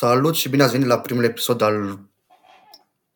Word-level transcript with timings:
Salut 0.00 0.34
și 0.34 0.48
bine 0.48 0.62
ați 0.62 0.72
venit 0.72 0.86
la 0.86 1.00
primul 1.00 1.24
episod 1.24 1.60
al 1.60 2.00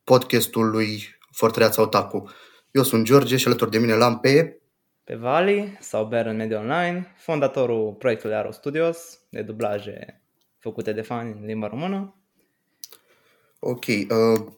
podcastului 0.05 1.03
Fortăreața 1.31 1.83
Otaku. 1.83 2.31
Eu 2.71 2.83
sunt 2.83 3.05
George 3.05 3.37
și 3.37 3.47
alături 3.47 3.71
de 3.71 3.79
mine 3.79 3.95
l-am 3.95 4.21
pe... 4.21 4.61
Pe 5.05 5.15
Vali 5.15 5.77
sau 5.81 6.07
Bear 6.07 6.27
în 6.27 6.37
Media 6.37 6.59
Online, 6.59 7.15
fondatorul 7.17 7.93
proiectului 7.93 8.37
Aro 8.37 8.51
Studios, 8.51 9.19
de 9.31 9.43
dublaje 9.43 10.23
făcute 10.59 10.93
de 10.93 11.01
fani 11.01 11.37
în 11.39 11.45
limba 11.45 11.67
română. 11.67 12.17
Ok. 13.59 13.85
Uh, 13.87 14.53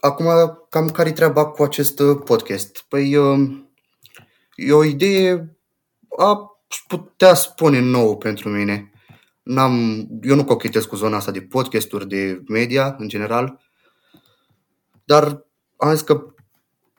acum, 0.00 0.26
cam 0.68 0.88
care-i 0.88 1.12
treaba 1.12 1.46
cu 1.46 1.62
acest 1.62 1.98
uh, 2.00 2.20
podcast? 2.24 2.84
Păi, 2.88 3.16
uh, 3.16 3.38
e 4.54 4.72
o 4.72 4.84
idee, 4.84 5.56
a 6.18 6.60
putea 6.86 7.34
spune 7.34 7.80
nouă 7.80 8.16
pentru 8.16 8.48
mine. 8.48 8.92
N-am, 9.48 10.06
eu 10.22 10.34
nu 10.34 10.44
cochetez 10.44 10.84
cu 10.84 10.96
zona 10.96 11.16
asta 11.16 11.30
de 11.30 11.40
podcasturi, 11.40 12.08
de 12.08 12.42
media, 12.48 12.94
în 12.98 13.08
general, 13.08 13.60
dar 15.04 15.46
am 15.76 15.90
zis 15.90 16.00
că 16.00 16.34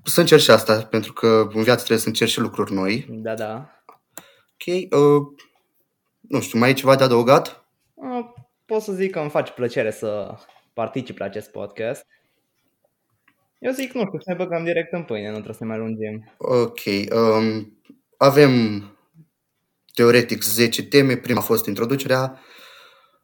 să 0.04 0.20
încerc 0.20 0.42
și 0.42 0.52
asta, 0.52 0.82
pentru 0.82 1.14
că 1.14 1.48
în 1.54 1.64
viață 1.64 1.78
trebuie 1.78 1.98
să 1.98 2.08
încerci 2.08 2.32
și 2.32 2.40
lucruri 2.40 2.74
noi. 2.74 3.06
Da, 3.10 3.34
da. 3.34 3.84
Ok. 4.54 4.76
Uh, 4.76 5.28
nu 6.20 6.42
știu, 6.42 6.60
mai 6.60 6.70
e 6.70 6.74
ceva 6.74 6.96
de 6.96 7.04
adăugat? 7.04 7.66
Uh, 7.94 8.26
pot 8.66 8.82
să 8.82 8.94
zic 8.94 9.12
că 9.12 9.20
îmi 9.20 9.30
face 9.30 9.52
plăcere 9.52 9.92
să 9.92 10.36
particip 10.74 11.18
la 11.18 11.26
acest 11.26 11.52
podcast. 11.52 12.06
Eu 13.60 13.72
zic, 13.72 13.92
nu 13.92 14.06
știu, 14.06 14.20
să 14.20 14.32
ne 14.32 14.36
băgăm 14.36 14.64
direct 14.64 14.94
în 14.94 15.04
pâine, 15.04 15.28
nu 15.28 15.34
trebuie 15.34 15.56
să 15.56 15.64
ne 15.64 15.70
mai 15.70 15.80
lungim. 15.80 16.34
Ok. 16.38 16.82
Um, 17.12 17.80
avem 18.18 18.84
teoretic 20.00 20.44
10 20.44 20.84
teme, 20.84 21.18
prima 21.18 21.40
a 21.40 21.44
fost 21.44 21.66
introducerea, 21.66 22.40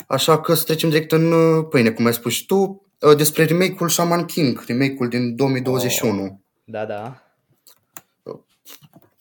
așa 0.08 0.42
că 0.42 0.54
să 0.54 0.64
trecem 0.64 0.90
direct 0.90 1.12
în 1.12 1.32
uh, 1.32 1.66
pâine, 1.70 1.92
cum 1.92 2.06
ai 2.06 2.14
spus 2.14 2.34
și 2.34 2.46
tu, 2.46 2.86
uh, 3.00 3.16
despre 3.16 3.44
remake-ul 3.44 3.90
Shaman 3.90 4.26
King, 4.26 4.64
remake-ul 4.68 5.10
din 5.10 5.36
2021. 5.36 6.24
Oh, 6.24 6.30
da, 6.64 6.86
da. 6.86 7.20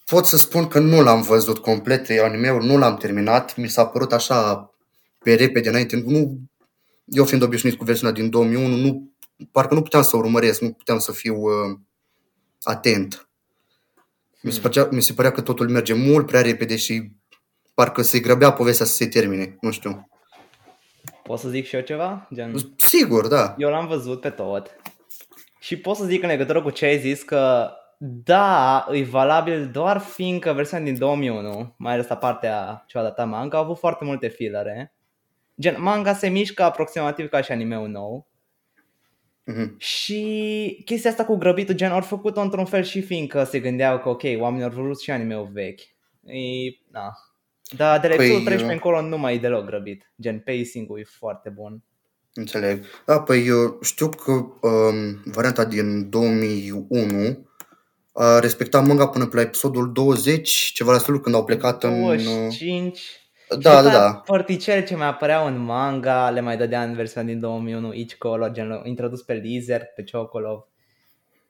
Pot 0.05 0.27
să 0.27 0.36
spun 0.36 0.69
că 0.69 0.78
nu 0.78 1.02
l-am 1.02 1.22
văzut 1.22 1.58
complet, 1.58 2.06
anime-ul 2.22 2.62
nu 2.62 2.78
l-am 2.78 2.97
terminat, 2.97 3.56
mi 3.56 3.69
s-a 3.69 3.86
părut 3.86 4.12
așa 4.12 4.70
pe 5.19 5.34
repede 5.34 5.69
înainte, 5.69 5.97
nu, 5.97 6.39
eu 7.05 7.25
fiind 7.25 7.42
obișnuit 7.42 7.78
cu 7.78 7.84
versiunea 7.84 8.14
din 8.14 8.30
2001, 8.30 8.77
nu, 8.77 9.12
parcă 9.52 9.75
nu 9.75 9.83
puteam 9.83 10.02
să 10.02 10.17
urmăresc, 10.17 10.61
nu 10.61 10.72
puteam 10.72 10.98
să 10.98 11.12
fiu 11.12 11.36
uh, 11.36 11.78
atent. 12.62 13.28
Mi 14.42 14.52
se, 14.52 14.61
părea, 14.61 14.89
mi 14.91 15.02
se 15.02 15.12
părea 15.12 15.33
că 15.33 15.41
totul 15.41 15.69
merge 15.69 15.92
mult 15.92 16.27
prea 16.27 16.41
repede 16.41 16.77
și 16.77 17.11
parcă 17.75 18.02
se 18.02 18.19
grăbea 18.19 18.52
povestea 18.52 18.86
să 18.86 18.95
se 18.95 19.06
termine, 19.06 19.56
nu 19.61 19.70
știu. 19.70 20.08
Pot 21.25 21.39
să 21.39 21.48
zic 21.48 21.67
și 21.67 21.75
eu 21.75 21.80
ceva? 21.80 22.28
Gen... 22.34 22.55
Sigur, 22.77 23.28
da. 23.28 23.55
Eu 23.58 23.70
l-am 23.70 23.86
văzut 23.86 24.20
pe 24.20 24.30
tot 24.30 24.77
și 25.64 25.77
pot 25.78 25.97
să 25.97 26.05
zic 26.05 26.22
în 26.22 26.28
legătură 26.28 26.62
cu 26.62 26.70
ce 26.70 26.84
ai 26.84 26.98
zis 26.98 27.22
că 27.22 27.70
da, 27.98 28.86
e 28.92 29.05
valabil 29.05 29.70
doar 29.70 29.98
fiindcă 29.98 30.52
versiunea 30.52 30.84
din 30.84 30.98
2001, 30.98 31.75
mai 31.78 31.92
ales 31.92 32.08
la 32.08 32.17
partea 32.17 32.84
ce 32.86 32.98
a 32.98 33.02
dat 33.02 33.28
manga, 33.28 33.56
a 33.56 33.61
avut 33.61 33.78
foarte 33.78 34.05
multe 34.05 34.28
filere. 34.28 34.95
Gen, 35.61 35.83
manga 35.83 36.12
se 36.12 36.28
mișcă 36.28 36.62
aproximativ 36.62 37.28
ca 37.28 37.41
și 37.41 37.52
anime-ul 37.52 37.89
nou. 37.89 38.28
Mm-hmm. 39.52 39.77
Și 39.78 40.83
chestia 40.84 41.11
asta 41.11 41.25
cu 41.25 41.36
grăbitul, 41.36 41.75
gen, 41.75 41.91
au 41.91 42.00
făcut-o 42.00 42.41
într-un 42.41 42.64
fel 42.64 42.83
și 42.83 43.00
fiindcă 43.00 43.45
se 43.45 43.61
gândeau 43.61 43.98
că, 43.98 44.08
ok, 44.08 44.22
oamenii 44.39 44.64
au 44.64 44.70
vrut 44.70 45.00
și 45.00 45.11
anime-ul 45.11 45.50
vechi. 45.52 45.80
E, 46.25 46.39
na, 46.91 47.12
da, 47.77 47.98
de 47.98 48.08
la 48.08 48.14
păi, 48.14 48.25
episodul 48.25 48.44
13 48.44 48.72
încolo 48.72 49.00
nu 49.00 49.19
mai 49.19 49.34
e 49.34 49.39
deloc 49.39 49.64
grăbit. 49.64 50.12
Gen, 50.20 50.39
pacing-ul 50.39 50.98
e 50.98 51.05
foarte 51.19 51.48
bun. 51.48 51.83
Înțeleg. 52.34 52.84
Da, 53.06 53.20
păi 53.20 53.47
eu 53.47 53.78
știu 53.83 54.08
că 54.08 54.30
um, 54.33 55.22
varianta 55.25 55.64
din 55.64 56.11
2001 56.11 57.48
a 58.12 58.39
respectat 58.39 58.86
manga 58.86 59.08
până 59.08 59.27
pe 59.27 59.36
la 59.36 59.42
episodul 59.42 59.92
20, 59.92 60.51
ceva 60.51 60.92
la 60.92 60.98
felul 60.98 61.20
când 61.20 61.35
au 61.35 61.45
plecat 61.45 61.85
25. 61.85 63.01
în... 63.48 63.61
Da, 63.61 63.83
da, 63.83 63.91
da. 63.91 64.12
Părticele 64.12 64.85
ce 64.85 64.96
mai 64.96 65.06
apăreau 65.06 65.46
în 65.46 65.58
manga 65.58 66.30
le 66.30 66.41
mai 66.41 66.56
dădea 66.56 66.83
în 66.83 66.95
versiunea 66.95 67.33
din 67.33 67.41
2001 67.41 67.92
Ichikolo, 67.92 68.48
gen 68.48 68.80
introdus 68.85 69.23
pe 69.23 69.35
Lizard, 69.35 69.85
pe 69.85 70.05
Chocolov. 70.12 70.67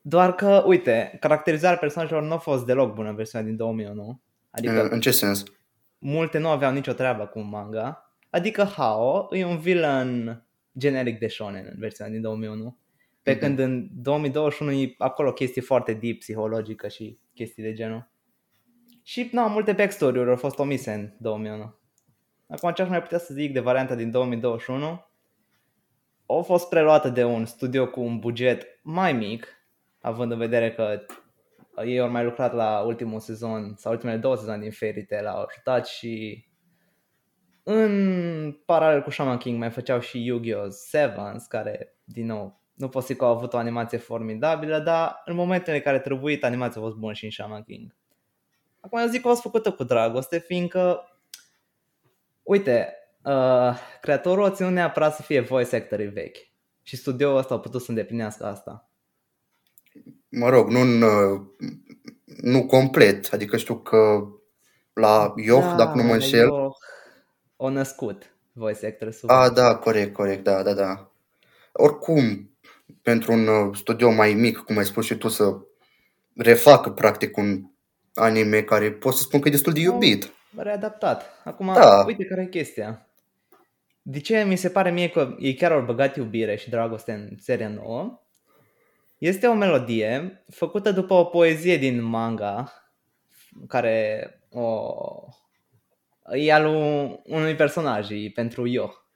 Doar 0.01 0.35
că, 0.35 0.62
uite, 0.67 1.17
caracterizarea 1.21 1.79
personajelor 1.79 2.23
nu 2.23 2.33
a 2.33 2.39
fost 2.39 2.65
deloc 2.65 2.95
bună 2.95 3.09
în 3.09 3.15
versiunea 3.15 3.47
din 3.47 3.56
2001. 3.56 4.21
Adică, 4.51 4.83
în, 4.83 4.89
în 4.91 5.01
ce 5.01 5.11
sens? 5.11 5.43
Multe 6.05 6.39
nu 6.39 6.49
aveau 6.49 6.73
nicio 6.73 6.93
treabă 6.93 7.27
cu 7.27 7.41
manga. 7.41 8.15
Adică 8.31 8.65
Hao 8.65 9.29
e 9.31 9.45
un 9.45 9.59
villain 9.59 10.45
generic 10.79 11.19
de 11.19 11.27
shonen 11.27 11.67
în 11.71 11.79
versiunea 11.79 12.13
din 12.13 12.23
2001. 12.23 12.79
Pe 13.23 13.35
mm-hmm. 13.35 13.39
când 13.39 13.59
în 13.59 13.89
2021 13.93 14.73
e 14.73 14.95
acolo 14.99 15.33
chestii 15.33 15.63
foarte 15.63 15.93
deep, 15.93 16.19
psihologică 16.19 16.89
și 16.89 17.19
chestii 17.35 17.63
de 17.63 17.73
genul. 17.73 18.11
Și, 19.03 19.29
nu, 19.33 19.49
multe 19.49 19.73
backstory-uri 19.73 20.31
au 20.31 20.37
fost 20.37 20.59
omise 20.59 20.93
în 20.93 21.13
2001. 21.19 21.75
Acum 22.49 22.73
ce 22.73 22.83
aș 22.83 22.89
mai 22.89 23.03
putea 23.03 23.19
să 23.19 23.35
zic 23.35 23.53
de 23.53 23.61
varianta 23.61 23.95
din 23.95 24.11
2021? 24.11 25.07
Au 26.27 26.43
fost 26.43 26.69
preluată 26.69 27.09
de 27.09 27.25
un 27.25 27.45
studio 27.45 27.87
cu 27.87 28.01
un 28.01 28.19
buget 28.19 28.81
mai 28.83 29.13
mic, 29.13 29.47
având 30.01 30.33
în 30.33 30.39
vedere 30.39 30.73
că 30.73 31.05
ei 31.85 32.01
au 32.01 32.11
mai 32.11 32.25
lucrat 32.25 32.53
la 32.53 32.81
ultimul 32.81 33.21
sezon 33.21 33.75
sau 33.77 33.93
ultimele 33.93 34.17
două 34.17 34.37
sezoane 34.37 34.62
din 34.62 34.71
Fairy 34.71 35.05
Tail, 35.05 35.27
au 35.27 35.43
ajutat 35.43 35.87
și 35.87 36.45
în 37.62 38.53
paralel 38.65 39.03
cu 39.03 39.11
Shaman 39.11 39.39
King 39.39 39.59
mai 39.59 39.71
făceau 39.71 40.01
și 40.01 40.25
Yu-Gi-Oh! 40.25 40.67
Sevens, 40.69 41.47
care, 41.47 41.97
din 42.05 42.27
nou, 42.27 42.62
nu 42.75 42.89
pot 42.89 43.05
zic 43.05 43.17
că 43.17 43.25
au 43.25 43.31
avut 43.31 43.53
o 43.53 43.57
animație 43.57 43.99
formidabilă, 43.99 44.79
dar 44.79 45.23
în 45.25 45.35
momentele 45.35 45.77
în 45.77 45.83
care 45.83 45.99
trebuit, 45.99 46.45
animația 46.45 46.81
a 46.81 46.85
fost 46.85 46.97
bună 46.97 47.12
și 47.12 47.25
în 47.25 47.31
Shaman 47.31 47.62
King. 47.62 47.97
Acum 48.81 48.99
eu 48.99 49.06
zic 49.06 49.21
că 49.21 49.27
a 49.27 49.31
fost 49.31 49.43
făcută 49.43 49.73
cu 49.73 49.85
dragoste, 49.85 50.39
fiindcă, 50.39 51.09
uite, 52.43 52.95
uh, 53.25 53.77
creatorul 54.01 54.45
a 54.45 54.51
ținut 54.51 54.73
neapărat 54.73 55.15
să 55.15 55.23
fie 55.23 55.41
voice 55.41 55.77
actor 55.77 56.01
vechi 56.01 56.37
și 56.83 56.97
studioul 56.97 57.37
ăsta 57.37 57.55
a 57.55 57.59
putut 57.59 57.83
să 57.83 57.91
îndeplinească 57.91 58.47
asta 58.47 58.89
mă 60.34 60.49
rog, 60.49 60.69
nu, 60.69 60.84
nu 62.41 62.67
complet, 62.67 63.28
adică 63.33 63.56
știu 63.56 63.77
că 63.77 64.28
la 64.93 65.33
Ioh, 65.37 65.62
da, 65.62 65.75
dacă 65.75 65.97
nu 65.97 66.03
mă 66.03 66.12
înșel. 66.12 66.49
O 67.56 67.71
născut 67.71 68.34
voice 68.53 68.87
actress 68.87 69.23
Ah, 69.27 69.50
da, 69.55 69.77
corect, 69.77 70.12
corect, 70.12 70.44
da, 70.44 70.62
da, 70.62 70.73
da. 70.73 71.11
Oricum, 71.73 72.50
pentru 73.03 73.33
un 73.33 73.47
uh, 73.47 73.77
studio 73.77 74.11
mai 74.11 74.33
mic, 74.33 74.59
cum 74.59 74.78
ai 74.78 74.84
spus 74.84 75.05
și 75.05 75.15
tu, 75.15 75.28
să 75.28 75.56
refacă 76.37 76.91
practic 76.91 77.37
un 77.37 77.62
anime 78.15 78.62
care 78.62 78.93
pot 78.93 79.15
să 79.15 79.23
spun 79.23 79.41
că 79.41 79.49
e 79.49 79.50
destul 79.50 79.73
de 79.73 79.81
iubit. 79.81 80.33
Readaptat. 80.56 81.43
Acum, 81.44 81.73
da. 81.75 82.05
uite 82.06 82.25
care 82.25 82.43
e 82.43 82.47
chestia. 82.47 83.09
De 84.03 84.21
ce 84.21 84.44
mi 84.44 84.56
se 84.56 84.69
pare 84.69 84.91
mie 84.91 85.09
că 85.09 85.37
ei 85.39 85.55
chiar 85.55 85.73
au 85.73 85.84
băgat 85.84 86.17
iubire 86.17 86.56
și 86.56 86.71
dragoste 86.71 87.12
în 87.12 87.39
seria 87.39 87.69
nouă? 87.69 88.24
Este 89.19 89.47
o 89.47 89.55
melodie 89.55 90.45
făcută 90.51 90.93
după 90.93 91.15
o 91.15 91.25
poezie 91.25 91.77
din 91.77 92.03
manga 92.03 92.73
care 93.69 94.29
o, 94.51 94.89
e 96.33 96.53
al 96.53 96.67
unui 97.25 97.55
personaj, 97.55 98.11
e 98.11 98.31
pentru 98.35 98.69
eu, 98.69 99.07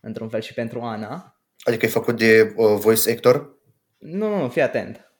într-un 0.00 0.28
fel 0.28 0.40
și 0.40 0.54
pentru 0.54 0.80
Ana. 0.80 1.40
Adică 1.64 1.86
e 1.86 1.88
făcut 1.88 2.16
de 2.16 2.54
uh, 2.56 2.78
voice 2.78 3.10
actor? 3.10 3.58
Nu, 3.98 4.36
nu, 4.36 4.48
fii 4.48 4.62
atent. 4.62 5.10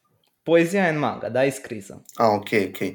Poezia 0.43 0.89
în 0.89 0.99
manga, 0.99 1.29
da, 1.29 1.45
e 1.45 1.51
scrisă. 1.51 2.03
Ah, 2.15 2.29
ok, 2.35 2.49
ok. 2.67 2.95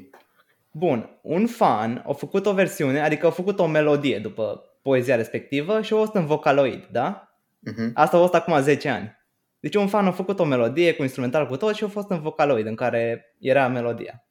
Bun, 0.72 1.20
un 1.22 1.48
fan 1.48 2.04
a 2.08 2.14
făcut 2.14 2.46
o 2.46 2.54
versiune, 2.54 3.02
adică 3.02 3.28
a 3.28 3.32
făcut 3.32 3.60
o 3.60 3.68
melodie 3.68 4.20
după 4.20 4.64
poezia 4.82 5.16
respectivă 5.16 5.82
și 5.82 5.94
a 5.94 5.96
fost 5.96 6.14
în 6.14 6.26
vocaloid, 6.26 6.88
da? 6.92 7.36
Uh-huh. 7.70 7.94
Asta 7.94 8.18
a 8.18 8.20
fost 8.20 8.34
acum 8.34 8.62
10 8.62 8.90
ani. 8.90 9.20
Deci 9.62 9.76
un 9.76 9.88
fan 9.88 10.08
a 10.08 10.12
făcut 10.12 10.40
o 10.40 10.44
melodie 10.44 10.94
cu 10.94 11.02
instrumental 11.02 11.48
cu 11.48 11.58
tot 11.58 11.76
și 11.76 11.84
a 11.84 11.88
fost 11.88 12.10
în 12.10 12.22
Vocaloid 12.22 12.66
în 12.66 12.76
care 12.76 13.36
era 13.40 13.68
melodia. 13.68 14.26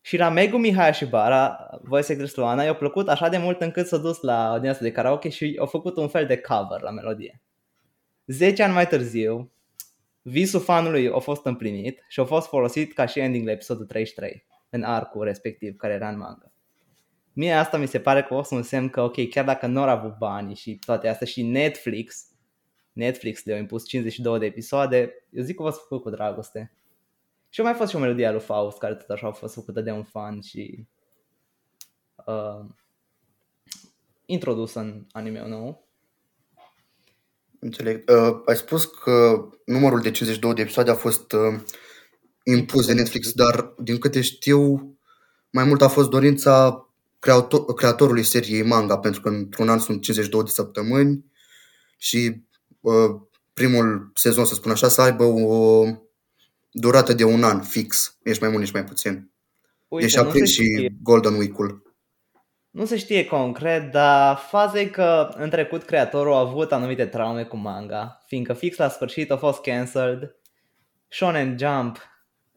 Și 0.00 0.16
la 0.16 0.28
Megumi 0.28 0.74
Hayashibara, 0.74 1.70
voice 1.82 2.12
actress 2.12 2.34
Luana, 2.34 2.62
i-a 2.62 2.74
plăcut 2.74 3.08
așa 3.08 3.28
de 3.28 3.38
mult 3.38 3.60
încât 3.60 3.86
s-a 3.86 3.96
dus 3.96 4.20
la 4.20 4.50
audiența 4.50 4.80
de 4.80 4.92
karaoke 4.92 5.28
și 5.28 5.58
a 5.60 5.64
făcut 5.64 5.96
un 5.96 6.08
fel 6.08 6.26
de 6.26 6.36
cover 6.36 6.80
la 6.80 6.90
melodie. 6.90 7.42
Zece 8.26 8.62
ani 8.62 8.72
mai 8.72 8.86
târziu, 8.86 9.52
visul 10.22 10.60
fanului 10.60 11.10
a 11.14 11.18
fost 11.18 11.44
împlinit 11.44 12.04
și 12.08 12.20
a 12.20 12.24
fost 12.24 12.48
folosit 12.48 12.92
ca 12.92 13.06
și 13.06 13.18
ending 13.18 13.46
la 13.46 13.52
episodul 13.52 13.86
33, 13.86 14.46
în 14.70 14.82
arcul 14.82 15.24
respectiv 15.24 15.76
care 15.76 15.92
era 15.92 16.08
în 16.08 16.18
manga. 16.18 16.52
Mie 17.32 17.52
asta 17.52 17.76
mi 17.76 17.86
se 17.86 18.00
pare 18.00 18.22
că 18.22 18.34
o 18.34 18.42
să 18.42 18.54
un 18.54 18.62
semn 18.62 18.88
că, 18.88 19.00
ok, 19.00 19.28
chiar 19.28 19.44
dacă 19.44 19.66
nu 19.66 19.82
au 19.82 19.88
avut 19.88 20.16
bani 20.18 20.54
și 20.54 20.78
toate 20.86 21.08
astea 21.08 21.26
și 21.26 21.42
Netflix 21.42 22.27
Netflix 22.98 23.44
le-au 23.44 23.58
impus 23.58 23.86
52 23.86 24.38
de 24.38 24.46
episoade, 24.46 25.26
eu 25.30 25.42
zic 25.42 25.56
că 25.56 25.62
v-ați 25.62 25.78
făcut 25.78 26.02
cu 26.02 26.10
dragoste. 26.10 26.72
Și 27.48 27.60
a 27.60 27.62
mai 27.62 27.74
fost 27.74 27.90
și 27.90 27.96
o 27.96 27.98
melodie 27.98 28.26
a 28.26 28.30
lui 28.30 28.40
Faust, 28.40 28.78
care 28.78 28.94
tot 28.94 29.08
așa 29.08 29.26
a 29.26 29.32
fost 29.32 29.54
făcută 29.54 29.80
de 29.80 29.90
un 29.90 30.02
fan 30.02 30.40
și 30.40 30.86
uh, 32.26 32.64
introdusă 34.26 34.78
în 34.78 35.06
anime 35.12 35.48
nou. 35.48 35.88
Înțeleg. 37.58 38.10
Uh, 38.10 38.40
ai 38.46 38.56
spus 38.56 38.84
că 38.84 39.48
numărul 39.64 40.00
de 40.00 40.10
52 40.10 40.54
de 40.54 40.60
episoade 40.60 40.90
a 40.90 40.94
fost 40.94 41.32
uh, 41.32 41.60
impus 42.42 42.86
de 42.86 42.92
Netflix, 42.92 43.32
dar 43.32 43.74
din 43.78 43.98
câte 43.98 44.20
știu, 44.20 44.76
mai 45.50 45.64
mult 45.64 45.82
a 45.82 45.88
fost 45.88 46.10
dorința 46.10 46.86
creator, 47.18 47.74
creatorului 47.74 48.22
seriei 48.22 48.62
manga, 48.62 48.98
pentru 48.98 49.20
că 49.20 49.28
într-un 49.28 49.68
an 49.68 49.78
sunt 49.78 50.02
52 50.02 50.42
de 50.42 50.50
săptămâni 50.50 51.24
și 51.98 52.16
uh, 52.26 52.47
primul 53.52 54.10
sezon, 54.14 54.44
să 54.44 54.54
spun 54.54 54.70
așa, 54.70 54.88
să 54.88 55.00
aibă 55.00 55.24
o 55.24 55.84
durată 56.70 57.12
de 57.12 57.24
un 57.24 57.44
an 57.44 57.60
fix, 57.60 58.18
nici 58.22 58.40
mai 58.40 58.48
mult, 58.48 58.60
nici 58.60 58.72
mai 58.72 58.84
puțin. 58.84 59.30
Uite, 59.88 60.06
deci 60.06 60.16
a 60.16 60.32
și 60.32 60.44
știe. 60.44 60.96
Golden 61.02 61.34
Week-ul. 61.34 61.82
Nu 62.70 62.84
se 62.84 62.96
știe 62.96 63.24
concret, 63.24 63.90
dar 63.90 64.36
faza 64.36 64.80
e 64.80 64.86
că 64.86 65.34
în 65.36 65.50
trecut 65.50 65.82
creatorul 65.82 66.32
a 66.32 66.38
avut 66.38 66.72
anumite 66.72 67.06
traume 67.06 67.44
cu 67.44 67.56
manga, 67.56 68.22
fiindcă 68.26 68.52
fix 68.52 68.76
la 68.76 68.88
sfârșit 68.88 69.30
a 69.30 69.36
fost 69.36 69.60
cancelled. 69.60 70.36
Shonen 71.08 71.58
Jump, 71.58 71.98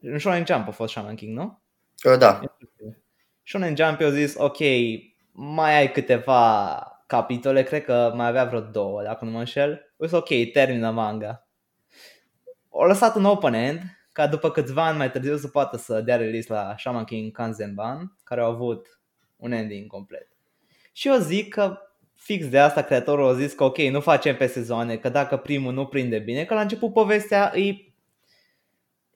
în 0.01 0.19
Shonen 0.19 0.45
Jump 0.45 0.67
a 0.67 0.71
fost 0.71 0.91
Shaman 0.91 1.15
King, 1.15 1.38
nu? 1.38 1.62
Uh, 2.03 2.17
da. 2.17 2.39
Shonen 3.44 3.75
Jump 3.75 4.01
a 4.01 4.09
zis, 4.09 4.33
ok, 4.38 4.57
mai 5.31 5.77
ai 5.77 5.91
câteva 5.91 6.85
capitole, 7.11 7.63
cred 7.63 7.83
că 7.83 8.11
mai 8.15 8.27
avea 8.27 8.45
vreo 8.45 8.59
două, 8.59 9.03
dacă 9.03 9.25
nu 9.25 9.31
mă 9.31 9.39
înșel. 9.39 9.93
O 9.97 10.05
zis, 10.05 10.17
ok, 10.17 10.29
termină 10.53 10.91
manga. 10.91 11.47
O 12.69 12.85
lăsat 12.85 13.15
un 13.15 13.25
open 13.25 13.53
end, 13.53 13.81
ca 14.11 14.27
după 14.27 14.51
câțiva 14.51 14.85
ani 14.85 14.97
mai 14.97 15.11
târziu 15.11 15.37
să 15.37 15.47
poată 15.47 15.77
să 15.77 16.01
dea 16.01 16.15
release 16.15 16.53
la 16.53 16.75
Shaman 16.77 17.03
King 17.03 17.31
Kanzenban, 17.31 18.17
care 18.23 18.41
au 18.41 18.51
avut 18.51 18.99
un 19.35 19.51
ending 19.51 19.87
complet. 19.87 20.27
Și 20.91 21.07
eu 21.07 21.17
zic 21.17 21.53
că 21.53 21.77
fix 22.15 22.49
de 22.49 22.59
asta 22.59 22.81
creatorul 22.81 23.29
a 23.29 23.33
zis 23.33 23.53
că 23.53 23.63
ok, 23.63 23.77
nu 23.77 23.99
facem 23.99 24.35
pe 24.35 24.47
sezoane, 24.47 24.97
că 24.97 25.09
dacă 25.09 25.37
primul 25.37 25.73
nu 25.73 25.85
prinde 25.85 26.19
bine, 26.19 26.45
că 26.45 26.53
la 26.53 26.61
început 26.61 26.93
povestea 26.93 27.51
e... 27.55 27.67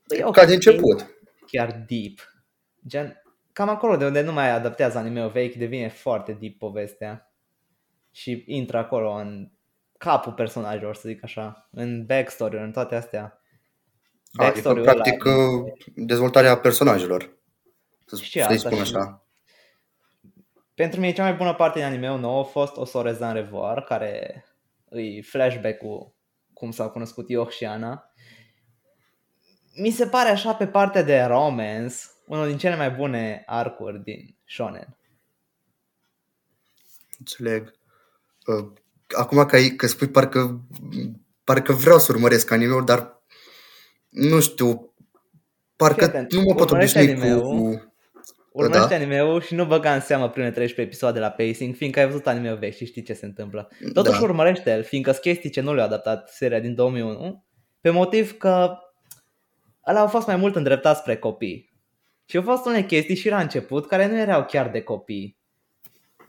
e 0.08 0.24
okay, 0.24 0.32
Ca 0.32 0.46
de 0.46 0.54
început. 0.54 1.16
Chiar 1.48 1.86
deep. 1.88 2.20
Gen, 2.88 3.22
cam 3.54 3.70
acolo 3.70 3.98
de 3.98 4.06
unde 4.06 4.22
nu 4.22 4.34
mai 4.34 4.50
adaptează 4.50 4.98
anime-ul 4.98 5.30
vechi, 5.30 5.56
devine 5.56 5.90
foarte 5.90 6.38
deep 6.40 6.58
povestea. 6.58 7.30
Și 8.16 8.44
intră 8.48 8.78
acolo 8.78 9.12
în 9.12 9.52
capul 9.98 10.34
personajelor, 10.34 10.96
să 10.96 11.08
zic 11.08 11.24
așa, 11.24 11.68
în 11.72 12.06
backstory 12.06 12.58
în 12.58 12.72
toate 12.72 12.96
astea. 12.96 13.42
Adică, 14.34 14.74
practic, 14.74 15.26
ăla, 15.26 15.64
dezvoltarea 15.96 16.58
personajelor. 16.58 17.38
Să, 18.06 18.16
să-i 18.16 18.58
spun 18.58 18.80
așa. 18.80 19.26
Pentru 20.74 21.00
mine 21.00 21.14
cea 21.14 21.24
mai 21.24 21.34
bună 21.34 21.54
parte 21.54 21.80
din 21.80 21.88
anime 21.88 22.18
nou 22.18 22.40
a 22.40 22.44
fost 22.44 22.78
O 22.78 22.86
Sorezan 22.86 23.34
Revoir, 23.34 23.82
care 23.82 24.46
îi 24.90 25.22
flashback-ul 25.22 26.14
cum 26.54 26.72
s-au 26.72 26.90
cunoscut 26.92 27.30
Yoh 27.30 27.50
și 27.50 27.66
Ana. 27.66 28.12
Mi 29.74 29.90
se 29.90 30.08
pare 30.08 30.30
așa 30.30 30.56
pe 30.56 30.68
partea 30.68 31.04
de 31.04 31.22
romance, 31.22 31.96
unul 32.28 32.48
din 32.48 32.58
cele 32.58 32.76
mai 32.76 32.92
bune 32.92 33.44
arcuri 33.46 34.04
din 34.04 34.36
shonen. 34.46 34.98
Înțeleg. 37.20 37.74
Uh, 38.46 38.72
acum 39.18 39.46
că, 39.46 39.58
că 39.76 39.88
spui 39.88 40.08
parcă, 40.08 40.62
parcă 41.44 41.74
vreau 41.74 42.00
să 42.00 42.12
urmăresc 42.12 42.52
anime 42.52 42.82
dar 42.86 43.24
nu 44.10 44.40
știu, 44.40 44.94
parcă 45.76 46.28
nu 46.30 46.42
mă 46.42 46.54
pot 46.54 46.72
obișnui 46.72 47.16
cu 47.16 47.94
urmărește 48.56 48.90
da. 48.90 48.96
anime-ul 48.96 49.42
și 49.42 49.54
nu 49.54 49.66
băga 49.66 49.94
în 49.94 50.02
seama 50.02 50.30
primele 50.30 50.52
13 50.52 50.82
episoade 50.82 51.20
la 51.20 51.30
pacing, 51.30 51.76
fiindcă 51.76 52.00
ai 52.00 52.08
văzut 52.08 52.28
anime-ul 52.28 52.58
vechi 52.58 52.76
și 52.76 52.86
știi 52.86 53.02
ce 53.04 53.14
se 53.14 53.26
întâmplă. 53.26 53.70
Totuși 53.94 54.20
da. 54.20 54.24
urmărește 54.24 54.72
el, 54.72 54.84
fiindcă 54.84 55.12
sunt 55.12 55.24
chestii 55.24 55.50
ce 55.50 55.62
nu 55.62 55.74
le-a 55.74 55.84
adaptat 55.84 56.30
seria 56.30 56.60
din 56.60 56.76
2001, 56.76 57.46
pe 57.82 57.90
motiv 57.90 58.38
că 58.38 58.78
ăla 59.88 60.00
au 60.00 60.08
fost 60.08 60.28
mai 60.28 60.36
mult 60.36 60.56
îndreptat 60.56 60.98
spre 60.98 61.18
copii. 61.18 61.74
Și 62.26 62.38
au 62.38 62.44
fost 62.44 62.66
unele 62.66 62.84
chestii 62.84 63.16
și 63.16 63.30
la 63.30 63.40
început 63.40 63.88
care 63.88 64.08
nu 64.08 64.18
erau 64.18 64.46
chiar 64.46 64.70
de 64.70 64.82
copii. 64.82 65.38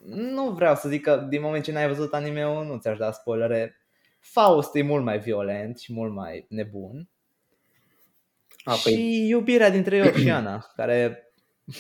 Nu 0.08 0.50
vreau 0.50 0.75
să 0.75 0.88
zic 0.88 1.03
că 1.03 1.26
din 1.29 1.41
moment 1.41 1.64
ce 1.64 1.73
n-ai 1.73 1.88
văzut 1.88 2.14
anime-ul 2.14 2.64
nu 2.64 2.79
ți-aș 2.79 2.99
da 2.99 3.12
spoilere. 3.12 3.76
Faust 4.20 4.75
e 4.75 4.82
mult 4.82 5.05
mai 5.05 5.19
violent 5.19 5.79
și 5.79 5.93
mult 5.93 6.12
mai 6.12 6.47
nebun. 6.49 7.08
A, 8.64 8.73
și 8.73 8.82
păi... 8.82 9.26
iubirea 9.29 9.70
dintre 9.70 9.97
eu 9.97 10.12
și 10.12 10.31
Ana, 10.31 10.73
care 10.76 11.31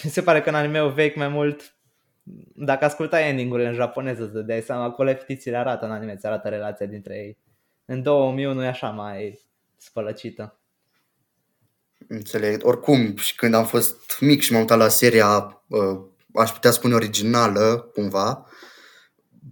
mi 0.04 0.10
se 0.10 0.22
pare 0.22 0.40
că 0.40 0.48
în 0.48 0.54
anime 0.54 0.92
vechi 0.92 1.16
mai 1.16 1.28
mult 1.28 1.76
dacă 2.54 2.84
ascultai 2.84 3.28
ending-urile 3.28 3.68
în 3.68 3.74
japoneză, 3.74 4.30
îți 4.34 4.46
dai 4.46 4.62
seama, 4.62 4.84
acolo 4.84 5.14
fetițile 5.14 5.56
arată 5.56 5.84
în 5.84 5.90
anime, 5.90 6.12
îți 6.12 6.26
arată 6.26 6.48
relația 6.48 6.86
dintre 6.86 7.14
ei. 7.14 7.38
În 7.84 8.02
2000 8.02 8.44
nu 8.44 8.64
e 8.64 8.66
așa 8.66 8.90
mai 8.90 9.40
spălăcită. 9.76 10.60
Înțeleg. 12.08 12.66
Oricum, 12.66 13.16
și 13.16 13.34
când 13.34 13.54
am 13.54 13.66
fost 13.66 14.20
mic 14.20 14.40
și 14.40 14.52
m-am 14.52 14.60
uitat 14.60 14.78
la 14.78 14.88
seria, 14.88 15.62
uh, 15.68 15.98
aș 16.36 16.50
putea 16.50 16.70
spune 16.70 16.94
originală, 16.94 17.90
cumva, 17.94 18.46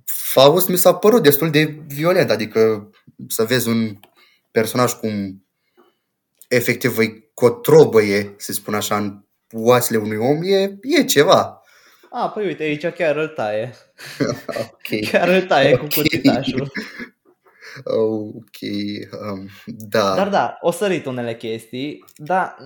Faust 0.04 0.68
mi 0.68 0.76
s-a 0.76 0.94
părut 0.94 1.22
destul 1.22 1.50
de 1.50 1.82
violent, 1.86 2.30
adică 2.30 2.90
să 3.28 3.44
vezi 3.44 3.68
un 3.68 3.96
personaj 4.50 4.92
cum 4.92 5.44
efectiv 6.48 6.98
îi 6.98 7.30
cotrobăie, 7.34 8.34
să 8.36 8.52
spun 8.52 8.74
așa, 8.74 8.96
în 8.96 9.24
oasele 9.52 9.98
unui 9.98 10.16
om 10.16 10.42
e, 10.42 10.78
e 10.82 11.04
ceva. 11.04 11.62
A, 12.10 12.28
păi 12.28 12.46
uite, 12.46 12.62
aici 12.62 12.86
chiar 12.86 13.16
îl 13.16 13.28
taie. 13.28 13.74
ok. 14.70 15.00
Chiar 15.10 15.28
îl 15.28 15.42
taie 15.42 15.72
okay. 15.74 15.86
cu 15.86 15.94
cutitașul. 15.94 16.72
ok, 17.84 18.58
um, 19.30 19.48
da. 19.66 20.14
Dar 20.14 20.28
da, 20.28 20.58
o 20.60 20.70
sărit 20.70 21.06
unele 21.06 21.36
chestii, 21.36 22.04
dar 22.16 22.56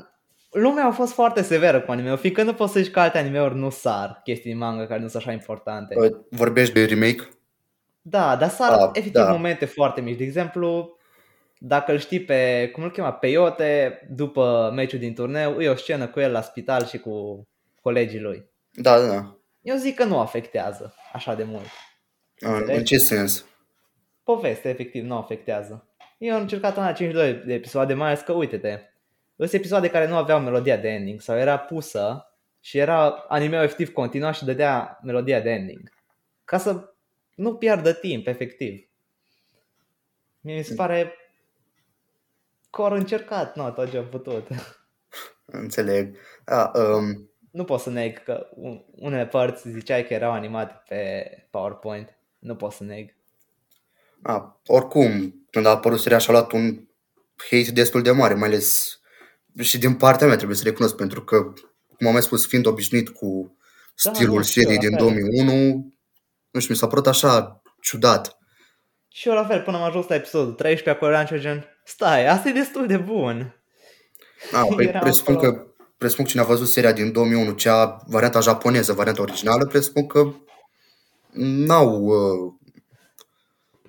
lumea 0.51 0.87
a 0.87 0.91
fost 0.91 1.13
foarte 1.13 1.43
severă 1.43 1.81
cu 1.81 1.91
anime 1.91 2.17
fiindcă 2.17 2.43
nu 2.43 2.55
poți 2.55 2.73
să 2.73 2.81
zici 2.81 2.93
că 2.93 3.01
alte 3.01 3.19
anime-uri 3.19 3.55
nu 3.55 3.71
sar 3.71 4.21
chestii 4.25 4.51
din 4.51 4.59
manga 4.59 4.87
care 4.87 5.01
nu 5.01 5.09
sunt 5.09 5.23
așa 5.23 5.33
importante. 5.33 5.95
Vorbești 6.31 6.75
de 6.75 6.85
remake? 6.85 7.29
Da, 8.03 8.37
dar 8.37 8.49
sar 8.49 8.73
ah, 8.73 8.91
efectiv 8.93 9.23
da. 9.23 9.31
momente 9.31 9.65
foarte 9.65 10.01
mici. 10.01 10.17
De 10.17 10.25
exemplu, 10.25 10.99
dacă 11.59 11.93
îl 11.93 11.99
știi 11.99 12.21
pe, 12.21 12.71
cum 12.73 12.83
îl 12.83 12.91
chema, 12.91 13.13
Peyote, 13.13 14.01
după 14.11 14.73
meciul 14.75 14.99
din 14.99 15.15
turneu, 15.15 15.61
e 15.61 15.69
o 15.69 15.75
scenă 15.75 16.07
cu 16.07 16.21
el 16.21 16.33
la 16.33 16.41
spital 16.41 16.87
și 16.87 16.99
cu 16.99 17.43
colegii 17.83 18.21
lui. 18.21 18.51
Da, 18.71 18.99
da, 18.99 19.07
da. 19.07 19.37
Eu 19.63 19.77
zic 19.77 19.95
că 19.95 20.05
nu 20.05 20.19
afectează 20.19 20.95
așa 21.13 21.35
de 21.35 21.45
mult. 21.45 21.67
A, 22.41 22.63
în 22.67 22.85
ce 22.85 22.99
sens? 22.99 23.45
Povestea, 24.23 24.71
efectiv, 24.71 25.05
nu 25.05 25.17
afectează. 25.17 25.89
Eu 26.19 26.35
am 26.35 26.41
încercat 26.41 26.77
în 26.77 26.95
52 26.95 27.33
de 27.47 27.55
episoade, 27.55 27.95
mai 27.95 28.07
ales 28.07 28.21
că, 28.21 28.33
uite-te, 28.33 28.79
sunt 29.47 29.61
episoade 29.61 29.91
care 29.91 30.09
nu 30.09 30.17
aveau 30.17 30.41
melodia 30.41 30.77
de 30.77 30.89
ending 30.89 31.21
sau 31.21 31.37
era 31.37 31.59
pusă 31.59 32.33
și 32.61 32.79
era 32.79 33.11
anime 33.11 33.63
efectiv 33.63 33.93
continua 33.93 34.33
și 34.33 34.45
dădea 34.45 34.99
melodia 35.03 35.41
de 35.41 35.51
ending. 35.51 35.93
Ca 36.45 36.59
să 36.59 36.93
nu 37.35 37.55
piardă 37.55 37.93
timp, 37.93 38.27
efectiv. 38.27 38.89
Mi 40.41 40.63
se 40.63 40.75
pare 40.75 41.13
că 42.71 42.83
au 42.83 42.91
încercat, 42.91 43.57
nu, 43.57 43.71
tot 43.71 43.91
ce 43.91 43.97
am 43.97 44.09
putut. 44.09 44.49
Înțeleg. 45.45 46.17
A, 46.45 46.73
um... 46.75 47.31
Nu 47.51 47.65
pot 47.65 47.81
să 47.81 47.91
neg 47.91 48.23
că 48.23 48.49
unele 48.91 49.27
părți 49.27 49.69
ziceai 49.69 50.07
că 50.07 50.15
erau 50.15 50.33
animate 50.33 50.83
pe 50.89 51.25
PowerPoint. 51.51 52.19
Nu 52.39 52.57
pot 52.57 52.73
să 52.73 52.85
neg. 52.85 53.17
A, 54.23 54.61
oricum, 54.67 55.45
când 55.51 55.67
a 55.67 55.71
apărut 55.71 56.01
seria 56.01 56.19
și-a 56.19 56.33
luat 56.33 56.53
un 56.53 56.89
hate 57.37 57.71
destul 57.73 58.03
de 58.03 58.11
mare, 58.11 58.35
mai 58.35 58.49
ales 58.49 58.98
și 59.61 59.79
din 59.79 59.95
partea 59.95 60.27
mea 60.27 60.37
trebuie 60.37 60.57
să 60.57 60.65
recunosc, 60.65 60.97
pentru 60.97 61.25
că, 61.25 61.43
cum 61.97 62.07
am 62.07 62.13
mai 62.13 62.23
spus, 62.23 62.47
fiind 62.47 62.67
obișnuit 62.67 63.09
cu 63.09 63.57
da, 64.05 64.13
stilul 64.13 64.37
da, 64.37 64.43
seriei 64.43 64.79
din 64.79 64.97
2001, 64.97 65.93
nu 66.51 66.61
știu, 66.61 66.73
mi 66.73 66.79
s-a 66.79 66.87
părut 66.87 67.07
așa 67.07 67.63
ciudat. 67.81 68.39
Și 69.09 69.29
eu 69.29 69.35
la 69.35 69.47
fel, 69.47 69.63
până 69.63 69.77
am 69.77 69.83
ajuns 69.83 70.07
la 70.07 70.15
episodul 70.15 70.53
13, 70.53 70.91
acolo 70.91 71.13
eram 71.13 71.39
gen, 71.41 71.65
stai, 71.85 72.27
asta 72.27 72.49
e 72.49 72.53
destul 72.53 72.87
de 72.87 72.97
bun. 72.97 73.63
A, 74.53 74.61
ah, 74.61 74.75
păi 74.77 74.89
presupun 74.89 75.35
acolo. 75.35 75.53
că 75.53 75.67
presupun 75.97 76.25
că 76.25 76.31
cine 76.31 76.43
a 76.43 76.47
văzut 76.47 76.69
seria 76.69 76.93
din 76.93 77.13
2001, 77.13 77.53
cea 77.53 78.03
varianta 78.07 78.41
japoneză, 78.41 78.93
varianta 78.93 79.23
originală, 79.23 79.67
presupun 79.67 80.07
că 80.07 80.33
n-au, 81.31 82.03
uh, 82.05 82.53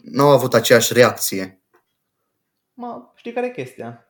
n-au 0.02 0.30
avut 0.30 0.54
aceeași 0.54 0.94
reacție. 0.94 1.62
Mă, 2.74 3.12
știi 3.16 3.34
care 3.34 3.48
e 3.48 3.64
chestia? 3.64 4.09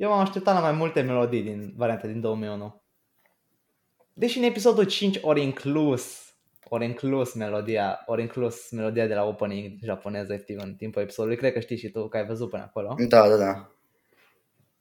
Eu 0.00 0.08
m-am 0.08 0.18
așteptat 0.18 0.54
la 0.54 0.60
mai 0.60 0.72
multe 0.72 1.00
melodii 1.00 1.42
din 1.42 1.72
varianta 1.76 2.06
din 2.06 2.20
2001. 2.20 2.82
Deși 4.12 4.38
în 4.38 4.44
episodul 4.44 4.84
5 4.84 5.18
ori 5.22 5.42
inclus 5.42 6.34
ori 6.68 6.84
inclus 6.84 7.34
melodia, 7.34 8.02
ori 8.06 8.20
inclus 8.20 8.70
melodia 8.70 9.06
de 9.06 9.14
la 9.14 9.24
opening 9.24 9.78
japoneză 9.82 10.32
efectiv 10.32 10.60
în 10.62 10.74
timpul 10.74 11.02
episodului. 11.02 11.36
Cred 11.36 11.52
că 11.52 11.60
știi 11.60 11.76
și 11.76 11.88
tu 11.88 12.08
că 12.08 12.16
ai 12.16 12.26
văzut 12.26 12.50
până 12.50 12.62
acolo. 12.62 12.96
Da, 13.08 13.28
da, 13.28 13.36
da. 13.36 13.70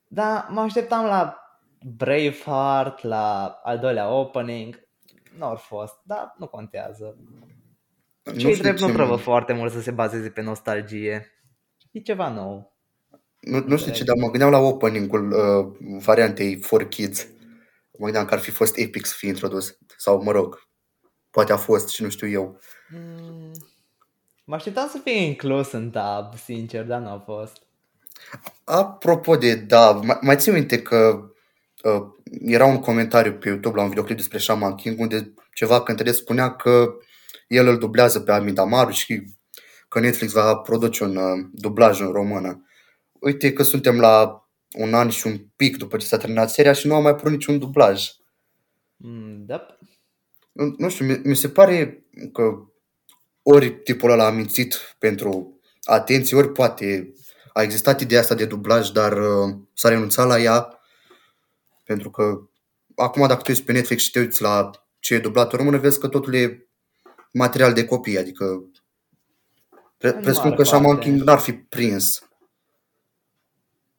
Da, 0.08 0.48
mă 0.50 0.60
așteptam 0.60 1.06
la 1.06 1.38
Braveheart, 1.96 3.04
la 3.04 3.60
al 3.64 3.80
doilea 3.80 4.10
opening. 4.10 4.88
Nu 5.38 5.46
au 5.46 5.56
fost, 5.56 5.96
dar 6.04 6.36
nu 6.38 6.48
contează. 6.48 7.18
Cei 8.38 8.58
drept 8.58 8.80
nu 8.80 8.92
trebuie 8.92 9.18
foarte 9.18 9.54
mult 9.54 9.72
să 9.72 9.82
se 9.82 9.92
bazeze 9.92 10.30
pe 10.30 10.42
nostalgie. 10.42 11.28
E 11.92 12.00
ceva 12.00 12.30
nou. 12.30 12.69
Nu, 13.40 13.64
nu 13.68 13.78
știu 13.78 13.92
ce, 13.92 14.04
dar 14.04 14.16
mă 14.20 14.30
gândeam 14.30 14.52
la 14.52 14.58
opening-ul 14.58 15.32
uh, 15.32 16.00
variantei 16.04 16.62
for 16.62 16.88
kids. 16.88 17.28
Mă 17.98 18.06
gândeam 18.06 18.26
că 18.26 18.34
ar 18.34 18.40
fi 18.40 18.52
fost 18.52 18.78
epic 18.78 19.06
să 19.06 19.14
fie 19.18 19.30
introdus. 19.30 19.78
Sau, 19.98 20.24
mă 20.24 20.32
rog, 20.32 20.68
poate 21.32 21.52
a 21.52 21.58
fost 21.58 21.90
și 21.90 22.04
nu 22.04 22.10
știu 22.10 22.28
eu. 22.28 22.60
Mm, 22.90 23.52
mă 24.46 24.56
așteptam 24.56 24.88
să 24.88 25.00
fie 25.04 25.22
inclus 25.22 25.72
în 25.72 25.90
tab, 25.90 26.38
sincer, 26.38 26.86
dar 26.86 27.00
nu 27.00 27.10
a 27.10 27.24
fost. 27.26 27.62
Apropo 28.64 29.36
de 29.36 29.56
da, 29.56 29.92
mai, 29.92 30.18
mai 30.22 30.38
țin 30.38 30.54
minte 30.54 30.82
că 30.82 31.32
uh, 31.84 32.02
era 32.42 32.66
un 32.66 32.80
comentariu 32.80 33.34
pe 33.34 33.48
YouTube 33.48 33.76
la 33.76 33.84
un 33.84 33.90
videoclip 33.90 34.18
despre 34.18 34.38
Shaman 34.38 34.76
King 34.76 35.00
unde 35.00 35.34
ceva 35.54 35.84
cântăreț 35.84 36.16
spunea 36.16 36.56
că 36.56 36.94
el 37.48 37.68
îl 37.68 37.78
dublează 37.78 38.20
pe 38.20 38.32
Amid 38.32 38.58
Amaru 38.58 38.92
și 38.92 39.24
că 39.88 40.00
Netflix 40.00 40.32
va 40.32 40.56
produce 40.56 41.04
un 41.04 41.16
uh, 41.16 41.48
dublaj 41.52 42.02
în 42.02 42.12
română. 42.12 42.64
Uite 43.20 43.54
că 43.54 43.64
suntem 43.64 44.00
la 44.00 44.48
un 44.78 44.94
an 44.94 45.10
și 45.10 45.28
un 45.28 45.38
pic 45.56 45.78
după 45.78 45.98
ce 45.98 46.06
s-a 46.06 46.18
terminat 46.18 46.50
seria 46.50 46.74
și 46.74 46.88
nu 46.88 46.96
a 46.96 47.00
mai 47.00 47.12
apărut 47.12 47.32
niciun 47.32 47.60
dublaj. 47.60 48.08
Mm, 48.98 49.46
da. 49.46 49.66
Nu, 50.52 50.76
nu 50.78 50.90
știu, 50.90 51.06
mi, 51.06 51.22
mi 51.24 51.36
se 51.36 51.50
pare 51.50 52.04
că 52.34 52.44
ori 53.42 53.72
tipul 53.72 54.12
ăla 54.12 54.26
a 54.26 54.32
mințit 54.32 54.96
pentru 55.00 55.60
atenție, 55.84 56.38
ori 56.38 56.52
poate 56.52 57.14
a 57.54 57.62
existat 57.62 58.02
ideea 58.02 58.20
asta 58.20 58.36
de 58.36 58.46
dublaj, 58.46 58.90
dar 58.90 59.18
uh, 59.18 59.56
s-a 59.74 59.90
renunțat 59.90 60.28
la 60.28 60.40
ea 60.40 60.80
pentru 61.84 62.10
că 62.10 62.42
acum 62.96 63.28
dacă 63.28 63.42
tu 63.42 63.52
ești 63.52 63.64
pe 63.64 63.72
Netflix 63.72 64.04
și 64.04 64.12
te 64.12 64.20
uiți 64.20 64.42
la 64.42 64.70
ce 65.00 65.14
e 65.14 65.20
dublat 65.20 65.52
în 65.52 65.58
română, 65.58 65.78
vezi 65.78 66.00
că 66.00 66.08
totul 66.08 66.34
e 66.34 66.70
material 67.32 67.74
de 67.74 67.86
copii, 67.86 68.18
adică 68.18 68.64
pre- 69.98 70.14
presupun 70.14 70.56
că 70.56 70.64
Shaman 70.64 70.98
King 70.98 71.22
n-ar 71.22 71.40
fi 71.40 71.54
prins. 71.54 72.29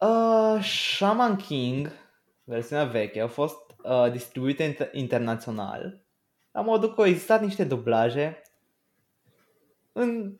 Uh, 0.01 0.63
Shaman 0.63 1.35
King, 1.35 1.91
versiunea 2.43 2.85
veche, 2.85 3.21
a 3.21 3.27
fost 3.27 3.57
uh, 3.83 4.11
distribuită 4.11 4.63
inter- 4.63 4.91
internațional 4.91 6.01
la 6.51 6.61
modul 6.61 6.93
că 6.93 7.01
au 7.01 7.07
existat 7.07 7.41
niște 7.41 7.63
dublaje 7.63 8.41
în 9.91 10.37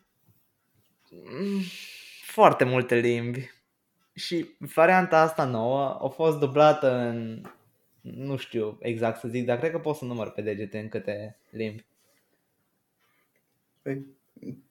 foarte 2.24 2.64
multe 2.64 2.94
limbi. 2.94 3.50
Și 4.14 4.54
varianta 4.58 5.20
asta 5.20 5.44
nouă 5.44 5.98
a 6.02 6.08
fost 6.08 6.38
dublată 6.38 6.94
în, 6.94 7.42
nu 8.00 8.36
știu 8.36 8.78
exact 8.80 9.20
să 9.20 9.28
zic, 9.28 9.46
dar 9.46 9.58
cred 9.58 9.70
că 9.70 9.78
pot 9.78 9.96
să 9.96 10.04
număr 10.04 10.30
pe 10.30 10.42
degete 10.42 10.78
în 10.78 10.88
câte 10.88 11.38
limbi. 11.50 11.84
Păi, 13.82 14.06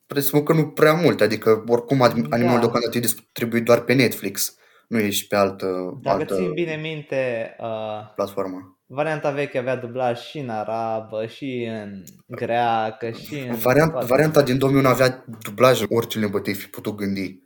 presupun 0.08 0.44
că 0.44 0.54
nu 0.54 0.70
prea 0.70 0.94
mult, 0.94 1.22
adică 1.22 1.64
oricum 1.68 1.98
da. 1.98 2.06
animalul 2.06 2.60
deocamdată 2.60 2.98
e 2.98 3.00
distribuit 3.00 3.64
doar 3.64 3.82
pe 3.82 3.94
Netflix, 3.94 4.58
nu 4.92 5.00
e 5.00 5.10
și 5.10 5.28
pe 5.28 5.36
altă, 5.36 6.00
Dacă 6.02 6.18
altă 6.18 6.36
țin 6.36 6.54
bine 6.54 6.76
minte, 6.76 7.56
uh, 7.60 8.14
platformă. 8.16 8.80
Varianta 8.86 9.32
veche 9.32 9.58
avea 9.58 9.76
dublaj 9.76 10.20
și 10.20 10.40
în 10.40 10.50
arabă, 10.50 11.26
și 11.26 11.70
în 11.70 12.04
greacă, 12.26 13.12
și 13.12 13.40
în... 13.40 13.56
Variant, 13.56 13.92
varianta 13.92 14.42
din 14.42 14.58
2001 14.58 14.88
avea 14.88 15.26
dublaj 15.42 15.82
în 15.82 15.88
orice 15.90 16.20
limbă 16.20 16.40
te 16.40 16.52
fi 16.52 16.68
putut 16.68 16.96
gândi. 16.96 17.42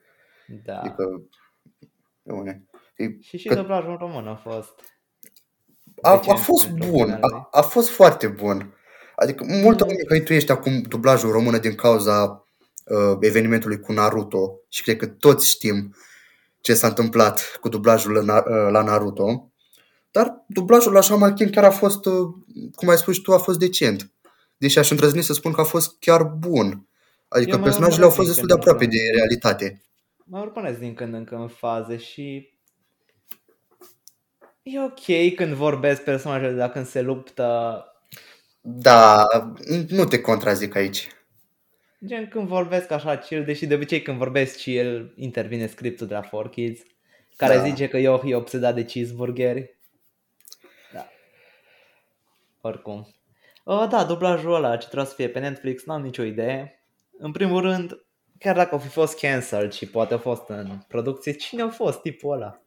Da. 0.63 0.79
Adică, 0.79 1.03
e, 2.95 3.05
și 3.21 3.37
și 3.37 3.47
că... 3.47 3.55
dublajul 3.55 3.89
în 3.89 3.97
român 3.97 4.27
a 4.27 4.35
fost. 4.35 4.79
A, 6.01 6.21
a 6.27 6.35
fost 6.35 6.69
bun, 6.69 7.17
a, 7.21 7.47
a 7.51 7.61
fost 7.61 7.89
foarte 7.89 8.27
bun. 8.27 8.73
Adică 9.15 9.45
multă 9.47 9.83
mm. 9.83 9.91
lume 10.09 10.23
tu 10.23 10.33
ești 10.33 10.51
acum 10.51 10.81
dublajul 10.81 11.31
română 11.31 11.57
din 11.57 11.75
cauza 11.75 12.45
uh, 12.85 13.17
evenimentului 13.19 13.79
cu 13.79 13.91
Naruto 13.91 14.59
și 14.69 14.83
cred 14.83 14.97
că 14.97 15.07
toți 15.07 15.49
știm 15.49 15.95
ce 16.65 16.73
s-a 16.73 16.87
întâmplat 16.87 17.57
cu 17.61 17.69
dublajul 17.69 18.25
la, 18.25 18.37
uh, 18.37 18.71
la 18.71 18.83
Naruto. 18.83 19.51
Dar 20.11 20.45
dublajul 20.47 20.93
la 20.93 21.01
Shaman 21.01 21.33
King 21.33 21.49
chiar 21.49 21.63
a 21.63 21.69
fost, 21.69 22.05
uh, 22.05 22.27
cum 22.75 22.89
ai 22.89 22.97
spus 22.97 23.17
tu, 23.17 23.33
a 23.33 23.37
fost 23.37 23.59
decent. 23.59 24.11
Deși 24.57 24.79
aș 24.79 24.89
îndrăzni 24.89 25.21
să 25.21 25.33
spun 25.33 25.51
că 25.51 25.61
a 25.61 25.63
fost 25.63 25.95
chiar 25.99 26.23
bun. 26.23 26.87
Adică 27.27 27.57
personajele 27.57 28.03
au 28.03 28.09
fost 28.09 28.27
destul 28.27 28.47
de 28.47 28.53
aproape 28.53 28.85
de 28.85 28.97
realitate. 29.15 29.81
Mă 30.23 30.39
urmăresc 30.39 30.79
din 30.79 30.93
când 30.93 31.13
în 31.13 31.23
când 31.23 31.41
în 31.41 31.47
faze 31.47 31.97
și 31.97 32.53
e 34.63 34.81
ok 34.81 35.35
când 35.35 35.53
vorbesc 35.53 36.01
personajele, 36.01 36.51
dacă 36.51 36.71
când 36.71 36.87
se 36.87 37.01
luptă. 37.01 37.83
Da, 38.61 39.27
nu 39.87 40.05
te 40.05 40.21
contrazic 40.21 40.75
aici. 40.75 41.07
Gen 42.05 42.27
când 42.27 42.47
vorbesc 42.47 42.91
așa 42.91 43.17
chill, 43.17 43.43
deși 43.43 43.65
de 43.65 43.73
obicei 43.73 44.01
când 44.01 44.17
vorbesc 44.17 44.57
chill 44.57 45.13
intervine 45.15 45.67
scriptul 45.67 46.07
de 46.07 46.13
la 46.13 46.23
4Kids 46.23 46.79
care 47.35 47.55
da. 47.55 47.63
zice 47.63 47.87
că 47.87 47.97
eu 47.97 48.21
e 48.25 48.35
obsedat 48.35 48.75
de 48.75 48.85
cheeseburgeri. 48.85 49.77
Oricum. 52.61 53.07
Uh, 53.63 53.87
da, 53.89 54.03
dublajul 54.03 54.53
ăla 54.53 54.77
ce 54.77 54.85
trebuie 54.85 55.09
să 55.09 55.13
fie 55.15 55.29
pe 55.29 55.39
Netflix, 55.39 55.85
n-am 55.85 56.01
nicio 56.01 56.23
idee. 56.23 56.83
În 57.17 57.31
primul 57.31 57.61
rând, 57.61 58.05
chiar 58.39 58.55
dacă 58.55 58.69
au 58.71 58.79
fi 58.79 58.87
fost 58.87 59.19
cancelled 59.19 59.71
și 59.71 59.85
poate 59.85 60.13
a 60.13 60.17
fost 60.17 60.49
în 60.49 60.77
producție, 60.87 61.31
cine 61.31 61.61
a 61.61 61.69
fost 61.69 62.01
tipul 62.01 62.33
ăla? 62.33 62.61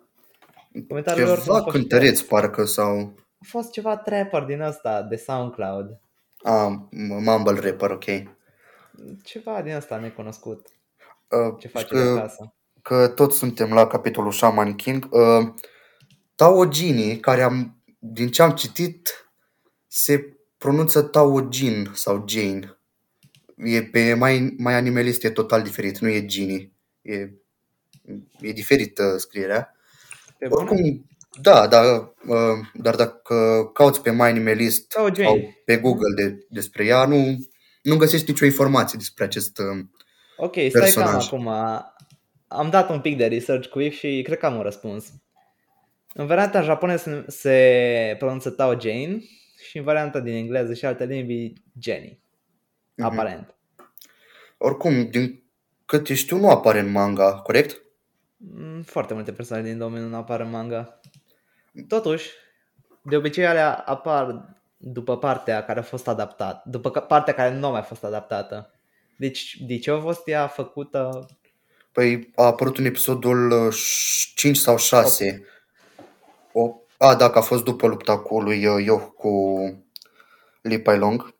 Comentariul 0.88 1.38
ceva 1.38 1.64
cântăreț 1.64 2.20
parcă 2.20 2.64
sau... 2.64 3.14
A 3.40 3.44
fost 3.48 3.70
ceva 3.70 3.96
trapper 3.96 4.42
din 4.42 4.60
ăsta 4.60 5.02
de 5.02 5.16
SoundCloud. 5.16 6.00
Ah, 6.42 6.72
mumble 7.08 7.60
rapper, 7.60 7.90
ok. 7.90 8.04
Ceva 9.22 9.62
din 9.62 9.74
ăsta 9.74 9.96
necunoscut. 9.96 10.66
Uh, 11.28 11.54
Ce 11.58 11.68
face 11.68 11.86
că, 11.86 12.02
de 12.02 12.18
acasă. 12.18 12.54
Că 12.82 13.08
toți 13.08 13.38
suntem 13.38 13.72
la 13.72 13.86
capitolul 13.86 14.32
Shaman 14.32 14.74
King. 14.74 15.08
Uh, 15.10 15.54
Tao 16.34 16.68
Gini, 16.68 17.20
care 17.20 17.42
am, 17.42 17.82
din 17.98 18.28
ce 18.28 18.42
am 18.42 18.50
citit, 18.50 19.30
se 19.86 20.36
pronunță 20.58 21.02
Taojin 21.02 21.90
sau 21.94 22.24
Jane. 22.28 22.78
E 23.56 23.82
pe 23.82 24.14
mai, 24.14 24.54
mai 24.58 24.74
animalist 24.74 25.24
e 25.24 25.30
total 25.30 25.62
diferit, 25.62 25.98
nu 25.98 26.08
e 26.08 26.24
Gini. 26.24 26.72
E, 27.02 27.30
e 28.40 28.52
diferită 28.52 29.16
scrierea. 29.16 29.76
Pe 30.38 30.46
Oricum, 30.48 31.08
da, 31.40 31.66
da, 31.66 32.12
uh, 32.26 32.58
dar 32.74 32.94
dacă 32.94 33.70
cauți 33.74 34.02
pe 34.02 34.10
My 34.10 34.20
Animalist 34.20 34.90
sau, 34.90 35.14
sau 35.14 35.54
pe 35.64 35.76
Google 35.76 36.14
de, 36.14 36.46
despre 36.48 36.84
ea, 36.84 37.06
nu, 37.06 37.38
nu 37.82 37.96
găsești 37.96 38.30
nicio 38.30 38.44
informație 38.44 38.98
despre 38.98 39.24
acest 39.24 39.58
uh, 39.58 39.84
Ok, 40.36 40.52
stai 40.52 40.68
personaj. 40.70 41.28
cam 41.28 41.48
acum. 41.48 41.48
Am 42.48 42.70
dat 42.70 42.90
un 42.90 43.00
pic 43.00 43.16
de 43.16 43.26
research 43.26 43.68
quick 43.68 43.96
și 43.96 44.22
cred 44.24 44.38
că 44.38 44.46
am 44.46 44.56
un 44.56 44.62
răspuns. 44.62 45.12
În 46.14 46.26
varianta 46.26 46.62
japoneză 46.62 47.24
se 47.28 48.16
pronunță 48.18 48.50
Tao 48.50 48.80
Jane 48.80 49.20
și 49.68 49.78
în 49.78 49.84
varianta 49.84 50.20
din 50.20 50.34
engleză 50.34 50.74
și 50.74 50.84
alte 50.84 51.04
limbi 51.04 51.52
Jenny. 51.80 52.20
Mm-hmm. 52.20 53.04
Aparent. 53.04 53.54
Oricum, 54.58 55.10
din 55.10 55.42
câte 55.86 56.14
știu, 56.14 56.36
nu 56.36 56.50
apare 56.50 56.78
în 56.78 56.90
manga, 56.90 57.34
corect? 57.34 57.82
Mm, 58.36 58.82
foarte 58.82 59.14
multe 59.14 59.32
persoane 59.32 59.62
din 59.62 59.78
domeniu 59.78 60.08
nu 60.08 60.16
apar 60.16 60.40
în 60.40 60.50
manga. 60.50 61.00
Totuși, 61.88 62.30
de 63.02 63.16
obicei 63.16 63.46
alea 63.46 63.74
apar 63.74 64.56
după 64.78 65.18
partea 65.18 65.64
care 65.64 65.78
a 65.78 65.82
fost 65.82 66.08
adaptată, 66.08 66.62
după 66.64 66.90
partea 66.90 67.34
care 67.34 67.54
nu 67.54 67.66
a 67.66 67.70
mai 67.70 67.82
fost 67.82 68.04
adaptată. 68.04 68.70
Deci, 69.16 69.56
de 69.66 69.78
ce 69.78 69.90
a 69.90 70.00
fost 70.00 70.28
ea 70.28 70.46
făcută? 70.46 71.26
Păi 71.92 72.30
a 72.34 72.44
apărut 72.44 72.78
în 72.78 72.84
episodul 72.84 73.72
5 74.34 74.56
uh, 74.56 74.62
sau 74.62 74.76
6. 74.76 75.44
O, 76.52 76.74
a, 76.96 77.14
dacă 77.14 77.38
a 77.38 77.42
fost 77.42 77.64
după 77.64 77.86
lupta 77.86 78.18
cu 78.18 78.40
lui 78.40 78.62
Ioh 78.62 79.02
cu 79.16 79.58
Li 80.60 80.80
Pailong. 80.80 81.34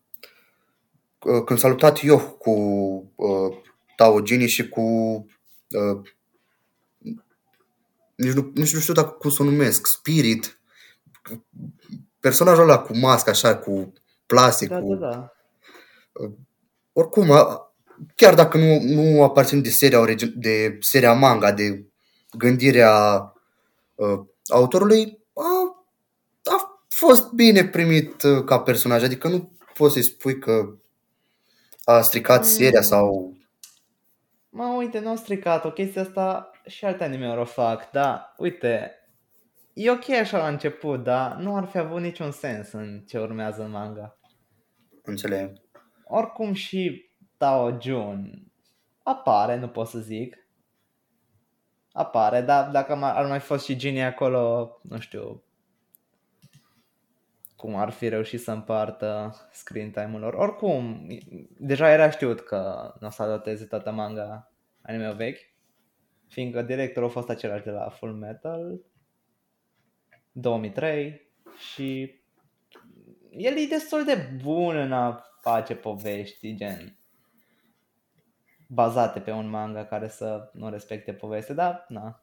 Când 1.44 1.58
s-a 1.58 1.68
luptat 1.68 1.98
Ioh 1.98 2.22
cu 2.38 2.50
uh, 3.14 3.56
Tao 3.96 4.20
Gini 4.20 4.46
și 4.46 4.68
cu 4.68 4.80
uh, 5.70 6.00
nici 8.14 8.32
nu, 8.32 8.50
nici 8.54 8.74
nu 8.74 8.80
știu 8.80 8.92
dacă 8.92 9.10
cum 9.10 9.30
să 9.30 9.42
o 9.42 9.44
numesc, 9.44 9.86
Spirit, 9.86 10.60
personajul 12.20 12.62
ăla 12.62 12.78
cu 12.78 12.96
mască 12.96 13.30
așa, 13.30 13.56
cu 13.56 13.92
plastic, 14.26 14.68
da, 14.68 14.80
cu... 14.80 14.94
Da, 14.94 15.08
da. 15.08 15.32
Uh, 16.12 16.30
oricum, 16.92 17.32
chiar 18.16 18.34
dacă 18.34 18.58
nu, 18.58 18.80
nu 18.80 19.22
aparțin 19.22 19.62
de 19.62 19.70
seria, 19.70 20.04
de 20.34 20.78
seria 20.80 21.12
manga, 21.12 21.52
de 21.52 21.86
gândirea 22.38 22.92
uh, 23.94 24.20
autorului, 24.46 25.18
a, 25.34 25.84
a 26.44 26.82
fost 26.88 27.30
bine 27.30 27.64
primit 27.64 28.22
uh, 28.22 28.44
ca 28.44 28.60
personaj. 28.60 29.02
Adică 29.02 29.28
nu 29.28 29.52
poți 29.74 29.92
să-i 29.92 30.02
spui 30.02 30.38
că 30.38 30.74
a 31.84 32.00
stricat 32.00 32.38
mm. 32.38 32.48
seria 32.48 32.82
sau... 32.82 33.36
Mă, 34.48 34.74
uite, 34.76 34.98
nu 34.98 35.10
a 35.10 35.16
stricat 35.16 35.64
o 35.64 35.70
chestie 35.70 36.00
asta 36.00 36.50
și 36.66 36.84
alte 36.84 37.04
anime 37.04 37.28
o 37.28 37.44
fac, 37.44 37.90
da, 37.90 38.34
uite, 38.36 38.97
e 39.78 39.90
ok 39.90 40.08
așa 40.08 40.38
la 40.38 40.48
început, 40.48 41.02
dar 41.02 41.36
nu 41.36 41.56
ar 41.56 41.64
fi 41.64 41.78
avut 41.78 42.00
niciun 42.00 42.30
sens 42.30 42.72
în 42.72 43.00
ce 43.06 43.18
urmează 43.18 43.64
în 43.64 43.70
manga. 43.70 44.18
Înțeleg. 45.02 45.52
Oricum 46.04 46.52
și 46.52 47.10
Tao 47.36 47.80
Jun 47.80 48.48
apare, 49.02 49.56
nu 49.56 49.68
pot 49.68 49.86
să 49.86 49.98
zic. 49.98 50.48
apare, 51.92 52.40
dar 52.40 52.70
dacă 52.70 52.92
ar 52.92 53.26
mai 53.26 53.40
fost 53.40 53.64
și 53.64 53.76
Ginny 53.76 54.02
acolo, 54.02 54.70
nu 54.82 54.98
știu 54.98 55.42
cum 57.56 57.76
ar 57.76 57.90
fi 57.90 58.08
reușit 58.08 58.40
să 58.40 58.50
împartă 58.50 59.34
screen 59.52 59.90
time-ul 59.90 60.20
lor. 60.20 60.34
Oricum, 60.34 61.06
deja 61.58 61.90
era 61.90 62.10
știut 62.10 62.40
că 62.40 62.92
nu 63.00 63.06
o 63.06 63.10
să 63.10 63.22
adapteze 63.22 63.64
toată 63.64 63.90
manga 63.90 64.52
anime 64.82 65.12
vechi, 65.12 65.38
fiindcă 66.26 66.62
directorul 66.62 67.08
a 67.08 67.12
fost 67.12 67.28
același 67.28 67.64
de 67.64 67.70
la 67.70 67.88
Full 67.88 68.12
Metal 68.12 68.80
2003 70.40 71.30
și 71.72 72.20
el 73.30 73.56
e 73.56 73.66
destul 73.68 74.04
de 74.04 74.28
bun 74.42 74.76
în 74.76 74.92
a 74.92 75.22
face 75.40 75.74
povești, 75.74 76.54
gen 76.54 76.98
bazate 78.66 79.20
pe 79.20 79.30
un 79.30 79.50
manga 79.50 79.84
care 79.84 80.08
să 80.08 80.50
nu 80.52 80.70
respecte 80.70 81.12
poveste, 81.12 81.52
dar 81.52 81.84
na. 81.88 82.22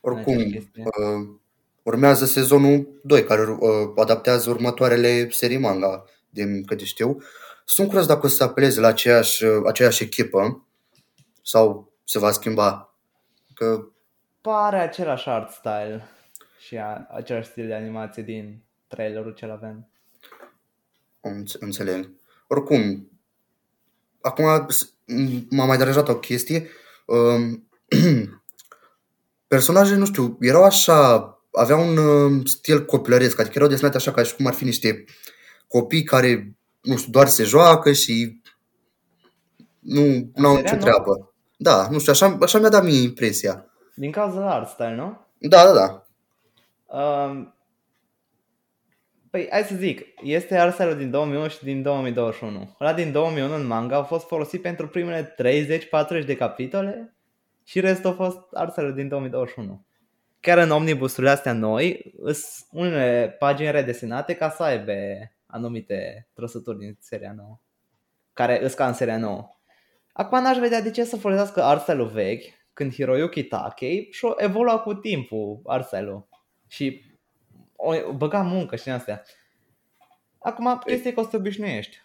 Oricum, 0.00 0.36
uh, 0.36 1.38
urmează 1.82 2.24
sezonul 2.24 3.00
2 3.02 3.24
care 3.24 3.42
uh, 3.42 3.58
adaptează 3.96 4.50
următoarele 4.50 5.30
serii 5.30 5.58
manga, 5.58 6.04
din 6.30 6.64
câte 6.64 6.84
știu. 6.84 7.18
Sunt 7.64 7.86
curios 7.86 8.06
dacă 8.06 8.26
o 8.26 8.28
să 8.28 8.44
apeleze 8.44 8.80
la 8.80 8.88
aceeași, 8.88 9.44
uh, 9.44 9.62
aceeași 9.66 10.02
echipă 10.02 10.66
sau 11.42 11.92
se 12.04 12.18
va 12.18 12.30
schimba. 12.30 12.96
Că... 13.54 13.86
Pare 14.40 14.78
același 14.78 15.28
art 15.28 15.50
style 15.50 16.15
și 16.66 16.76
a, 16.76 17.06
același 17.10 17.48
stil 17.48 17.66
de 17.66 17.74
animație 17.74 18.22
din 18.22 18.62
trailerul 18.86 19.32
ce 19.32 19.46
avem. 19.46 19.88
Înțeleg. 21.60 22.10
Oricum, 22.48 23.10
acum 24.20 24.44
m-a 25.50 25.64
mai 25.64 25.76
deranjat 25.76 26.08
o 26.08 26.18
chestie. 26.18 26.68
Um, 27.06 27.68
personajele, 29.48 29.98
nu 29.98 30.04
știu, 30.04 30.36
erau 30.40 30.64
așa, 30.64 31.30
aveau 31.52 31.88
un 31.88 31.96
um, 31.96 32.44
stil 32.44 32.84
copilăresc, 32.84 33.40
adică 33.40 33.54
erau 33.56 33.68
desenate 33.68 33.96
așa 33.96 34.12
ca 34.12 34.22
și 34.22 34.34
cum 34.34 34.46
ar 34.46 34.54
fi 34.54 34.64
niște 34.64 35.04
copii 35.68 36.02
care, 36.02 36.56
nu 36.80 36.96
știu, 36.96 37.12
doar 37.12 37.26
se 37.26 37.44
joacă 37.44 37.92
și 37.92 38.40
nu, 39.78 40.30
nu 40.34 40.48
au 40.48 40.56
nicio 40.56 40.76
treabă. 40.76 41.34
Da, 41.56 41.88
nu 41.90 41.98
știu, 41.98 42.12
așa, 42.12 42.38
așa 42.40 42.58
mi-a 42.58 42.68
dat 42.68 42.84
mie 42.84 43.02
impresia. 43.02 43.66
Din 43.94 44.10
cauza 44.10 44.40
la 44.40 44.54
art 44.54 44.68
style, 44.68 44.94
nu? 44.94 45.26
Da, 45.38 45.64
da, 45.64 45.72
da. 45.72 46.05
Um, 46.86 47.54
păi, 49.30 49.46
hai 49.50 49.62
să 49.62 49.74
zic, 49.74 50.06
este 50.22 50.58
art 50.58 50.96
din 50.96 51.10
2001 51.10 51.48
și 51.48 51.64
din 51.64 51.82
2021. 51.82 52.76
Ăla 52.80 52.94
din 52.94 53.12
2001 53.12 53.54
în 53.54 53.66
manga 53.66 53.96
a 53.96 54.02
fost 54.02 54.26
folosit 54.26 54.62
pentru 54.62 54.88
primele 54.88 55.34
30-40 56.22 56.24
de 56.26 56.36
capitole 56.36 57.16
și 57.64 57.80
restul 57.80 58.10
a 58.10 58.14
fost 58.14 58.38
art 58.52 58.94
din 58.94 59.08
2021. 59.08 59.86
Chiar 60.40 60.58
în 60.58 60.70
omnibusurile 60.70 61.30
astea 61.30 61.52
noi, 61.52 62.14
sunt 62.24 62.68
unele 62.70 63.36
pagini 63.38 63.70
redesenate 63.70 64.34
ca 64.34 64.50
să 64.50 64.62
aibă 64.62 64.92
anumite 65.46 66.28
trăsături 66.34 66.78
din 66.78 66.96
seria 67.00 67.32
nouă. 67.36 67.60
Care 68.32 68.64
îs 68.64 68.74
ca 68.74 68.86
în 68.86 68.92
seria 68.92 69.18
nouă. 69.18 69.56
Acum 70.12 70.42
n-aș 70.42 70.56
vedea 70.56 70.80
de 70.80 70.90
ce 70.90 71.04
să 71.04 71.16
folosească 71.16 71.62
arselul 71.62 72.06
vechi 72.06 72.44
când 72.72 72.94
Hiroyuki 72.94 73.42
Takei 73.42 74.08
și-o 74.10 74.34
evolua 74.36 74.78
cu 74.78 74.94
timpul 74.94 75.60
arselul. 75.64 76.28
Și 76.66 77.04
o 77.76 78.12
băga 78.12 78.42
muncă 78.42 78.76
și 78.76 78.88
în 78.88 78.94
astea. 78.94 79.22
Acum, 80.38 80.78
chestia 80.78 81.12
că 81.12 81.20
o 81.20 81.22
să 81.22 81.28
te 81.28 81.36
obișnuiești. 81.36 82.02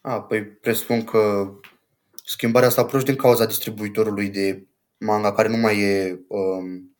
A, 0.00 0.22
păi 0.22 0.44
presupun 0.44 1.04
că 1.04 1.52
schimbarea 2.24 2.68
asta 2.68 2.88
a 2.92 2.98
din 2.98 3.16
cauza 3.16 3.46
distribuitorului 3.46 4.28
de 4.28 4.66
manga 4.98 5.32
care 5.32 5.48
nu 5.48 5.56
mai 5.56 5.80
e 5.80 6.20
um, 6.28 6.96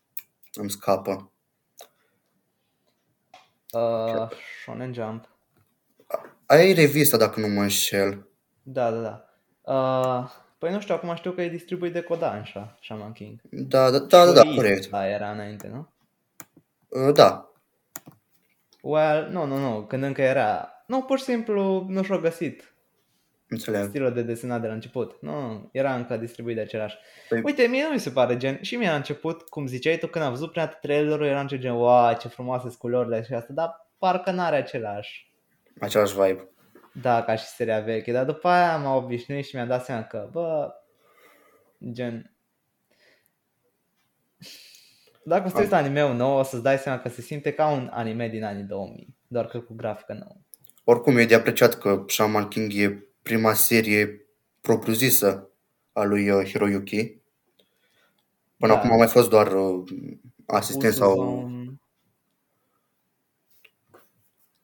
îmi 0.53 0.71
scapă. 0.71 1.33
Uh, 3.73 4.29
Shonen 4.63 4.93
Jump. 4.93 5.29
Ai 6.47 6.73
revista 6.73 7.17
dacă 7.17 7.41
nu 7.41 7.49
mă 7.49 7.61
înșel. 7.61 8.29
Da, 8.63 8.91
da, 8.91 9.01
da. 9.01 9.25
Uh, 9.73 10.31
păi 10.59 10.73
nu 10.73 10.81
știu, 10.81 10.95
acum 10.95 11.15
știu 11.15 11.33
că 11.33 11.43
e 11.43 11.49
distribuit 11.49 11.93
de 11.93 12.03
Kodansha, 12.03 12.79
Shaman 12.83 13.13
King. 13.13 13.41
Da, 13.51 13.91
da, 13.91 13.99
da, 13.99 14.25
da, 14.25 14.33
da 14.33 14.43
corect. 14.55 14.89
Da, 14.89 15.09
era 15.09 15.31
înainte, 15.31 15.69
nu? 15.69 15.89
Uh, 16.91 17.15
da. 17.15 17.53
Well, 18.83 19.29
nu, 19.31 19.45
nu, 19.45 19.57
nu, 19.57 19.87
când 19.87 20.03
încă 20.03 20.23
era... 20.23 20.73
Nu, 20.87 21.03
pur 21.03 21.19
și 21.19 21.25
simplu 21.25 21.85
nu 21.89 22.03
și-au 22.03 22.19
găsit 22.19 22.75
Înțeleg. 23.49 23.89
stilul 23.89 24.13
de 24.13 24.23
desenat 24.23 24.61
de 24.61 24.67
la 24.67 24.73
început. 24.73 25.17
Nu, 25.21 25.69
era 25.73 25.95
încă 25.95 26.17
distribuit 26.17 26.57
de 26.57 26.63
același. 26.63 26.97
Păi... 27.29 27.41
Uite, 27.45 27.63
mie 27.63 27.83
nu 27.83 27.93
mi 27.93 27.99
se 27.99 28.11
pare 28.11 28.37
gen, 28.37 28.59
și 28.61 28.77
mie 28.77 28.89
la 28.89 28.95
început, 28.95 29.43
cum 29.43 29.67
ziceai 29.67 29.99
tu, 29.99 30.07
când 30.07 30.25
am 30.25 30.31
văzut 30.31 30.51
prima 30.51 30.67
trailerul, 30.67 31.27
era 31.27 31.41
început 31.41 31.65
gen, 31.65 31.73
wow, 31.73 32.17
ce 32.21 32.29
frumoase 32.29 32.67
sunt 32.67 32.79
culorile 32.79 33.23
și 33.23 33.35
asta, 33.35 33.53
dar 33.53 33.89
parcă 33.99 34.31
n-are 34.31 34.57
același. 34.57 35.33
Același 35.81 36.15
vibe. 36.21 36.49
Da, 36.93 37.23
ca 37.23 37.35
și 37.35 37.45
seria 37.45 37.81
veche, 37.81 38.13
dar 38.13 38.25
după 38.25 38.49
aia 38.49 38.77
m-am 38.77 39.05
obișnuit 39.05 39.45
și 39.45 39.55
mi-am 39.55 39.69
dat 39.69 39.85
seama 39.85 40.03
că, 40.03 40.29
bă, 40.33 40.75
gen, 41.93 42.35
dacă 45.23 45.49
stai 45.49 45.69
la 45.69 45.77
anime 45.77 46.13
nou, 46.13 46.39
o 46.39 46.43
să-ți 46.43 46.63
dai 46.63 46.79
seama 46.79 47.01
că 47.01 47.09
se 47.09 47.21
simte 47.21 47.53
ca 47.53 47.69
un 47.69 47.89
anime 47.93 48.29
din 48.29 48.45
anii 48.45 48.63
2000, 48.63 49.15
doar 49.27 49.47
că 49.47 49.61
cu 49.61 49.75
grafică 49.75 50.13
nouă. 50.13 50.37
Oricum 50.85 51.17
e 51.17 51.25
de 51.25 51.35
apreciat 51.35 51.75
că 51.79 52.05
Shaman 52.07 52.49
King 52.49 52.73
e 52.75 53.05
prima 53.23 53.53
serie 53.53 54.27
propriu-zisă 54.61 55.49
a 55.93 56.03
lui 56.03 56.31
uh, 56.31 56.49
Hiroyuki. 56.49 57.19
Până 58.57 58.73
da. 58.73 58.79
acum 58.79 58.93
a 58.93 58.97
mai 58.97 59.07
fost 59.07 59.29
doar 59.29 59.53
uh, 59.53 59.83
asistent 60.47 60.93
sau... 60.93 61.19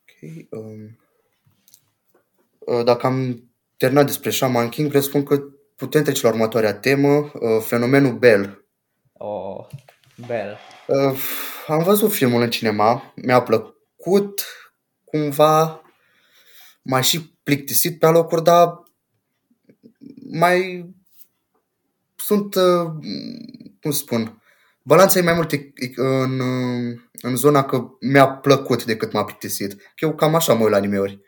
Ok. 0.00 0.46
Um... 0.50 0.98
Uh, 2.58 2.84
dacă 2.84 3.06
am 3.06 3.50
terminat 3.76 4.06
despre 4.06 4.30
Shaman 4.30 4.68
King, 4.68 4.88
vreau 4.88 5.02
să 5.02 5.08
spun 5.08 5.22
că 5.22 5.42
putem 5.76 6.02
trece 6.02 6.22
la 6.22 6.32
următoarea 6.32 6.74
temă, 6.74 7.08
uh, 7.08 7.60
fenomenul 7.60 8.18
Bell. 8.18 8.64
Oh, 9.12 9.66
Bell. 10.26 10.58
Uh, 10.86 11.18
am 11.66 11.82
văzut 11.82 12.12
filmul 12.12 12.42
în 12.42 12.50
cinema, 12.50 13.12
mi-a 13.14 13.42
plăcut, 13.42 14.44
cumva 15.04 15.82
mai 16.82 17.02
și 17.02 17.34
plictisit 17.42 17.98
pe 17.98 18.06
alocuri, 18.06 18.42
dar 18.42 18.82
mai 20.30 20.86
sunt, 22.16 22.54
uh, 22.54 22.92
cum 23.80 23.90
spun, 23.90 24.42
balanța 24.82 25.18
e 25.18 25.22
mai 25.22 25.34
mult 25.34 25.52
în, 25.96 26.40
în 27.12 27.36
zona 27.36 27.64
că 27.64 27.88
mi-a 28.00 28.28
plăcut 28.28 28.84
decât 28.84 29.12
m-a 29.12 29.24
plictisit. 29.24 29.72
Că 29.72 30.04
eu 30.04 30.14
cam 30.14 30.34
așa 30.34 30.54
mă 30.54 30.62
uit 30.62 30.70
la 30.70 30.76
anime-uri. 30.76 31.20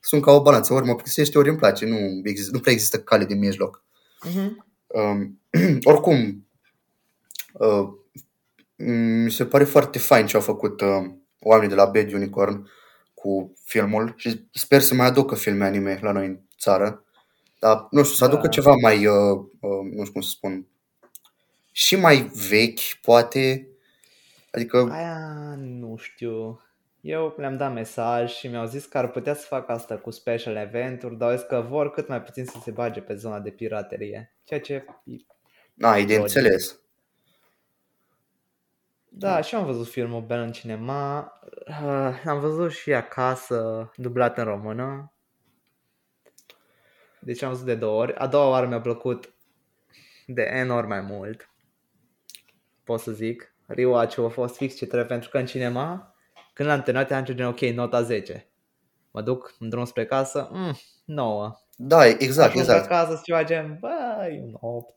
Sunt 0.00 0.22
ca 0.22 0.30
o 0.30 0.42
balanță, 0.42 0.72
ori 0.72 0.86
mă 0.86 0.94
plictisește, 0.94 1.38
ori 1.38 1.48
îmi 1.48 1.58
place. 1.58 1.86
Nu, 1.86 2.20
există, 2.24 2.50
nu 2.52 2.60
prea 2.60 2.72
există 2.72 3.00
cale 3.00 3.24
de 3.24 3.34
mijloc. 3.34 3.84
Uh-huh. 4.26 4.50
Um, 4.86 5.40
oricum, 5.92 6.46
uh, 7.52 7.88
mi 8.86 9.30
se 9.30 9.46
pare 9.46 9.64
foarte 9.64 9.98
fain 9.98 10.26
ce 10.26 10.36
au 10.36 10.42
făcut 10.42 10.80
uh, 10.80 10.88
oamenii 11.40 11.74
de 11.74 11.80
la 11.80 11.84
Bad 11.84 12.12
Unicorn 12.12 12.68
cu 13.14 13.52
filmul 13.64 14.14
și 14.16 14.48
sper 14.52 14.80
să 14.80 14.94
mai 14.94 15.06
aducă 15.06 15.34
filme 15.34 15.64
anime 15.64 15.98
la 16.02 16.12
noi 16.12 16.26
în 16.26 16.40
țară. 16.58 17.04
Dar, 17.58 17.86
nu 17.90 18.02
știu, 18.02 18.16
să 18.16 18.24
aducă 18.24 18.42
da. 18.42 18.48
ceva 18.48 18.74
mai, 18.82 19.06
uh, 19.06 19.38
uh, 19.60 19.92
nu 19.94 20.00
știu 20.00 20.12
cum 20.12 20.20
să 20.20 20.28
spun, 20.28 20.66
și 21.72 21.96
mai 21.96 22.30
vechi, 22.48 22.80
poate. 23.02 23.68
Adică... 24.50 24.88
Aia 24.90 25.54
nu 25.56 25.96
știu. 25.96 26.60
Eu 27.00 27.34
le-am 27.36 27.56
dat 27.56 27.72
mesaj 27.72 28.32
și 28.32 28.46
mi-au 28.46 28.66
zis 28.66 28.84
că 28.84 28.98
ar 28.98 29.10
putea 29.10 29.34
să 29.34 29.46
facă 29.46 29.72
asta 29.72 29.96
cu 29.96 30.10
special 30.10 30.56
eventuri, 30.56 31.16
dar 31.16 31.36
zis 31.36 31.46
că 31.46 31.66
vor 31.68 31.90
cât 31.90 32.08
mai 32.08 32.22
puțin 32.22 32.44
să 32.44 32.56
se 32.62 32.70
bage 32.70 33.00
pe 33.00 33.14
zona 33.14 33.40
de 33.40 33.50
piraterie. 33.50 34.34
Ceea 34.44 34.60
ce... 34.60 34.84
Na, 35.74 35.96
e 35.96 36.04
de 36.04 36.14
înțeles. 36.14 36.80
Da, 39.10 39.40
și 39.40 39.54
am 39.54 39.64
văzut 39.64 39.88
filmul 39.88 40.22
Bell 40.22 40.42
în 40.42 40.52
cinema. 40.52 41.32
Uh, 41.66 42.22
am 42.24 42.40
văzut 42.40 42.72
și 42.72 42.92
acasă, 42.92 43.90
dublat 43.96 44.38
în 44.38 44.44
română. 44.44 45.12
Deci 47.20 47.42
am 47.42 47.50
văzut 47.50 47.66
de 47.66 47.74
două 47.74 48.00
ori. 48.00 48.14
A 48.14 48.26
doua 48.26 48.48
oară 48.48 48.66
mi-a 48.66 48.80
plăcut 48.80 49.34
de 50.26 50.42
enorm 50.42 50.88
mai 50.88 51.00
mult. 51.00 51.50
Pot 52.84 53.00
să 53.00 53.12
zic. 53.12 53.54
Rewatch-ul 53.66 54.24
a 54.24 54.28
fost 54.28 54.56
fix 54.56 54.76
ce 54.76 54.86
trebuie 54.86 55.06
pentru 55.08 55.28
că 55.28 55.38
în 55.38 55.46
cinema, 55.46 56.14
când 56.52 56.68
l-am 56.68 56.82
terminat, 56.82 57.10
am 57.10 57.24
gen 57.24 57.46
ok, 57.46 57.60
nota 57.60 58.02
10. 58.02 58.48
Mă 59.10 59.22
duc 59.22 59.54
în 59.58 59.68
drum 59.68 59.84
spre 59.84 60.06
casă, 60.06 60.48
mm, 60.52 60.76
9. 61.04 61.54
Da, 61.76 62.06
exact, 62.06 62.48
Ajung 62.48 62.64
exact. 62.64 62.84
acasă, 62.84 63.20
ceva 63.24 63.44
gen, 63.44 63.78
băi, 63.80 64.40
un 64.44 64.56
8 64.60 64.94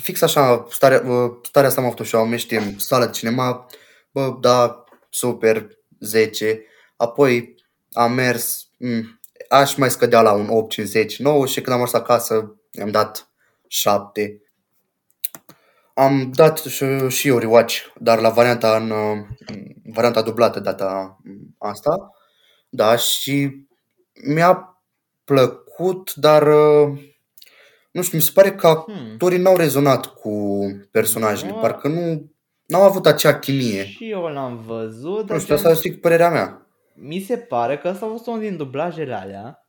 fix 0.00 0.22
așa, 0.22 0.66
starea, 0.70 1.02
starea 1.42 1.68
asta 1.68 1.80
am 1.80 1.86
avut 1.86 2.06
și 2.06 2.14
eu, 2.14 2.20
am 2.20 2.30
ieșit 2.30 2.50
în 2.50 2.78
sală 2.78 3.04
de 3.04 3.10
cinema, 3.10 3.66
bă, 4.10 4.36
da, 4.40 4.84
super, 5.10 5.66
10, 6.00 6.64
apoi 6.96 7.54
am 7.92 8.12
mers, 8.12 8.64
m- 8.64 8.68
mm, 8.78 9.20
aș 9.48 9.74
mai 9.74 9.90
scădea 9.90 10.22
la 10.22 10.32
un 10.32 10.48
8, 10.48 10.70
50, 10.70 11.18
9 11.18 11.46
și 11.46 11.60
când 11.60 11.74
am 11.74 11.78
mers 11.78 11.92
acasă 11.92 12.56
i-am 12.70 12.90
dat 12.90 13.28
7. 13.66 14.42
Am 15.94 16.30
dat 16.34 16.58
și, 16.58 17.08
și 17.08 17.28
eu 17.28 17.38
rewatch, 17.38 17.76
dar 17.98 18.20
la 18.20 18.28
varianta, 18.28 18.76
în, 18.76 18.92
varianta 19.92 20.22
dublată 20.22 20.60
data 20.60 21.20
asta. 21.58 22.10
Da, 22.68 22.96
și 22.96 23.66
mi-a 24.24 24.82
plăcut, 25.24 26.14
dar 26.14 26.48
nu 27.90 28.02
știu, 28.02 28.16
mi 28.16 28.22
se 28.22 28.30
pare 28.34 28.52
că 28.52 28.84
hmm. 28.86 29.10
actorii 29.10 29.36
hmm. 29.36 29.44
n-au 29.46 29.56
rezonat 29.56 30.06
cu 30.06 30.60
personajele, 30.90 31.50
no. 31.50 31.60
parcă 31.60 31.88
nu 31.88 32.32
n-au 32.66 32.82
avut 32.82 33.06
acea 33.06 33.38
chimie. 33.38 33.86
Și 33.86 34.10
eu 34.10 34.22
l-am 34.22 34.56
văzut. 34.56 35.30
Nu 35.30 35.38
știu, 35.38 35.54
asta 35.54 35.70
este 35.70 35.92
părerea 35.92 36.30
mea. 36.30 36.66
Mi 36.94 37.20
se 37.20 37.36
pare 37.36 37.78
că 37.78 37.88
asta 37.88 38.06
a 38.06 38.08
fost 38.08 38.26
unul 38.26 38.40
din 38.40 38.56
dublajele 38.56 39.14
alea. 39.14 39.64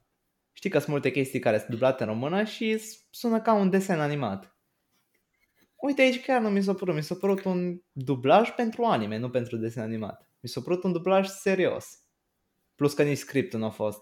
Știi 0.54 0.70
că 0.70 0.78
sunt 0.78 0.90
multe 0.90 1.12
chestii 1.12 1.40
care 1.40 1.58
sunt 1.58 1.70
dublate 1.70 2.04
în 2.04 2.10
română 2.10 2.44
și 2.44 2.82
sună 3.10 3.42
ca 3.42 3.54
un 3.54 3.70
desen 3.70 4.00
animat. 4.00 4.56
Uite 5.76 6.02
aici 6.02 6.26
chiar 6.26 6.42
nu 6.42 6.50
mi 6.50 6.64
s-a 6.64 6.74
părut. 6.74 6.96
Mi 6.96 7.04
s-a 7.04 7.16
părut 7.16 7.44
un 7.44 7.82
dublaj 7.92 8.50
pentru 8.50 8.84
anime, 8.84 9.18
nu 9.18 9.30
pentru 9.30 9.58
desen 9.58 9.84
animat. 9.84 10.30
Mi 10.40 10.50
s-a 10.50 10.62
părut 10.62 10.84
un 10.84 10.92
dublaj 10.92 11.28
serios. 11.28 12.00
Plus 12.76 12.94
că 12.94 13.04
nici 13.04 13.18
scriptul 13.18 13.60
nu 13.60 13.66
a 13.66 13.70
fost. 13.70 14.02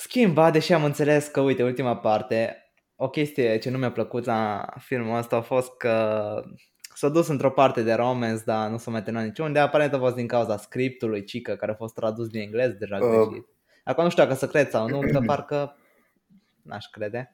Schimba, 0.00 0.50
deși 0.50 0.72
am 0.72 0.84
înțeles 0.84 1.26
că, 1.26 1.40
uite, 1.40 1.62
ultima 1.62 1.96
parte, 1.96 2.56
o 2.96 3.08
chestie 3.08 3.58
ce 3.58 3.70
nu 3.70 3.78
mi-a 3.78 3.92
plăcut 3.92 4.24
la 4.24 4.68
filmul 4.78 5.16
ăsta 5.16 5.36
a 5.36 5.40
fost 5.40 5.76
că 5.76 6.42
s-a 6.94 7.08
dus 7.08 7.28
într-o 7.28 7.50
parte 7.50 7.82
de 7.82 7.92
romance, 7.92 8.42
dar 8.44 8.70
nu 8.70 8.78
s-a 8.78 8.90
mai 8.90 9.02
terminat 9.02 9.26
niciunde. 9.26 9.58
Aparent 9.58 9.92
a 9.92 9.98
fost 9.98 10.14
din 10.14 10.26
cauza 10.26 10.56
scriptului 10.56 11.24
Cică, 11.24 11.56
care 11.56 11.72
a 11.72 11.74
fost 11.74 11.94
tradus 11.94 12.28
din 12.28 12.40
englez 12.40 12.72
deja 12.72 12.96
uh. 12.96 13.10
greșit. 13.10 13.46
Acum 13.84 14.04
nu 14.04 14.10
știu 14.10 14.22
dacă 14.22 14.34
să 14.34 14.46
cred 14.48 14.70
sau 14.70 14.88
nu, 14.88 15.00
că 15.00 15.20
parcă 15.26 15.76
n-aș 16.62 16.86
crede. 16.86 17.32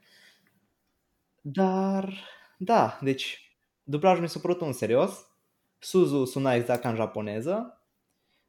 Dar, 1.40 2.14
da, 2.58 2.98
deci 3.00 3.56
dublajul 3.82 4.22
mi 4.22 4.28
s-a 4.28 4.38
părut 4.38 4.60
un 4.60 4.72
serios. 4.72 5.26
Suzu 5.78 6.24
suna 6.24 6.54
exact 6.54 6.80
ca 6.80 6.88
în 6.88 6.96
japoneză. 6.96 7.82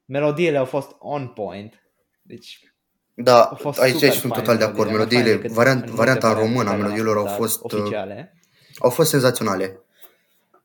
Melodiile 0.06 0.58
au 0.58 0.66
fost 0.66 0.96
on 1.00 1.28
point. 1.28 1.82
Deci 2.22 2.77
da, 3.20 3.44
a 3.44 3.56
fost 3.56 3.80
aici, 3.80 4.04
aici 4.04 4.14
sunt 4.14 4.34
total 4.34 4.58
de 4.58 4.64
acord. 4.64 4.92
Melodiile, 4.92 5.36
variant, 5.36 5.86
varianta 5.86 6.34
română 6.34 6.70
a 6.70 6.76
melodiilor 6.76 7.18
au 7.18 7.26
fost 7.26 7.64
uh, 7.64 7.72
oficiale. 7.74 8.34
au 8.78 8.90
fost 8.90 9.10
senzaționale. 9.10 9.80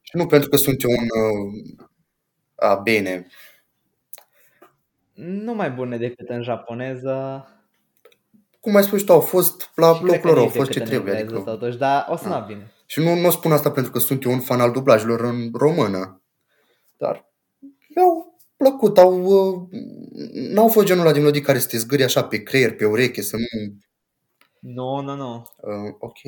Și 0.01 0.17
nu 0.17 0.27
pentru 0.27 0.49
că 0.49 0.57
sunt 0.57 0.83
eu 0.83 0.91
un 0.91 1.05
uh, 1.05 1.87
a, 2.55 2.75
bine. 2.75 3.27
Nu 5.15 5.55
mai 5.55 5.71
bune 5.71 5.97
decât 5.97 6.29
în 6.29 6.43
japoneză. 6.43 7.47
Cum 8.61 8.77
ai 8.77 8.83
spus 8.83 9.03
tu, 9.03 9.13
au 9.13 9.21
fost 9.21 9.71
la 9.75 10.01
locul 10.01 10.31
lor, 10.31 10.39
au 10.39 10.49
fost 10.49 10.71
ce 10.71 10.81
trebuie. 10.81 11.15
Adică... 11.15 11.39
Totuși, 11.39 11.79
dar 11.79 12.07
o 12.09 12.17
să 12.17 12.29
da. 12.29 12.39
bine. 12.39 12.73
Și 12.87 13.01
nu, 13.01 13.15
nu 13.15 13.31
spun 13.31 13.53
asta 13.53 13.71
pentru 13.71 13.93
că 13.93 13.99
sunt 13.99 14.25
eu 14.25 14.33
un 14.33 14.41
fan 14.41 14.61
al 14.61 14.71
dublajelor 14.71 15.21
în 15.21 15.51
română. 15.53 16.23
Dar 16.97 17.33
mi-au 17.95 18.32
plăcut, 18.63 18.99
au, 18.99 19.23
uh, 19.23 19.69
n-au 20.33 20.69
fost 20.69 20.87
genul 20.87 21.05
ăla 21.05 21.13
de 21.13 21.19
melodii 21.19 21.41
care 21.41 21.59
să 21.59 21.69
te 21.69 21.79
zgâri 21.79 22.03
așa 22.03 22.25
pe 22.25 22.43
creier, 22.43 22.75
pe 22.77 22.85
ureche, 22.85 23.23
să 23.23 23.37
nu... 23.37 23.75
Nu, 24.61 25.01
nu, 25.01 25.15
nu. 25.15 25.47
Uh, 25.57 25.95
ok. 25.99 26.19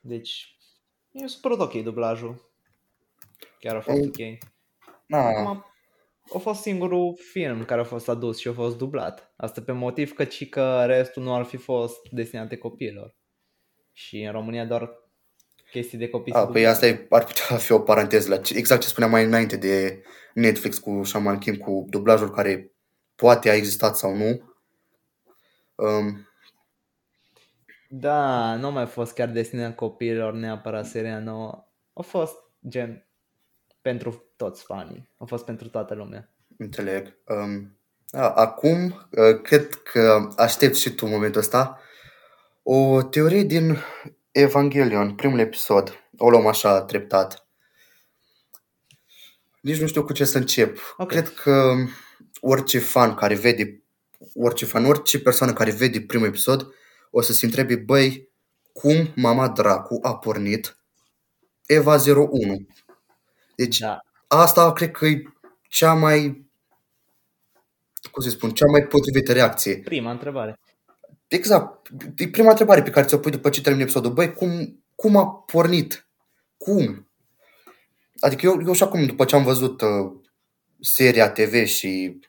Deci, 0.00 0.56
e 1.12 1.26
super 1.26 1.50
ok 1.50 1.82
dublajul. 1.82 2.50
Chiar 3.58 3.76
a 3.76 3.80
fost 3.80 4.04
ok. 4.04 4.16
Na. 5.06 5.18
Acum, 5.18 5.64
a 6.34 6.38
fost 6.38 6.60
singurul 6.60 7.18
film 7.32 7.64
care 7.64 7.80
a 7.80 7.84
fost 7.84 8.08
adus 8.08 8.38
și 8.38 8.48
a 8.48 8.52
fost 8.52 8.76
dublat. 8.76 9.32
Asta 9.36 9.60
pe 9.60 9.72
motiv 9.72 10.12
că 10.12 10.24
ci 10.24 10.48
că 10.48 10.84
restul 10.86 11.22
nu 11.22 11.34
ar 11.34 11.44
fi 11.44 11.56
fost 11.56 11.98
destinate 12.10 12.56
copiilor. 12.56 13.16
Și 13.92 14.20
în 14.20 14.32
România 14.32 14.64
doar 14.64 14.90
chestii 15.70 15.98
de 15.98 16.08
copii. 16.08 16.32
A, 16.32 16.46
păi 16.46 16.66
asta 16.66 16.86
e, 16.86 17.06
ar 17.10 17.24
putea 17.24 17.56
fi 17.56 17.72
o 17.72 17.78
paranteză 17.78 18.28
la 18.28 18.40
exact 18.54 18.80
ce 18.80 18.88
spuneam 18.88 19.10
mai 19.10 19.24
înainte 19.24 19.56
de 19.56 20.02
Netflix 20.38 20.78
cu 20.78 21.02
Shaman 21.04 21.38
Kim, 21.38 21.56
cu 21.56 21.86
dublajul 21.88 22.30
care 22.30 22.72
poate 23.14 23.50
a 23.50 23.54
existat 23.54 23.96
sau 23.96 24.16
nu. 24.16 24.54
Um, 25.74 26.26
da, 27.88 28.54
nu 28.54 28.70
mai 28.70 28.86
fost 28.86 29.12
chiar 29.12 29.28
destinat 29.28 29.74
copiilor 29.74 30.32
neapărat 30.32 30.86
seria 30.86 31.18
nouă. 31.18 31.68
A 31.92 32.02
fost 32.02 32.36
gen 32.68 33.06
pentru 33.80 34.24
toți 34.36 34.62
fanii. 34.62 35.10
A 35.16 35.24
fost 35.24 35.44
pentru 35.44 35.68
toată 35.68 35.94
lumea. 35.94 36.32
Înțeleg. 36.56 37.18
Um, 37.26 37.78
a, 38.10 38.30
acum, 38.30 38.84
uh, 38.84 39.40
cred 39.42 39.74
că 39.74 40.28
aștept 40.36 40.74
și 40.74 40.90
tu 40.90 41.06
momentul 41.06 41.40
ăsta. 41.40 41.80
O 42.62 43.02
teorie 43.02 43.42
din 43.42 43.76
Evangelion, 44.30 45.14
primul 45.14 45.38
episod. 45.38 45.92
O 46.16 46.30
luăm 46.30 46.46
așa 46.46 46.82
treptat. 46.82 47.47
Nici 49.60 49.80
nu 49.80 49.86
știu 49.86 50.04
cu 50.04 50.12
ce 50.12 50.24
să 50.24 50.38
încep. 50.38 50.94
Okay. 50.96 51.06
Cred 51.06 51.34
că 51.34 51.74
orice 52.40 52.78
fan 52.78 53.14
care 53.14 53.34
vede, 53.34 53.84
orice 54.34 54.64
fan, 54.64 54.84
orice 54.84 55.20
persoană 55.20 55.52
care 55.52 55.70
vede 55.70 56.00
primul 56.00 56.26
episod, 56.26 56.72
o 57.10 57.20
să 57.20 57.32
se 57.32 57.44
întrebe, 57.46 57.76
băi, 57.76 58.28
cum 58.72 59.12
mama 59.14 59.48
dracu 59.48 59.98
a 60.02 60.16
pornit 60.16 60.78
Eva 61.66 61.96
01? 62.06 62.66
Deci 63.56 63.78
da. 63.78 63.98
asta 64.26 64.72
cred 64.72 64.90
că 64.90 65.06
e 65.06 65.22
cea 65.68 65.94
mai, 65.94 66.50
cum 68.10 68.22
să 68.22 68.28
spun, 68.28 68.50
cea 68.50 68.70
mai 68.70 68.86
potrivită 68.86 69.32
reacție. 69.32 69.78
Prima 69.78 70.10
întrebare. 70.10 70.58
Exact. 71.28 71.88
E 72.16 72.28
prima 72.28 72.50
întrebare 72.50 72.82
pe 72.82 72.90
care 72.90 73.06
ți-o 73.06 73.18
pui 73.18 73.30
după 73.30 73.48
ce 73.48 73.62
termin 73.62 73.82
episodul. 73.82 74.12
Băi, 74.12 74.34
cum, 74.34 74.84
cum 74.94 75.16
a 75.16 75.26
pornit? 75.26 76.08
Cum? 76.56 77.07
Adică 78.20 78.46
eu, 78.46 78.60
eu 78.66 78.72
și 78.72 78.82
acum, 78.82 79.06
după 79.06 79.24
ce 79.24 79.36
am 79.36 79.44
văzut 79.44 79.80
uh, 79.80 80.12
seria 80.80 81.30
TV 81.30 81.64
și 81.64 82.20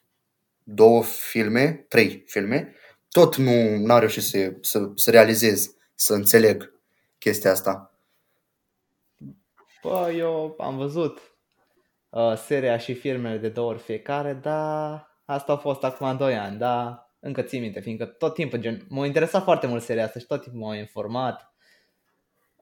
două 0.62 1.02
filme, 1.02 1.86
trei 1.88 2.24
filme, 2.26 2.74
tot 3.08 3.36
nu 3.36 3.92
am 3.92 3.98
reușit 3.98 4.22
să, 4.22 4.52
să, 4.60 4.90
să 4.94 5.10
realizez, 5.10 5.74
să 5.94 6.14
înțeleg 6.14 6.72
chestia 7.18 7.50
asta. 7.50 7.94
Bă, 9.82 10.12
eu 10.16 10.56
am 10.58 10.76
văzut 10.76 11.18
uh, 12.10 12.36
seria 12.36 12.76
și 12.76 12.94
filmele 12.94 13.36
de 13.38 13.48
două 13.48 13.70
ori 13.70 13.78
fiecare, 13.78 14.32
dar 14.32 15.08
asta 15.24 15.52
a 15.52 15.56
fost 15.56 15.84
acum 15.84 16.16
2 16.16 16.36
ani, 16.36 16.58
dar 16.58 17.10
încă 17.20 17.42
țin 17.42 17.60
minte, 17.60 17.80
fiindcă 17.80 18.04
tot 18.04 18.34
timpul 18.34 18.58
gen, 18.58 18.86
m-a 18.88 19.06
interesat 19.06 19.42
foarte 19.42 19.66
mult 19.66 19.82
seria 19.82 20.04
asta 20.04 20.18
și 20.18 20.26
tot 20.26 20.42
timpul 20.42 20.60
m-a 20.60 20.76
informat 20.76 21.49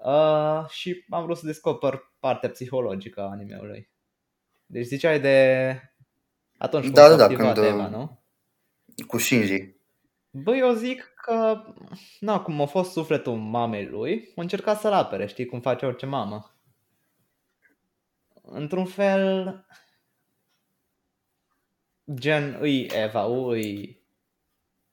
uh, 0.04 0.68
și 0.68 1.04
am 1.10 1.24
vrut 1.24 1.36
să 1.36 1.46
descoper 1.46 2.00
partea 2.20 2.48
psihologică 2.48 3.20
a 3.20 3.30
animeului. 3.30 3.90
Deci 4.66 4.86
ziceai 4.86 5.20
de 5.20 5.80
atunci 6.58 6.88
da, 6.88 7.08
da, 7.08 7.16
da, 7.16 7.26
când, 7.26 7.56
Eva, 7.56 7.84
uh, 7.84 7.90
nu? 7.90 8.20
Cu 9.06 9.18
Shinji. 9.18 9.76
Băi, 10.30 10.58
eu 10.58 10.72
zic 10.72 11.12
că, 11.22 11.64
na, 12.20 12.40
cum 12.40 12.60
a 12.60 12.66
fost 12.66 12.92
sufletul 12.92 13.34
mamei 13.34 13.86
lui, 13.86 14.32
a 14.36 14.40
încercat 14.40 14.80
să-l 14.80 14.92
apere, 14.92 15.26
știi, 15.26 15.46
cum 15.46 15.60
face 15.60 15.86
orice 15.86 16.06
mamă. 16.06 16.54
Într-un 18.42 18.84
fel, 18.84 19.66
gen, 22.14 22.56
îi 22.60 22.86
Eva, 22.86 23.24
îi 23.24 24.02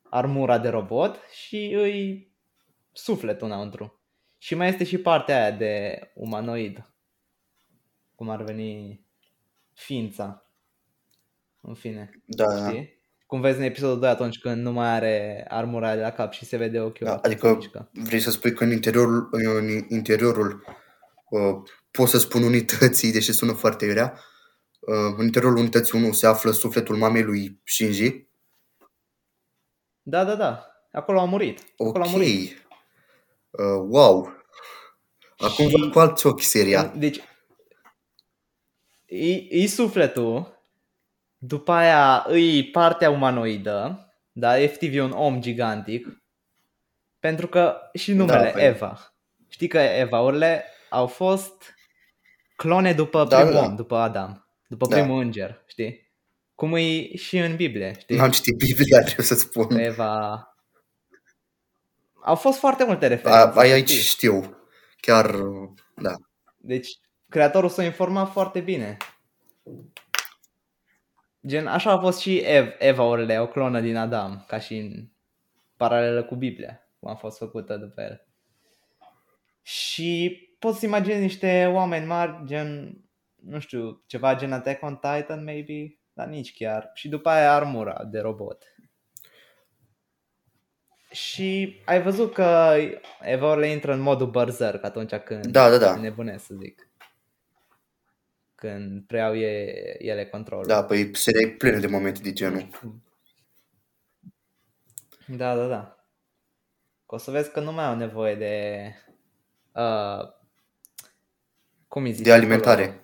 armura 0.10 0.58
de 0.58 0.70
robot 0.70 1.20
și 1.32 1.74
îi 1.74 2.32
sufletul 2.92 3.48
înăuntru. 3.48 4.00
Și 4.38 4.56
mai 4.56 4.68
este 4.68 4.84
și 4.84 4.98
partea 4.98 5.42
aia 5.42 5.52
de 5.52 6.00
umanoid. 6.14 6.92
Cum 8.16 8.30
ar 8.30 8.44
veni 8.44 9.06
ființa. 9.74 10.50
În 11.62 11.74
fine. 11.74 12.10
Da. 12.26 12.68
Știi? 12.68 12.94
Cum 13.26 13.42
vezi 13.42 13.58
în 13.58 13.64
episodul 13.64 14.00
2 14.00 14.10
atunci 14.10 14.40
când 14.40 14.62
nu 14.62 14.72
mai 14.72 14.88
are 14.88 15.46
armura 15.48 15.96
de 15.96 16.02
la 16.02 16.12
cap 16.12 16.32
și 16.32 16.46
se 16.46 16.58
vede 16.58 16.80
ochiul. 16.80 17.08
Da, 17.08 17.16
adică 17.16 17.60
vrei 17.92 18.20
să 18.20 18.32
spui 18.32 18.54
că 18.54 18.64
în 18.64 18.72
interiorul, 18.72 19.30
în 19.32 19.86
interiorul 19.90 20.66
uh, 21.30 21.56
pot 21.92 22.08
să 22.08 22.18
spun 22.18 22.44
unității, 22.44 23.12
deși 23.12 23.32
sună 23.32 23.52
foarte 23.52 23.88
grea, 23.88 24.20
uh, 24.80 25.16
în 25.18 25.26
interiorul 25.26 25.58
unității 25.58 26.00
1 26.00 26.12
se 26.12 26.28
află 26.28 26.52
sufletul 26.52 26.96
mamei 26.96 27.24
lui 27.24 27.60
Shinji 27.64 28.26
da, 30.08 30.24
da, 30.24 30.36
da. 30.36 30.66
Acolo 30.92 31.20
a 31.20 31.26
murit. 31.26 31.60
Acolo 31.78 32.04
ok. 32.04 32.06
A 32.06 32.10
murit. 32.10 32.65
Uh, 33.58 33.86
wow. 33.90 34.44
Acum 35.38 35.68
și... 35.68 35.76
văd 35.78 35.92
cu 35.92 36.00
alți 36.00 36.28
ochi 36.28 36.42
seria. 36.42 36.94
Deci, 36.96 37.20
e, 39.06 39.34
e 39.50 39.68
sufletul, 39.68 40.64
după 41.38 41.72
aia 41.72 42.26
e 42.40 42.64
partea 42.72 43.10
umanoidă, 43.10 44.10
da, 44.32 44.60
efectiv 44.60 44.96
e 44.96 45.02
un 45.02 45.12
om 45.12 45.42
gigantic, 45.42 46.08
pentru 47.20 47.48
că 47.48 47.78
și 47.94 48.14
numele 48.14 48.52
da, 48.56 48.66
Eva. 48.66 49.16
Știi 49.48 49.68
că 49.68 49.78
Eva-urile 49.78 50.64
au 50.90 51.08
fost 51.08 51.74
clone 52.56 52.94
după 52.94 53.24
da, 53.24 53.38
primul 53.38 53.54
da. 53.54 53.62
om, 53.62 53.76
după 53.76 53.96
Adam, 53.96 54.48
după 54.68 54.88
da. 54.88 54.96
primul 54.96 55.22
înger, 55.22 55.64
știi? 55.68 56.14
Cum 56.56 56.76
e 56.76 57.16
și 57.16 57.38
în 57.38 57.56
Biblie, 57.56 57.96
știi? 58.00 58.18
N-am 58.18 58.32
citit 58.32 58.58
Biblia, 58.58 59.02
trebuie 59.06 59.26
să 59.26 59.36
spun. 59.36 59.78
Eva... 59.78 60.55
Au 62.26 62.36
fost 62.36 62.60
foarte 62.60 62.84
multe 62.84 63.08
referințe. 63.08 63.40
A, 63.40 63.54
aici 63.56 63.90
știu. 63.90 64.58
Chiar, 65.00 65.36
da. 65.96 66.14
Deci, 66.58 67.00
creatorul 67.30 67.70
s-a 67.70 67.84
informat 67.84 68.32
foarte 68.32 68.60
bine. 68.60 68.98
Gen, 71.48 71.68
așa 71.68 71.92
a 71.92 72.00
fost 72.00 72.20
și 72.20 72.38
Ev, 72.38 72.68
Eva 72.78 73.04
Orle, 73.04 73.40
o 73.40 73.48
clonă 73.48 73.82
din 73.82 73.96
Adam, 73.96 74.46
ca 74.48 74.60
și 74.60 74.78
în 74.78 75.08
paralelă 75.78 76.24
cu 76.24 76.36
Biblia, 76.36 76.90
cum 77.00 77.10
a 77.10 77.16
fost 77.16 77.38
făcută 77.38 77.78
după 77.78 78.02
el. 78.02 78.28
Și 79.62 80.40
poți 80.60 80.80
să 80.80 80.86
imaginezi 80.86 81.22
niște 81.22 81.72
oameni 81.74 82.06
mari, 82.06 82.42
gen, 82.46 82.98
nu 83.36 83.60
știu, 83.60 84.04
ceva 84.06 84.36
gen 84.36 84.52
Attack 84.52 84.84
on 84.84 84.96
Titan, 84.96 85.44
maybe, 85.44 86.00
dar 86.14 86.28
nici 86.28 86.54
chiar. 86.54 86.92
Și 86.94 87.10
după 87.10 87.30
aia 87.30 87.54
armura 87.54 88.04
de 88.04 88.20
robot. 88.20 88.75
Și 91.16 91.82
ai 91.86 92.02
văzut 92.02 92.34
că 92.34 92.76
Eva 93.22 93.56
le 93.56 93.68
intră 93.68 93.94
în 93.94 94.00
modul 94.00 94.30
berserk 94.30 94.84
atunci 94.84 95.16
când 95.16 95.46
da, 95.46 95.70
da, 95.70 95.78
da. 95.78 95.96
nebunesc, 95.96 96.46
să 96.46 96.56
zic. 96.62 96.90
Când 98.56 99.04
preiau 99.08 99.36
e, 99.36 99.74
ele 100.00 100.26
controlul. 100.26 100.66
Da, 100.68 100.84
păi 100.84 101.16
seria 101.16 101.48
e 101.48 101.52
plină 101.52 101.78
de 101.78 101.88
momente 101.88 102.20
de 102.22 102.34
genul. 102.34 102.68
Da, 105.28 105.56
da, 105.56 105.68
da. 105.68 106.06
o 107.06 107.18
să 107.18 107.32
vezi 107.32 107.52
că 107.52 107.60
nu 107.60 107.72
mai 107.72 107.86
au 107.86 107.96
nevoie 107.96 108.36
de... 108.36 108.92
Uh, 109.72 110.34
cum 111.88 112.04
îi 112.04 112.12
zice? 112.12 112.24
De 112.24 112.34
alimentare. 112.34 112.84
Acolo? 112.84 113.00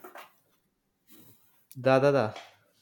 Da, 1.72 2.00
da, 2.00 2.12
da. 2.12 2.34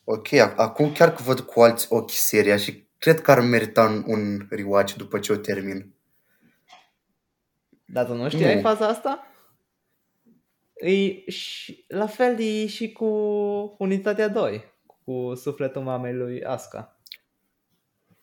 Ok, 0.03 0.31
acum 0.33 0.91
chiar 0.91 1.13
că 1.13 1.21
văd 1.23 1.39
cu 1.39 1.61
alți 1.61 1.87
ochi 1.89 2.11
seria 2.11 2.57
și 2.57 2.88
cred 2.99 3.21
că 3.21 3.31
ar 3.31 3.39
merita 3.39 4.03
un 4.05 4.47
rewatch 4.49 4.95
după 4.95 5.19
ce 5.19 5.31
o 5.31 5.35
termin. 5.35 5.93
Dar 7.85 8.05
tu 8.05 8.13
nu 8.13 8.29
știai 8.29 8.55
nu. 8.55 8.61
faza 8.61 8.87
asta? 8.87 9.23
E 10.73 11.29
și, 11.29 11.85
la 11.87 12.07
fel 12.07 12.39
e 12.39 12.65
și 12.67 12.91
cu 12.91 13.05
Unitatea 13.77 14.27
2, 14.27 14.63
cu 14.85 15.35
sufletul 15.35 15.81
mamei 15.81 16.13
lui 16.13 16.43
Aska. 16.43 17.01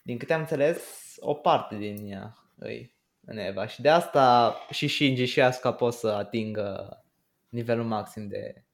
Din 0.03 0.19
câte 0.19 0.33
am 0.33 0.41
înțeles, 0.41 1.15
o 1.19 1.35
parte 1.35 1.77
din 1.77 2.11
ea 2.11 2.37
îi 2.59 2.95
în 3.27 3.39
Eva 3.39 3.67
și 3.67 3.81
de 3.81 3.89
asta 3.89 4.57
și 4.71 4.89
Shinji 4.89 5.25
și 5.25 5.41
Asuka 5.41 5.73
pot 5.73 5.93
să 5.93 6.09
atingă 6.09 7.01
nivelul 7.49 7.85
maxim 7.85 8.29
de 8.29 8.65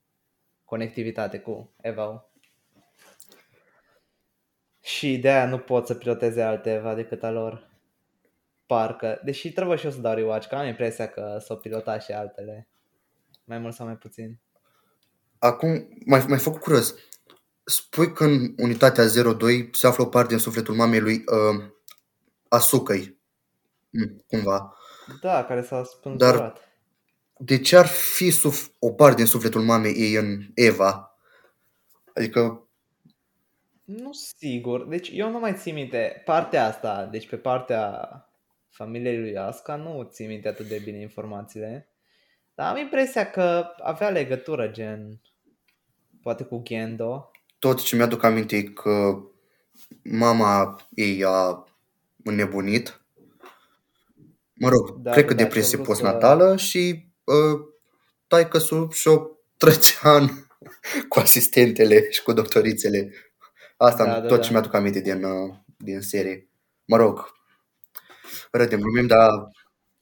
conectivitate 0.65 1.39
cu 1.39 1.75
Eva. 1.81 2.32
Și 4.83 5.19
de 5.19 5.31
aia 5.31 5.47
nu 5.47 5.59
pot 5.59 5.87
să 5.87 5.95
piloteze 5.95 6.43
alte 6.43 6.73
Eva 6.73 6.95
decât 6.95 7.23
a 7.23 7.31
lor. 7.31 7.71
Parcă, 8.67 9.21
deși 9.25 9.53
trebuie 9.53 9.77
și 9.77 9.85
eu 9.85 9.91
să 9.91 10.01
dau 10.01 10.15
rewatch, 10.15 10.49
că 10.49 10.55
am 10.55 10.67
impresia 10.67 11.09
că 11.09 11.39
s-au 11.45 11.57
pilotat 11.57 12.03
și 12.03 12.13
altele. 12.13 12.69
Mai 13.45 13.59
mult 13.59 13.75
sau 13.75 13.87
mai 13.87 13.97
puțin. 13.97 14.39
Acum, 15.39 15.89
mai, 16.07 16.25
mai 16.29 16.39
făcut 16.39 16.61
curios. 16.61 16.95
Spui 17.65 18.13
că 18.13 18.25
în 18.25 18.55
unitatea 18.57 19.05
02 19.07 19.69
se 19.73 19.87
află 19.87 20.05
o 20.05 20.07
parte 20.07 20.29
din 20.29 20.39
sufletul 20.39 20.75
mamei 20.75 21.01
lui 21.01 21.15
uh, 21.15 21.65
Asukai. 22.49 23.19
Mm, 23.91 24.25
cumva. 24.27 24.77
Da, 25.21 25.45
care 25.45 25.63
s-a 25.63 25.85
spânzurat. 25.85 26.37
Dar 26.37 26.61
de 27.45 27.61
ce 27.61 27.77
ar 27.77 27.87
fi 27.87 28.31
suf- 28.31 28.73
o 28.79 28.93
parte 28.93 29.17
din 29.17 29.27
sufletul 29.27 29.61
mamei 29.61 29.93
ei 29.93 30.15
în 30.15 30.51
Eva? 30.55 31.17
Adică... 32.15 32.67
Nu 33.85 34.11
sigur. 34.13 34.87
Deci 34.87 35.11
eu 35.13 35.31
nu 35.31 35.39
mai 35.39 35.55
țin 35.55 35.75
minte 35.75 36.23
partea 36.25 36.67
asta. 36.67 37.09
Deci 37.11 37.29
pe 37.29 37.37
partea 37.37 38.09
familiei 38.69 39.19
lui 39.19 39.37
Asca 39.37 39.77
nu 39.77 40.09
țin 40.11 40.29
minte 40.29 40.49
atât 40.49 40.67
de 40.67 40.81
bine 40.85 41.01
informațiile. 41.01 41.89
Dar 42.55 42.71
am 42.71 42.77
impresia 42.77 43.31
că 43.31 43.67
avea 43.83 44.09
legătură 44.09 44.69
gen 44.69 45.21
poate 46.23 46.45
cu 46.45 46.61
Gendo. 46.65 47.31
Tot 47.59 47.83
ce 47.83 47.97
mi-aduc 47.97 48.23
aminte 48.23 48.57
e 48.57 48.63
că 48.63 49.19
mama 50.03 50.81
ei 50.91 51.25
a 51.25 51.67
înnebunit. 52.25 53.01
Mă 54.53 54.69
rog, 54.69 54.97
da, 54.97 55.11
cred 55.11 55.25
că 55.25 55.35
da, 55.35 55.43
depresie 55.43 55.79
postnatală 55.79 56.51
să... 56.51 56.57
și 56.57 57.07
uh, 57.25 57.61
taică 58.27 58.59
sub 58.59 58.93
și-o 58.93 59.27
trăcea 59.57 60.17
în, 60.17 60.29
cu 61.09 61.19
asistentele 61.19 62.11
și 62.11 62.23
cu 62.23 62.33
doctorițele. 62.33 63.13
Asta 63.83 64.05
da, 64.05 64.21
da, 64.21 64.27
tot 64.27 64.37
da. 64.37 64.43
ce 64.43 64.51
mi-aduc 64.51 64.75
aminte 64.75 65.01
din, 65.01 65.25
uh, 65.25 65.55
din 65.77 66.01
serie. 66.01 66.49
Mă 66.85 66.97
rog, 66.97 67.33
râdem, 68.51 68.81
glumim, 68.81 69.07
dar... 69.07 69.29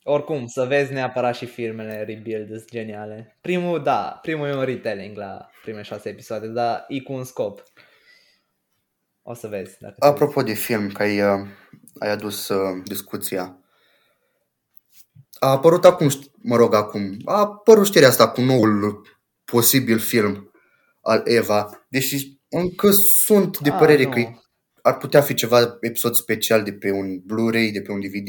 Oricum, 0.03 0.47
să 0.47 0.65
vezi 0.65 0.93
neapărat 0.93 1.35
și 1.35 1.47
filmele 1.47 2.05
Rebuild, 2.05 2.49
sunt 2.49 2.71
geniale. 2.71 3.39
Primul, 3.41 3.83
da, 3.83 4.19
primul 4.23 4.47
e 4.47 4.55
un 4.55 4.65
retelling 4.65 5.17
la 5.17 5.51
prime 5.63 5.83
șase 5.83 6.09
episoade, 6.09 6.47
dar 6.47 6.85
e 6.89 7.01
cu 7.01 7.13
un 7.13 7.25
scop. 7.25 7.63
O 9.23 9.35
să 9.35 9.47
vezi. 9.47 9.77
Dacă 9.81 9.95
Apropo 9.99 10.43
de 10.43 10.53
film, 10.53 10.91
că 10.91 11.03
ai, 11.03 11.21
uh, 11.21 11.47
ai 11.99 12.11
adus 12.11 12.49
uh, 12.49 12.83
discuția, 12.85 13.59
a 15.39 15.51
apărut 15.51 15.85
acum, 15.85 16.09
mă 16.43 16.57
rog, 16.57 16.75
acum, 16.75 17.17
a 17.25 17.39
apărut 17.39 17.87
știrea 17.87 18.09
asta 18.09 18.29
cu 18.29 18.41
noul 18.41 19.07
posibil 19.45 19.99
film 19.99 20.53
al 21.01 21.23
Eva, 21.25 21.87
deși 21.89 22.40
încă 22.51 22.91
sunt 22.91 23.59
de 23.59 23.71
părere 23.71 24.05
că 24.05 24.21
ar 24.83 24.97
putea 24.97 25.21
fi 25.21 25.35
ceva 25.35 25.77
episod 25.81 26.15
special 26.15 26.63
de 26.63 26.73
pe 26.73 26.91
un 26.91 27.21
Blu-ray, 27.25 27.71
de 27.71 27.81
pe 27.81 27.93
un 27.93 28.01
DVD 28.01 28.29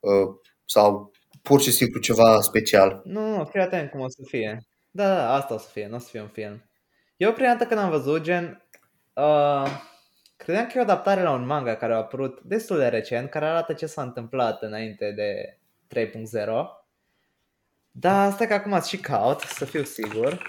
uh, 0.00 0.34
sau 0.64 1.12
pur 1.42 1.60
și 1.60 1.70
simplu 1.70 2.00
ceva 2.00 2.40
special. 2.40 3.02
Nu, 3.04 3.36
nu, 3.36 3.44
fii 3.44 3.60
atent 3.60 3.90
cum 3.90 4.00
o 4.00 4.08
să 4.08 4.22
fie. 4.24 4.66
Da, 4.90 5.14
da, 5.14 5.34
asta 5.34 5.54
o 5.54 5.58
să 5.58 5.68
fie, 5.72 5.86
nu 5.86 5.96
o 5.96 5.98
să 5.98 6.08
fie 6.08 6.20
un 6.20 6.28
film. 6.28 6.70
Eu 7.16 7.32
prima 7.32 7.48
dată 7.48 7.64
când 7.64 7.80
am 7.80 7.90
văzut, 7.90 8.22
gen, 8.22 8.66
uh, 9.14 9.66
credeam 10.36 10.66
că 10.66 10.72
e 10.74 10.80
o 10.80 10.82
adaptare 10.82 11.22
la 11.22 11.30
un 11.30 11.46
manga 11.46 11.76
care 11.76 11.92
a 11.92 11.96
apărut 11.96 12.40
destul 12.40 12.78
de 12.78 12.88
recent, 12.88 13.30
care 13.30 13.44
arată 13.44 13.72
ce 13.72 13.86
s-a 13.86 14.02
întâmplat 14.02 14.62
înainte 14.62 15.12
de 15.12 15.58
3.0. 15.86 16.22
Da, 17.90 18.22
asta 18.22 18.46
că 18.46 18.54
acum 18.54 18.80
și 18.82 18.96
caut, 18.96 19.40
să 19.40 19.64
fiu 19.64 19.82
sigur. 19.82 20.42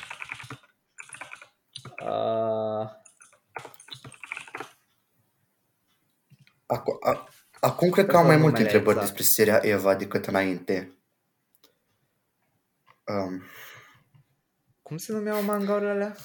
Uh... 2.06 2.90
Acum, 6.66 6.98
a, 7.02 7.28
acum 7.60 7.90
cred 7.90 8.06
că 8.06 8.18
am 8.18 8.26
mai 8.26 8.38
multe 8.38 8.62
întrebări 8.62 8.98
exact. 8.98 9.16
despre 9.16 9.24
seria 9.24 9.60
Eva 9.62 9.96
decât 9.96 10.26
înainte. 10.26 10.98
Um. 13.06 13.42
Cum 14.82 14.98
se 14.98 15.14
numeau 15.14 15.44
mangaurile 15.44 15.90
alea? 15.90 16.16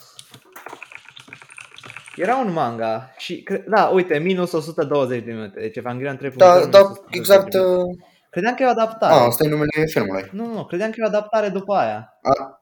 Era 2.17 2.37
un 2.37 2.53
manga 2.53 3.15
și, 3.17 3.45
da, 3.67 3.87
uite, 3.87 4.19
minus 4.19 4.53
120 4.53 5.25
de 5.25 5.33
minute, 5.33 5.61
deci 5.61 5.77
Evangelion 5.77 6.19
3.0. 6.19 6.35
Da, 6.37 6.67
da, 6.67 6.93
exact, 7.11 7.55
uh, 7.55 7.99
Credeam 8.33 8.55
că 8.55 8.63
e 8.63 8.67
o 8.67 8.69
adaptare. 8.69 9.15
Ah, 9.15 9.27
asta 9.27 9.45
e 9.45 9.49
numele 9.49 9.87
filmului. 9.87 10.29
Nu, 10.33 10.47
nu, 10.47 10.65
credeam 10.65 10.91
că 10.91 10.97
e 10.99 11.05
o 11.05 11.07
adaptare 11.07 11.49
după 11.49 11.75
aia. 11.75 12.19
A. 12.23 12.62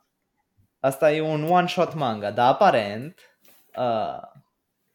Asta 0.80 1.12
e 1.12 1.20
un 1.20 1.42
one-shot 1.50 1.94
manga, 1.94 2.30
dar 2.30 2.52
aparent 2.52 3.18
uh, 3.76 4.40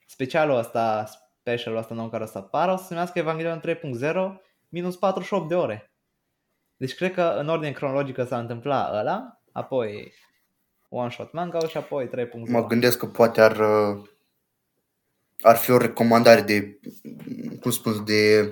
specialul 0.06 0.58
ăsta, 0.58 1.06
specialul 1.40 1.80
ăsta 1.80 1.94
nou 1.94 2.10
care 2.10 2.24
o 2.24 2.28
să 2.28 2.38
apară, 2.38 2.72
o 2.72 2.76
să 2.76 2.84
se 2.84 2.88
numească 2.90 3.20
Evangelion 3.20 3.62
3.0 3.68 4.42
minus 4.70 4.96
48 4.96 5.48
de 5.48 5.56
ore. 5.56 5.92
Deci 6.78 6.96
cred 6.96 7.14
că 7.14 7.36
în 7.40 7.50
ordine 7.50 7.72
cronologică 7.72 8.24
s-a 8.24 8.40
întâmplat 8.40 8.94
ăla, 8.94 9.42
apoi 9.52 10.14
one-shot 10.90 11.32
manga 11.32 11.68
și 11.68 11.78
apoi 11.78 12.10
3.0. 12.10 12.30
Mă 12.48 12.68
gândesc 12.68 12.98
că 12.98 13.06
poate 13.06 13.42
ar, 13.42 13.62
ar 15.42 15.56
fi 15.56 15.72
o 15.72 15.78
recomandare 15.78 16.42
de, 16.42 16.80
cum 17.62 17.72
spun, 17.72 18.06
de 18.06 18.52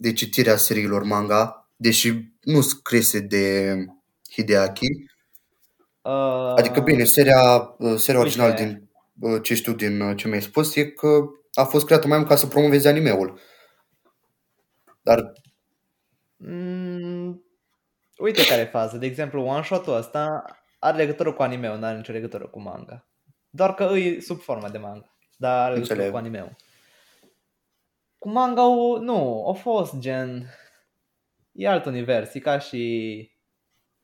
de 0.00 0.12
citirea 0.12 0.56
seriilor 0.56 1.02
manga, 1.02 1.68
deși 1.76 2.32
nu 2.40 2.60
scrise 2.60 3.20
de 3.20 3.74
Hideaki. 4.32 4.86
Uh, 6.10 6.52
adică 6.56 6.80
bine, 6.80 7.04
seria, 7.04 7.74
uh, 7.78 7.96
seria 7.96 8.20
originală 8.20 8.52
din 8.52 8.90
uh, 9.20 9.42
ce 9.42 9.54
știu 9.54 9.72
din 9.72 10.00
uh, 10.00 10.16
ce 10.16 10.28
mi-ai 10.28 10.42
spus 10.42 10.76
e 10.76 10.84
că 10.84 11.20
a 11.52 11.64
fost 11.64 11.86
creată 11.86 12.06
mai 12.06 12.16
mult 12.16 12.28
ca 12.28 12.36
să 12.36 12.46
promoveze 12.46 12.88
animeul. 12.88 13.40
Dar 15.02 15.32
mm, 16.36 17.44
uite 18.18 18.46
care 18.46 18.60
e 18.60 18.64
faza. 18.64 18.96
De 18.96 19.06
exemplu, 19.06 19.44
one-shot-ul 19.44 19.96
ăsta 19.96 20.44
are 20.78 20.96
legătură 20.96 21.32
cu 21.32 21.42
animeul, 21.42 21.78
nu 21.78 21.84
are 21.84 21.96
nicio 21.96 22.12
legătură 22.12 22.46
cu 22.46 22.60
manga. 22.60 23.06
Doar 23.50 23.74
că 23.74 23.84
îi 23.84 24.20
sub 24.20 24.40
formă 24.40 24.68
de 24.68 24.78
manga, 24.78 25.16
dar 25.36 25.60
are 25.60 25.72
legătură 25.72 25.92
Înțeleg. 25.92 26.10
cu 26.10 26.16
animeul. 26.16 26.56
Cu 28.18 28.28
manga 28.28 28.62
nu, 29.00 29.48
a 29.48 29.52
fost 29.52 29.98
gen... 29.98 30.54
E 31.52 31.68
alt 31.68 31.84
univers, 31.84 32.34
e 32.34 32.38
ca 32.38 32.58
și 32.58 33.29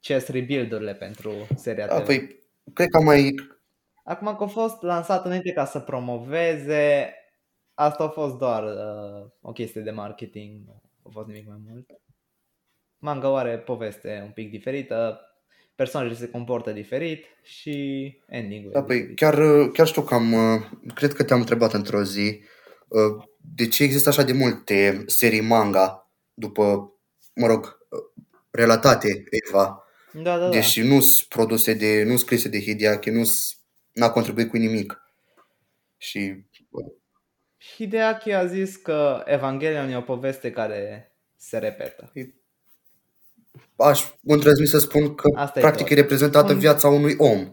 chess 0.06 0.28
rebuild-urile 0.28 0.94
pentru 0.94 1.32
seria 1.56 1.86
da, 1.86 2.00
Păi, 2.00 2.40
cred 2.72 2.88
că 2.88 3.00
mai... 3.00 3.34
Acum 4.04 4.36
că 4.36 4.42
a 4.42 4.46
fost 4.46 4.82
lansat 4.82 5.24
înainte 5.24 5.52
ca 5.52 5.64
să 5.64 5.80
promoveze, 5.80 7.14
asta 7.74 8.04
a 8.04 8.08
fost 8.08 8.36
doar 8.36 8.62
uh, 8.62 9.30
o 9.40 9.52
chestie 9.52 9.80
de 9.80 9.90
marketing, 9.90 10.66
nu 10.66 10.82
a 11.02 11.08
fost 11.12 11.26
nimic 11.26 11.46
mai 11.46 11.60
mult. 11.68 11.90
Manga 12.98 13.38
are 13.38 13.58
poveste 13.58 14.20
un 14.24 14.30
pic 14.30 14.50
diferită, 14.50 15.20
personajele 15.74 16.16
se 16.18 16.30
comportă 16.30 16.72
diferit 16.72 17.24
și 17.42 17.74
ending-ul 18.26 18.72
Da, 18.72 18.82
păi 18.82 19.14
chiar, 19.14 19.34
chiar 19.72 19.86
știu 19.86 20.02
că 20.02 20.14
am, 20.14 20.34
cred 20.94 21.12
că 21.12 21.24
te-am 21.24 21.40
întrebat 21.40 21.72
într-o 21.72 22.02
zi 22.02 22.40
de 23.38 23.68
ce 23.68 23.82
există 23.82 24.08
așa 24.08 24.22
de 24.22 24.32
multe 24.32 25.04
serii 25.06 25.40
manga 25.40 26.10
după, 26.34 26.92
mă 27.34 27.46
rog, 27.46 27.78
relatate 28.50 29.24
Eva, 29.30 29.86
da, 30.22 30.38
da, 30.38 30.48
deși 30.48 30.81
da. 30.81 30.87
nu 30.87 31.00
sunt 31.00 31.29
produse 31.29 31.74
de, 31.74 32.02
nu 32.02 32.16
scrise 32.16 32.48
de 32.48 32.61
Hideaki, 32.61 33.11
nu 33.11 33.22
n-a 33.92 34.11
contribuit 34.11 34.48
cu 34.48 34.57
nimic. 34.57 35.00
Și 35.96 36.44
Hideaki 37.74 38.33
a 38.33 38.46
zis 38.46 38.76
că 38.76 39.22
Evangelion 39.24 39.88
e 39.88 39.96
o 39.96 40.00
poveste 40.00 40.50
care 40.50 41.12
se 41.37 41.59
repetă. 41.59 42.12
Aș 43.76 44.05
îndrăzni 44.22 44.66
să 44.66 44.79
spun 44.79 45.14
că 45.14 45.29
Asta 45.35 45.61
practic 45.61 45.88
e, 45.88 45.92
e 45.92 45.96
reprezentată 45.96 46.52
Un... 46.52 46.59
viața 46.59 46.88
unui 46.88 47.14
om 47.18 47.52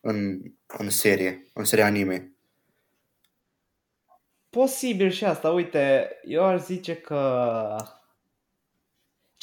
în, 0.00 0.40
în 0.66 0.90
serie, 0.90 1.50
în 1.54 1.64
serie 1.64 1.84
anime. 1.84 2.32
Posibil 4.50 5.10
și 5.10 5.24
asta. 5.24 5.50
Uite, 5.50 6.08
eu 6.24 6.44
aș 6.44 6.60
zice 6.60 6.96
că 6.96 7.76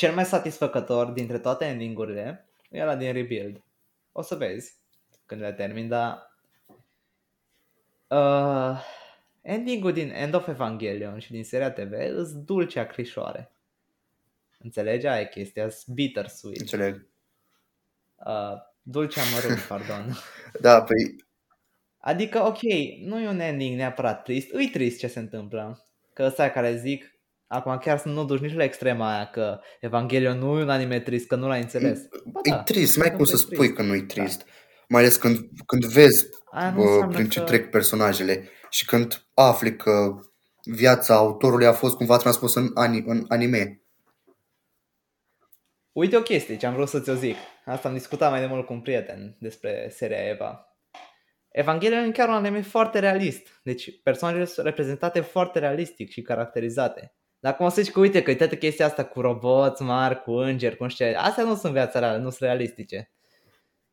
cel 0.01 0.13
mai 0.13 0.25
satisfăcător 0.25 1.07
dintre 1.07 1.39
toate 1.39 1.65
endingurile 1.65 2.49
e 2.69 2.83
la 2.83 2.95
din 2.95 3.13
Rebuild. 3.13 3.63
O 4.11 4.21
să 4.21 4.35
vezi 4.35 4.73
când 5.25 5.41
le 5.41 5.53
termin, 5.53 5.87
dar 5.87 6.35
uh, 8.07 8.83
ending-ul 9.41 9.93
din 9.93 10.09
End 10.09 10.33
of 10.33 10.47
Evangelion 10.47 11.19
și 11.19 11.31
din 11.31 11.43
seria 11.43 11.71
TV 11.71 11.91
îs 12.15 12.33
dulce 12.33 12.79
acrișoare. 12.79 13.51
Înțelegi? 14.59 15.07
Aia 15.07 15.21
e 15.21 15.27
chestia, 15.27 15.69
bittersweet. 15.87 16.59
Înțeleg. 16.59 17.07
Uh, 18.15 18.53
dulce 18.81 19.19
amărât, 19.19 19.59
pardon. 19.71 20.17
da, 20.61 20.83
păi... 20.83 21.25
Adică, 21.97 22.39
ok, 22.39 22.61
nu 23.01 23.19
e 23.19 23.27
un 23.27 23.39
ending 23.39 23.77
neapărat 23.77 24.23
trist, 24.23 24.51
îi 24.51 24.69
trist 24.69 24.99
ce 24.99 25.07
se 25.07 25.19
întâmplă. 25.19 25.85
Că 26.13 26.23
ăsta 26.23 26.49
care 26.49 26.75
zic, 26.75 27.20
acum 27.51 27.77
chiar 27.77 27.97
să 27.97 28.07
nu 28.07 28.25
duci 28.25 28.39
nici 28.39 28.55
la 28.55 28.63
extrema 28.63 29.13
aia 29.13 29.25
că 29.25 29.59
Evangelion 29.79 30.37
nu 30.37 30.59
e 30.59 30.61
un 30.61 30.69
anime 30.69 30.99
trist, 30.99 31.27
că 31.27 31.35
nu 31.35 31.47
l-ai 31.47 31.61
înțeles. 31.61 31.99
Ba, 32.25 32.39
e 32.43 32.49
da, 32.49 32.63
trist, 32.63 32.97
mai 32.97 33.11
cum 33.11 33.25
să 33.25 33.37
spui 33.37 33.57
trist. 33.57 33.73
că 33.73 33.81
nu 33.81 33.95
e 33.95 34.01
trist. 34.01 34.37
Da. 34.37 34.45
Mai 34.87 35.01
ales 35.01 35.15
când, 35.15 35.37
când 35.65 35.85
vezi 35.85 36.27
bă, 36.75 37.07
prin 37.11 37.29
ce 37.29 37.39
că... 37.39 37.45
trec 37.45 37.69
personajele 37.69 38.49
și 38.69 38.85
când 38.85 39.25
afli 39.33 39.75
că 39.75 40.15
viața 40.63 41.15
autorului 41.15 41.65
a 41.65 41.73
fost 41.73 41.95
cumva 41.95 42.17
transpusă 42.17 42.59
în, 42.59 43.03
în 43.05 43.25
anime. 43.27 43.81
Uite 45.91 46.17
o 46.17 46.21
chestie 46.21 46.57
ce 46.57 46.65
am 46.65 46.73
vrut 46.73 46.87
să 46.87 46.99
ți-o 46.99 47.13
zic. 47.13 47.35
Asta 47.65 47.87
am 47.87 47.93
discutat 47.93 48.31
mai 48.31 48.39
de 48.39 48.45
mult 48.45 48.65
cu 48.65 48.73
un 48.73 48.81
prieten 48.81 49.35
despre 49.39 49.89
seria 49.91 50.27
Eva. 50.27 50.75
Evanghelia 51.51 52.05
e 52.05 52.11
chiar 52.11 52.27
un 52.27 52.33
anime 52.33 52.61
foarte 52.61 52.99
realist. 52.99 53.59
Deci 53.63 54.01
personajele 54.03 54.45
sunt 54.45 54.65
reprezentate 54.65 55.19
foarte 55.19 55.59
realistic 55.59 56.09
și 56.09 56.21
caracterizate. 56.21 57.15
Dacă 57.41 57.63
mă 57.63 57.69
zici 57.69 57.91
că 57.91 57.99
uite 57.99 58.21
că 58.21 58.35
toată 58.35 58.55
chestia 58.55 58.85
asta 58.85 59.03
cu 59.03 59.21
roboți 59.21 59.81
mari, 59.81 60.21
cu 60.21 60.31
îngeri, 60.31 60.77
cu 60.77 60.87
știa, 60.87 61.21
astea 61.21 61.43
nu 61.43 61.55
sunt 61.55 61.73
viața 61.73 61.99
reală, 61.99 62.17
nu 62.17 62.29
sunt 62.29 62.41
realistice. 62.49 63.11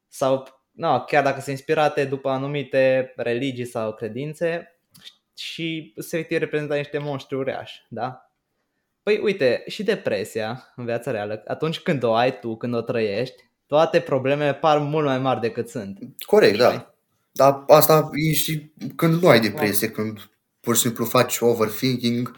Sau, 0.08 0.62
nu, 0.70 1.04
chiar 1.06 1.22
dacă 1.22 1.40
sunt 1.40 1.56
inspirate 1.56 2.04
după 2.04 2.28
anumite 2.28 3.12
religii 3.16 3.64
sau 3.64 3.94
credințe 3.94 4.80
și 5.36 5.94
se 5.96 6.26
reprezintă 6.30 6.74
niște 6.74 6.98
monștri 6.98 7.36
uriași, 7.36 7.84
da? 7.88 8.32
Păi 9.02 9.18
uite, 9.18 9.64
și 9.66 9.82
depresia 9.82 10.72
în 10.76 10.84
viața 10.84 11.10
reală, 11.10 11.42
atunci 11.46 11.80
când 11.80 12.02
o 12.02 12.14
ai 12.14 12.38
tu, 12.38 12.56
când 12.56 12.74
o 12.74 12.80
trăiești, 12.80 13.50
toate 13.66 14.00
problemele 14.00 14.54
par 14.54 14.78
mult 14.78 15.06
mai 15.06 15.18
mari 15.18 15.40
decât 15.40 15.68
sunt. 15.68 15.98
Corect, 16.26 16.58
da. 16.58 16.94
Dar 17.32 17.64
asta 17.66 18.10
e 18.28 18.32
și 18.32 18.72
când 18.96 19.22
nu 19.22 19.28
ai 19.28 19.40
depresie, 19.40 19.90
când 19.90 20.30
pur 20.60 20.76
și 20.76 20.80
simplu 20.80 21.04
faci 21.04 21.38
overthinking 21.40 22.36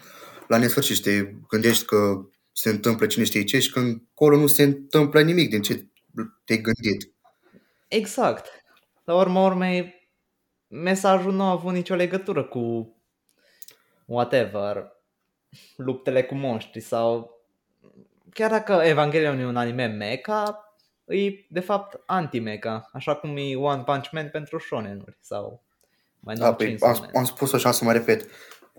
la 0.51 0.59
nesfârșit 0.59 0.97
și 0.97 1.03
te 1.03 1.25
gândești 1.49 1.85
că 1.85 2.27
se 2.53 2.71
întâmplă 2.71 3.07
cine 3.07 3.25
știe 3.25 3.45
ce 3.45 3.59
și 3.59 3.71
când 3.71 4.03
acolo 4.11 4.37
nu 4.37 4.47
se 4.47 4.63
întâmplă 4.63 5.21
nimic 5.23 5.51
din 5.51 5.63
ce 5.63 5.87
te-ai 6.45 6.61
gândit. 6.61 7.15
Exact. 7.89 8.47
La 9.05 9.15
urma 9.15 9.45
urmei, 9.45 10.09
mesajul 10.69 11.33
nu 11.33 11.43
a 11.43 11.51
avut 11.51 11.73
nicio 11.73 11.95
legătură 11.95 12.45
cu 12.45 12.95
whatever, 14.05 14.93
luptele 15.77 16.25
cu 16.25 16.35
monștri 16.35 16.81
sau 16.81 17.39
chiar 18.33 18.51
dacă 18.51 18.73
Evangelion 18.73 19.39
e 19.39 19.47
un 19.47 19.57
anime 19.57 19.87
mecha, 19.87 20.75
e 21.05 21.31
de 21.49 21.61
fapt 21.61 22.01
anti-mecha, 22.07 22.91
așa 22.93 23.17
cum 23.17 23.37
e 23.37 23.57
One 23.57 23.83
Punch 23.83 24.11
Man 24.11 24.29
pentru 24.29 24.59
shonen 24.59 25.17
sau 25.21 25.65
mai 26.21 26.35
da, 26.35 26.55
păi, 26.55 26.77
am, 26.81 27.11
am 27.15 27.25
spus 27.25 27.53
așa 27.53 27.71
să 27.71 27.85
mă 27.85 27.93
repet. 27.93 28.27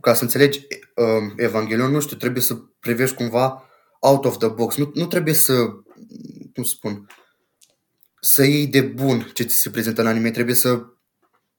Ca 0.02 0.14
să 0.14 0.24
înțelegi 0.24 0.68
uh, 0.96 1.34
Evangelion, 1.36 1.92
nu 1.92 2.00
știu, 2.00 2.18
trebuie 2.18 2.42
să 2.42 2.56
privești 2.80 3.16
cumva 3.16 3.70
out 4.00 4.26
of 4.26 4.38
the 4.38 4.48
box. 4.48 4.76
Nu, 4.76 4.92
nu 4.94 5.06
trebuie 5.06 5.34
să, 5.34 5.54
cum 6.54 6.64
spun, 6.64 7.08
să 8.20 8.44
iei 8.44 8.68
de 8.68 8.82
bun 8.82 9.32
ce 9.34 9.44
ți 9.44 9.56
se 9.56 9.70
prezintă 9.70 10.02
în 10.02 10.08
anime. 10.08 10.32
Trebuie 10.32 10.56
să 10.56 10.86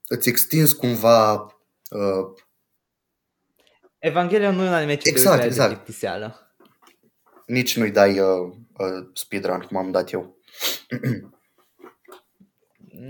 îți 0.08 0.28
extinzi 0.28 0.76
cumva 0.76 1.32
uh, 1.90 2.42
Evanghelia 4.02 4.50
nu 4.50 4.64
e 4.64 4.68
un 4.68 4.74
anime 4.74 4.94
ce 4.94 5.08
exact, 5.08 5.44
exact. 5.44 5.72
plictiseală. 5.72 6.54
Nici 7.46 7.76
nu-i 7.76 7.90
dai 7.90 8.18
uh, 8.18 8.52
uh, 8.76 9.08
speedrun, 9.12 9.60
cum 9.60 9.76
am 9.76 9.90
dat 9.90 10.12
eu. 10.12 10.38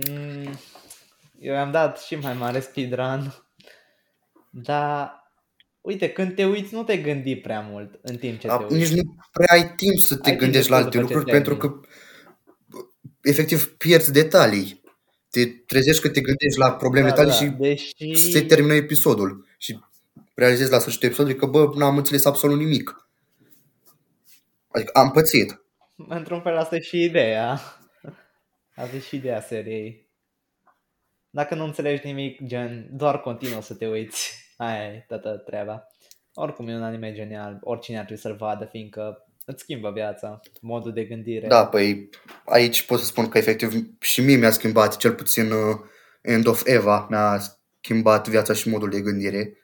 Mm, 0.08 0.58
eu 1.38 1.56
am 1.56 1.70
dat 1.70 1.98
și 1.98 2.14
mai 2.14 2.34
mare 2.34 2.60
speedrun. 2.60 3.34
Dar, 4.50 5.21
uite, 5.82 6.08
când 6.08 6.34
te 6.34 6.44
uiți, 6.44 6.74
nu 6.74 6.82
te 6.82 6.96
gândi 6.96 7.36
prea 7.36 7.60
mult 7.60 7.98
în 8.02 8.16
timp 8.16 8.38
ce 8.38 8.48
A, 8.48 8.56
te 8.56 8.74
uiți. 8.74 8.92
Nici 8.92 9.02
nu 9.02 9.16
prea 9.32 9.56
ai 9.56 9.74
timp 9.74 9.98
să 9.98 10.16
te 10.16 10.30
ai 10.30 10.36
gândești 10.36 10.70
la 10.70 10.76
alte 10.76 10.98
lucruri, 10.98 11.30
pentru 11.30 11.56
că 11.56 11.80
efectiv 13.22 13.76
pierzi 13.76 14.12
detalii. 14.12 14.80
Te 15.30 15.46
trezești 15.46 16.02
că 16.02 16.08
te 16.08 16.20
gândești 16.20 16.58
la 16.58 16.72
probleme 16.72 17.08
da, 17.08 17.14
tale 17.14 17.28
da, 17.28 17.34
și 17.34 17.44
deși... 17.44 18.30
se 18.30 18.42
termină 18.42 18.74
episodul. 18.74 19.46
Și 19.58 19.78
realizez 20.34 20.70
la 20.70 20.78
sfârșitul 20.78 21.08
episodului 21.08 21.38
că, 21.38 21.46
bă, 21.46 21.72
n-am 21.74 21.96
înțeles 21.96 22.24
absolut 22.24 22.58
nimic. 22.58 23.08
Adică 24.68 24.90
am 24.98 25.10
pățit. 25.10 25.64
Într-un 26.08 26.40
fel 26.40 26.56
asta 26.56 26.76
e 26.76 26.80
și 26.80 27.02
ideea. 27.02 27.60
Asta 28.74 28.96
e 28.96 29.00
și 29.00 29.16
ideea 29.16 29.40
seriei. 29.40 30.08
Dacă 31.30 31.54
nu 31.54 31.64
înțelegi 31.64 32.06
nimic, 32.06 32.46
gen, 32.46 32.88
doar 32.90 33.20
continuă 33.20 33.62
să 33.62 33.74
te 33.74 33.86
uiți. 33.86 34.41
Aia 34.62 34.92
e 34.92 35.04
toată 35.08 35.42
treaba. 35.46 35.86
Oricum 36.34 36.68
e 36.68 36.74
un 36.74 36.82
anime 36.82 37.12
genial, 37.12 37.58
oricine 37.60 37.98
ar 37.98 38.04
trebui 38.04 38.22
să-l 38.22 38.36
vadă, 38.36 38.64
fiindcă 38.64 39.26
îți 39.44 39.62
schimbă 39.62 39.90
viața, 39.90 40.40
modul 40.60 40.92
de 40.92 41.04
gândire. 41.04 41.46
Da, 41.46 41.66
păi 41.66 42.08
aici 42.44 42.86
pot 42.86 42.98
să 42.98 43.04
spun 43.04 43.28
că 43.28 43.38
efectiv 43.38 43.72
și 44.00 44.20
mie 44.20 44.36
mi-a 44.36 44.50
schimbat, 44.50 44.96
cel 44.96 45.14
puțin 45.14 45.50
uh, 45.50 45.76
End 46.20 46.46
of 46.46 46.62
Eva 46.64 47.06
mi-a 47.10 47.38
schimbat 47.80 48.28
viața 48.28 48.52
și 48.52 48.68
modul 48.68 48.90
de 48.90 49.00
gândire 49.00 49.56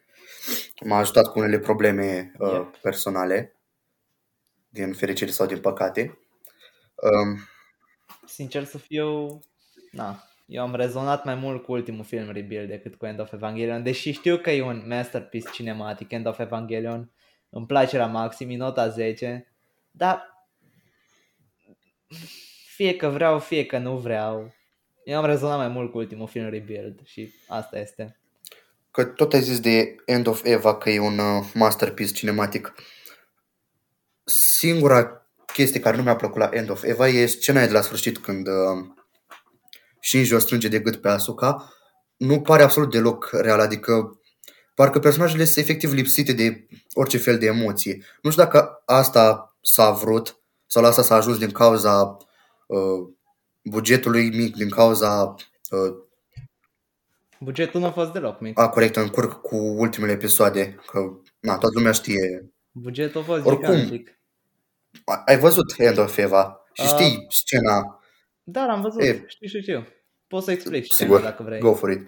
m-a 0.84 0.98
ajutat 0.98 1.26
cu 1.26 1.38
unele 1.38 1.58
probleme 1.58 2.32
uh, 2.38 2.52
yep. 2.52 2.76
personale, 2.76 3.56
din 4.68 4.92
fericire 4.92 5.30
sau 5.30 5.46
din 5.46 5.60
păcate. 5.60 6.18
Um, 6.94 7.38
Sincer 8.26 8.64
să 8.64 8.78
fiu, 8.78 9.40
na, 9.90 10.27
eu 10.48 10.62
am 10.62 10.74
rezonat 10.74 11.24
mai 11.24 11.34
mult 11.34 11.62
cu 11.62 11.72
ultimul 11.72 12.04
film 12.04 12.30
Rebuild 12.30 12.68
decât 12.68 12.94
cu 12.94 13.06
End 13.06 13.20
of 13.20 13.32
Evangelion, 13.32 13.82
deși 13.82 14.10
știu 14.10 14.36
că 14.36 14.50
e 14.50 14.62
un 14.62 14.84
masterpiece 14.86 15.48
cinematic, 15.52 16.10
End 16.10 16.26
of 16.26 16.38
Evangelion, 16.38 17.10
îmi 17.50 17.66
place 17.66 17.96
la 17.96 18.06
maxim, 18.06 18.50
e 18.50 18.56
nota 18.56 18.88
10, 18.88 19.52
dar 19.90 20.46
fie 22.74 22.96
că 22.96 23.08
vreau, 23.08 23.38
fie 23.38 23.66
că 23.66 23.78
nu 23.78 23.96
vreau, 23.96 24.54
eu 25.04 25.18
am 25.18 25.24
rezonat 25.24 25.58
mai 25.58 25.68
mult 25.68 25.90
cu 25.90 25.98
ultimul 25.98 26.26
film 26.26 26.48
Rebuild 26.48 27.00
și 27.04 27.34
asta 27.46 27.78
este. 27.78 28.18
Că 28.90 29.04
tot 29.04 29.32
ai 29.32 29.40
zis 29.40 29.60
de 29.60 29.96
End 30.06 30.26
of 30.26 30.44
Eva 30.44 30.76
că 30.76 30.90
e 30.90 30.98
un 30.98 31.18
uh, 31.18 31.44
masterpiece 31.54 32.12
cinematic. 32.12 32.74
Singura 34.24 35.26
chestie 35.52 35.80
care 35.80 35.96
nu 35.96 36.02
mi-a 36.02 36.16
plăcut 36.16 36.38
la 36.38 36.48
End 36.52 36.70
of 36.70 36.82
Eva 36.82 37.08
e 37.08 37.26
scena 37.26 37.66
de 37.66 37.72
la 37.72 37.80
sfârșit 37.80 38.18
când 38.18 38.46
uh, 38.46 38.96
Shinji 40.00 40.34
o 40.34 40.38
strânge 40.38 40.68
de 40.68 40.78
gât 40.78 40.96
pe 40.96 41.08
Asuka. 41.08 41.72
Nu 42.16 42.40
pare 42.40 42.62
absolut 42.62 42.90
deloc 42.90 43.30
real, 43.32 43.60
adică 43.60 44.20
parcă 44.74 44.98
personajele 44.98 45.44
sunt 45.44 45.64
efectiv 45.64 45.92
lipsite 45.92 46.32
de 46.32 46.66
orice 46.92 47.18
fel 47.18 47.38
de 47.38 47.46
emoție. 47.46 48.04
Nu 48.22 48.30
știu 48.30 48.42
dacă 48.42 48.82
asta 48.86 49.56
s-a 49.62 49.90
vrut 49.90 50.40
sau 50.66 50.82
la 50.82 50.88
asta 50.88 51.02
s-a 51.02 51.14
ajuns 51.14 51.38
din 51.38 51.50
cauza 51.50 52.16
uh, 52.66 53.08
bugetului 53.62 54.30
mic, 54.36 54.56
din 54.56 54.68
cauza 54.68 55.34
uh, 55.70 56.06
Bugetul 57.40 57.80
nu 57.80 57.86
a 57.86 57.90
fost 57.90 58.12
deloc 58.12 58.40
mic. 58.40 58.58
A, 58.58 58.68
corect, 58.68 58.96
încurc 58.96 59.40
cu 59.40 59.56
ultimele 59.56 60.12
episoade, 60.12 60.78
că 60.86 60.98
na, 61.40 61.58
toată 61.58 61.74
lumea 61.74 61.92
știe. 61.92 62.52
Bugetul 62.72 63.20
a 63.20 63.24
fost 63.24 63.44
Oricum, 63.44 63.74
gigantic. 63.74 64.18
ai 65.26 65.38
văzut 65.38 65.74
End 65.76 65.98
of 65.98 66.16
Eva 66.16 66.60
și 66.72 66.82
uh, 66.82 66.88
știi 66.88 67.26
scena 67.28 67.97
Da, 68.50 68.66
l-am 68.66 68.80
văzut. 68.80 69.02
E, 69.02 69.24
știu, 69.26 69.46
știu, 69.46 69.60
știu. 69.60 69.86
Poți 70.26 70.44
să 70.44 70.50
explici 70.50 70.90
Sigur. 70.90 71.20
dacă 71.20 71.42
vrei. 71.42 71.60
Go 71.60 71.74
for 71.74 71.90
it. 71.90 72.00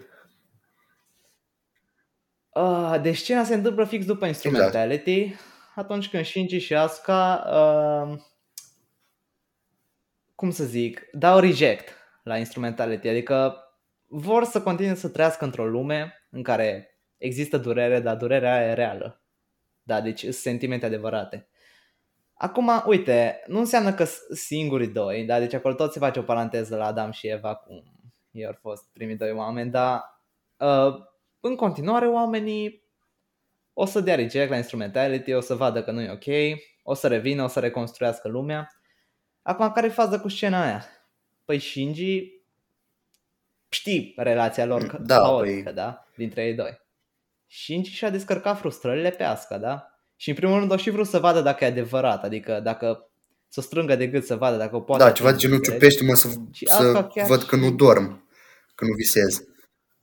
Uh, 2.50 3.00
deci 3.02 3.16
scena 3.16 3.44
se 3.44 3.54
întâmplă 3.54 3.84
fix 3.84 4.04
după 4.04 4.26
Instrumentality, 4.26 5.20
exact. 5.20 5.40
atunci 5.74 6.08
când 6.08 6.24
Shinji 6.24 6.58
și 6.58 6.74
Asuka, 6.74 7.44
uh, 7.52 8.18
cum 10.34 10.50
să 10.50 10.64
zic, 10.64 11.08
dau 11.12 11.38
reject 11.38 11.88
la 12.22 12.36
Instrumentality, 12.36 13.08
adică 13.08 13.54
vor 14.06 14.44
să 14.44 14.62
continue 14.62 14.94
să 14.94 15.08
trăiască 15.08 15.44
într-o 15.44 15.66
lume 15.66 16.26
în 16.30 16.42
care 16.42 16.98
există 17.16 17.56
durere, 17.58 18.00
dar 18.00 18.16
durerea 18.16 18.54
aia 18.54 18.70
e 18.70 18.74
reală. 18.74 19.22
Da, 19.82 20.00
deci 20.00 20.20
sunt 20.20 20.34
sentimente 20.34 20.86
adevărate. 20.86 21.48
Acum, 22.42 22.82
uite, 22.86 23.42
nu 23.46 23.58
înseamnă 23.58 23.92
că 23.92 24.04
singurii 24.34 24.88
doi, 24.88 25.24
da, 25.24 25.38
deci 25.38 25.52
acolo 25.52 25.74
tot 25.74 25.92
se 25.92 25.98
face 25.98 26.18
o 26.18 26.22
paranteză 26.22 26.76
la 26.76 26.86
Adam 26.86 27.10
și 27.10 27.26
Eva, 27.28 27.54
cum 27.54 27.82
ei 28.30 28.46
au 28.46 28.56
fost 28.60 28.92
primii 28.92 29.16
doi 29.16 29.32
oameni, 29.32 29.70
dar 29.70 30.02
uh, 30.56 30.94
în 31.40 31.56
continuare 31.56 32.08
oamenii 32.08 32.84
o 33.72 33.84
să 33.84 34.00
dea 34.00 34.14
reject 34.14 34.50
la 34.50 34.56
instrumentality, 34.56 35.32
o 35.32 35.40
să 35.40 35.54
vadă 35.54 35.82
că 35.82 35.90
nu 35.90 36.00
e 36.00 36.10
ok, 36.10 36.58
o 36.82 36.94
să 36.94 37.08
revină, 37.08 37.42
o 37.42 37.46
să 37.46 37.60
reconstruiască 37.60 38.28
lumea. 38.28 38.68
Acum, 39.42 39.72
care 39.72 39.86
e 39.86 39.90
faza 39.90 40.20
cu 40.20 40.28
scena 40.28 40.62
aia? 40.62 40.84
Păi 41.44 41.58
Shinji 41.58 42.42
știi 43.68 44.14
relația 44.16 44.64
lor 44.64 44.96
da, 44.96 45.14
haotică, 45.14 45.62
păi... 45.62 45.72
da? 45.72 46.04
Dintre 46.16 46.44
ei 46.44 46.54
doi. 46.54 46.80
Shinji 47.46 47.94
și-a 47.94 48.10
descărcat 48.10 48.58
frustrările 48.58 49.10
pe 49.10 49.22
Asuka, 49.22 49.58
da? 49.58 49.99
Și 50.20 50.28
în 50.28 50.34
primul 50.34 50.58
rând 50.58 50.72
o 50.72 50.76
și 50.76 50.90
vrut 50.90 51.06
să 51.06 51.18
vadă 51.18 51.40
dacă 51.40 51.64
e 51.64 51.66
adevărat, 51.66 52.24
adică 52.24 52.60
dacă 52.62 53.10
să 53.48 53.60
strângă 53.60 53.96
de 53.96 54.06
gât 54.06 54.24
să 54.24 54.36
vadă 54.36 54.56
dacă 54.56 54.76
o 54.76 54.80
poate. 54.80 55.04
Da, 55.04 55.10
ceva 55.10 55.30
de 55.30 55.36
genul 55.36 55.60
ciupește-mă 55.60 56.14
să, 56.14 56.28
să 56.64 57.08
văd 57.26 57.42
că 57.42 57.56
nu 57.56 57.70
dorm, 57.70 58.28
că 58.74 58.84
nu 58.84 58.94
visez. 58.96 59.42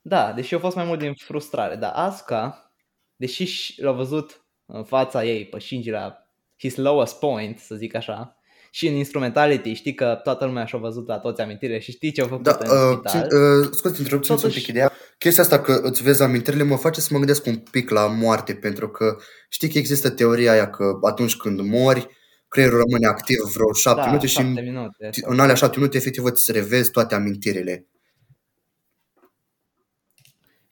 Da, 0.02 0.32
deși 0.32 0.54
a 0.54 0.58
fost 0.58 0.76
mai 0.76 0.84
mult 0.84 0.98
din 0.98 1.14
frustrare, 1.14 1.76
dar 1.76 1.92
Asuka, 1.94 2.72
deși 3.16 3.74
l-a 3.82 3.92
văzut 3.92 4.44
în 4.66 4.84
fața 4.84 5.24
ei 5.24 5.46
pe 5.46 5.58
Shinji 5.58 5.90
la 5.90 6.16
his 6.58 6.76
lowest 6.76 7.18
point, 7.18 7.58
să 7.58 7.74
zic 7.74 7.94
așa, 7.94 8.36
și 8.70 8.88
în 8.88 8.94
instrumentality, 8.94 9.72
știi 9.72 9.94
că 9.94 10.20
toată 10.22 10.44
lumea 10.44 10.64
și-a 10.64 10.78
văzut 10.78 11.06
la 11.06 11.18
toți 11.18 11.40
amintirile 11.40 11.78
și 11.78 11.90
știi 11.90 12.12
ce 12.12 12.20
au 12.20 12.26
făcut 12.28 12.44
da, 12.44 12.58
în 12.60 12.90
uh, 12.90 12.98
spital. 13.02 13.28
Uh, 13.60 13.68
scuze, 13.70 13.96
interrupție 13.98 14.34
Totuși... 14.34 14.56
un 14.56 14.60
pic 14.60 14.66
ideea. 14.66 14.87
Chestia 15.18 15.42
asta 15.42 15.60
că 15.60 15.80
îți 15.82 16.02
vezi 16.02 16.22
amintirile 16.22 16.62
mă 16.62 16.76
face 16.76 17.00
să 17.00 17.08
mă 17.12 17.18
gândesc 17.18 17.46
un 17.46 17.56
pic 17.56 17.90
la 17.90 18.06
moarte, 18.06 18.54
pentru 18.54 18.88
că 18.88 19.16
știi 19.48 19.68
că 19.68 19.78
există 19.78 20.10
teoria 20.10 20.52
aia 20.52 20.70
că 20.70 20.98
atunci 21.02 21.36
când 21.36 21.60
mori, 21.60 22.06
creierul 22.48 22.78
rămâne 22.78 23.06
activ 23.06 23.36
vreo 23.54 23.72
șapte 23.72 24.00
da, 24.00 24.06
minute 24.06 24.26
și 24.26 24.40
în, 24.40 24.52
minute, 24.52 25.10
în 25.20 25.40
alea 25.40 25.54
șapte 25.54 25.78
minute 25.78 25.96
efectiv 25.96 26.24
îți 26.24 26.52
revezi 26.52 26.90
toate 26.90 27.14
amintirile. 27.14 27.86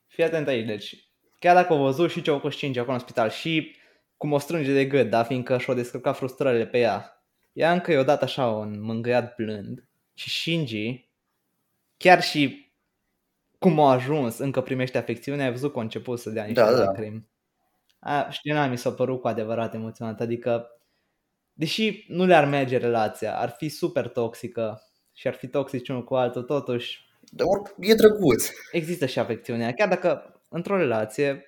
Fii 0.06 0.24
atent 0.24 0.48
aici, 0.48 0.66
deci 0.66 1.10
chiar 1.38 1.54
dacă 1.54 1.72
au 1.72 1.82
văzut 1.82 2.10
și 2.10 2.22
ce 2.22 2.30
au 2.30 2.38
făcut 2.38 2.76
acolo 2.76 2.92
în 2.92 2.98
spital 2.98 3.30
și 3.30 3.76
cum 4.16 4.32
o 4.32 4.38
strânge 4.38 4.72
de 4.72 4.84
gât, 4.84 5.10
da, 5.10 5.22
fiindcă 5.22 5.58
și-o 5.58 5.74
descărcat 5.74 6.16
frustrările 6.16 6.66
pe 6.66 6.78
ea, 6.78 7.24
ea 7.52 7.72
încă 7.72 7.92
i-a 7.92 8.02
dat 8.02 8.22
așa 8.22 8.46
un 8.46 8.82
mângâiat 8.82 9.34
blând 9.34 9.88
și 10.14 10.30
Shinji, 10.30 11.10
chiar 11.96 12.22
și 12.22 12.65
cum 13.66 13.80
a 13.80 13.92
ajuns, 13.92 14.38
încă 14.38 14.60
primește 14.60 14.98
afecțiune, 14.98 15.42
ai 15.42 15.50
văzut 15.50 15.72
că 15.72 15.78
a 15.78 15.82
început 15.82 16.18
să 16.18 16.30
dea 16.30 16.44
niște 16.44 16.60
da, 16.60 16.72
da. 16.72 16.84
lacrimi. 16.84 17.28
Da. 18.00 18.30
știu, 18.30 18.54
n 18.54 18.70
mi 18.70 18.78
s-a 18.78 18.92
părut 18.92 19.20
cu 19.20 19.28
adevărat 19.28 19.74
emoționant, 19.74 20.20
adică 20.20 20.66
deși 21.52 22.04
nu 22.08 22.24
le-ar 22.24 22.44
merge 22.48 22.76
relația, 22.76 23.38
ar 23.38 23.48
fi 23.48 23.68
super 23.68 24.08
toxică 24.08 24.82
și 25.12 25.26
ar 25.26 25.34
fi 25.34 25.46
toxici 25.46 25.88
unul 25.88 26.04
cu 26.04 26.14
altul, 26.14 26.42
totuși 26.42 27.04
dar 27.20 27.46
e 27.78 27.94
drăguț. 27.94 28.48
Există 28.72 29.06
și 29.06 29.18
afecțiunea, 29.18 29.72
chiar 29.72 29.88
dacă 29.88 30.40
într-o 30.48 30.76
relație 30.76 31.44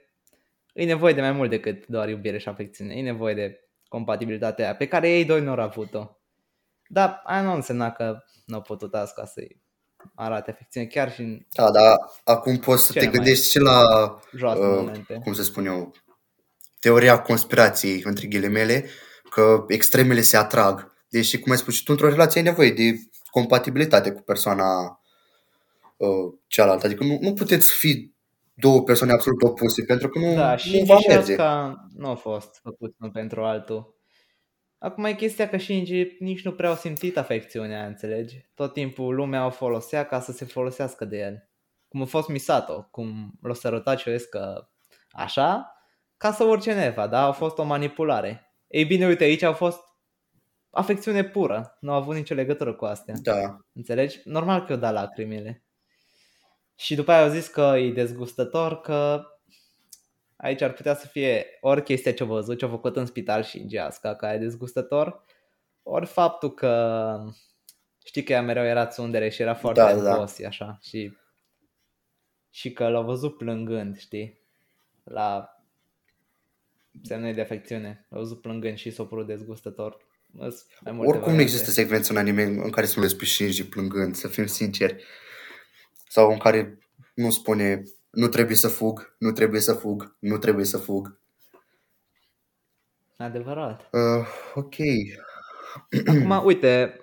e 0.72 0.84
nevoie 0.84 1.12
de 1.12 1.20
mai 1.20 1.32
mult 1.32 1.50
decât 1.50 1.86
doar 1.86 2.08
iubire 2.08 2.38
și 2.38 2.48
afecțiune, 2.48 2.94
e 2.94 3.02
nevoie 3.02 3.34
de 3.34 3.60
compatibilitatea 3.88 4.64
aia, 4.64 4.76
pe 4.76 4.86
care 4.86 5.10
ei 5.10 5.24
doi 5.24 5.42
nu 5.42 5.50
au 5.50 5.60
avut-o. 5.60 6.16
Dar 6.88 7.20
aia 7.24 7.42
nu 7.42 7.52
însemna 7.52 7.92
că 7.92 8.18
nu 8.46 8.54
au 8.54 8.62
putut 8.62 8.94
asta 8.94 9.24
să-i 9.24 9.66
arate 10.14 10.51
afecțiune, 10.51 10.86
chiar 10.86 11.12
și 11.12 11.20
în 11.20 11.38
Da, 11.53 11.70
dar 11.70 11.96
acum 12.24 12.57
poți 12.57 12.86
să 12.86 12.92
te 12.92 13.07
gândești 13.07 13.51
și 13.51 13.59
la, 13.59 13.82
uh, 14.32 14.90
cum 15.22 15.32
să 15.32 15.42
spun 15.42 15.66
eu, 15.66 15.92
teoria 16.80 17.22
conspirației, 17.22 18.03
între 18.05 18.26
ghilimele, 18.26 18.84
că 19.30 19.64
extremele 19.68 20.20
se 20.20 20.36
atrag. 20.36 20.92
Deși, 21.09 21.38
cum 21.38 21.53
ai 21.53 21.59
spus 21.59 21.74
și 21.74 21.82
tu, 21.82 21.92
într-o 21.92 22.09
relație 22.09 22.40
ai 22.40 22.46
nevoie 22.46 22.70
de 22.70 22.99
compatibilitate 23.30 24.12
cu 24.12 24.22
persoana 24.22 25.01
uh, 25.96 26.34
cealaltă. 26.46 26.86
Adică 26.86 27.05
nu, 27.05 27.18
nu 27.20 27.32
puteți 27.32 27.72
fi 27.72 28.12
două 28.55 28.82
persoane 28.82 29.12
absolut 29.12 29.42
opuse, 29.42 29.84
pentru 29.84 30.09
că 30.09 30.18
nu, 30.18 30.34
da, 30.34 30.57
și 30.57 30.78
nu 30.78 30.84
va 30.84 30.96
merge. 31.09 31.36
nu 31.96 32.09
a 32.09 32.14
fost 32.14 32.61
făcut 32.62 32.94
unul 33.01 33.12
pentru 33.12 33.44
altul. 33.44 33.97
Acum 34.78 35.04
e 35.04 35.14
chestia 35.14 35.48
că 35.48 35.58
Shinji 35.58 36.16
nici 36.18 36.44
nu 36.44 36.52
prea 36.52 36.68
au 36.68 36.74
simțit 36.74 37.16
afecțiunea, 37.16 37.86
înțelegi? 37.86 38.48
Tot 38.54 38.72
timpul 38.72 39.14
lumea 39.14 39.46
o 39.46 39.50
folosea 39.50 40.06
ca 40.06 40.20
să 40.20 40.32
se 40.32 40.44
folosească 40.44 41.04
de 41.04 41.18
el. 41.18 41.48
Cum 41.88 42.02
a 42.02 42.04
fost 42.04 42.28
Misato, 42.28 42.88
cum 42.90 43.38
l-a 43.42 43.54
sărutat 43.54 43.98
și 43.98 44.10
că 44.30 44.68
așa, 45.10 45.72
ca 46.16 46.32
să 46.32 46.44
urce 46.44 46.74
neva, 46.74 47.06
da? 47.06 47.22
A 47.26 47.32
fost 47.32 47.58
o 47.58 47.62
manipulare. 47.62 48.54
Ei 48.66 48.84
bine, 48.84 49.06
uite, 49.06 49.24
aici 49.24 49.42
a 49.42 49.52
fost 49.52 49.80
afecțiune 50.70 51.24
pură. 51.24 51.76
Nu 51.80 51.92
a 51.92 51.94
avut 51.94 52.14
nicio 52.14 52.34
legătură 52.34 52.74
cu 52.74 52.84
astea. 52.84 53.14
Da. 53.22 53.58
Înțelegi? 53.72 54.20
Normal 54.24 54.64
că 54.64 54.72
o 54.72 54.76
da 54.76 54.90
lacrimile. 54.90 55.64
Și 56.74 56.94
după 56.94 57.12
aia 57.12 57.22
au 57.22 57.28
zis 57.28 57.46
că 57.46 57.74
e 57.76 57.92
dezgustător, 57.92 58.80
că 58.80 59.22
aici 60.39 60.62
ar 60.62 60.72
putea 60.72 60.95
să 60.95 61.07
fie 61.07 61.47
ori 61.61 61.82
chestia 61.82 62.12
ce-a 62.12 62.26
văzut, 62.26 62.59
ce-a 62.59 62.68
făcut 62.68 62.97
în 62.97 63.07
spital 63.07 63.43
și 63.43 63.59
în 63.59 63.68
geasca, 63.68 64.14
că 64.14 64.26
e 64.26 64.39
dezgustător, 64.39 65.24
ori 65.82 66.07
faptul 66.07 66.55
că 66.55 67.24
știi 68.05 68.22
că 68.22 68.32
ea 68.32 68.43
mereu 68.43 68.64
era 68.64 68.86
țundere 68.86 69.28
și 69.28 69.43
era 69.43 69.55
foarte 69.55 69.80
da, 69.80 69.95
da. 69.95 70.26
așa, 70.47 70.78
și, 70.82 71.16
și 72.51 72.72
că 72.72 72.89
l-a 72.89 73.01
văzut 73.01 73.36
plângând, 73.36 73.99
știi, 73.99 74.41
la 75.05 75.53
semne 77.03 77.32
de 77.32 77.41
afecțiune. 77.41 78.07
L-a 78.09 78.18
văzut 78.18 78.41
plângând 78.41 78.76
și 78.76 78.91
s-a 78.91 79.05
părut 79.05 79.26
dezgustător. 79.26 80.07
Oricum 80.99 81.34
nu 81.34 81.41
există 81.41 81.70
secvențe 81.70 82.12
în 82.12 82.18
anime 82.18 82.43
în 82.43 82.70
care 82.70 82.86
să 82.86 83.01
nu 83.01 83.07
le 83.07 83.51
și 83.51 83.68
plângând, 83.68 84.14
să 84.14 84.28
fim 84.28 84.47
sinceri 84.47 85.05
sau 86.09 86.30
în 86.30 86.39
care 86.39 86.78
nu 87.14 87.30
spune 87.30 87.82
nu 88.11 88.28
trebuie 88.28 88.56
să 88.56 88.68
fug, 88.68 89.14
nu 89.18 89.32
trebuie 89.32 89.61
să 89.61 89.72
fug, 89.72 90.16
nu 90.18 90.38
trebuie 90.38 90.64
să 90.64 90.78
fug. 90.78 91.20
Adevărat. 93.16 93.88
Uh, 93.92 94.26
ok. 94.54 94.74
Acum, 96.06 96.44
uite, 96.44 97.00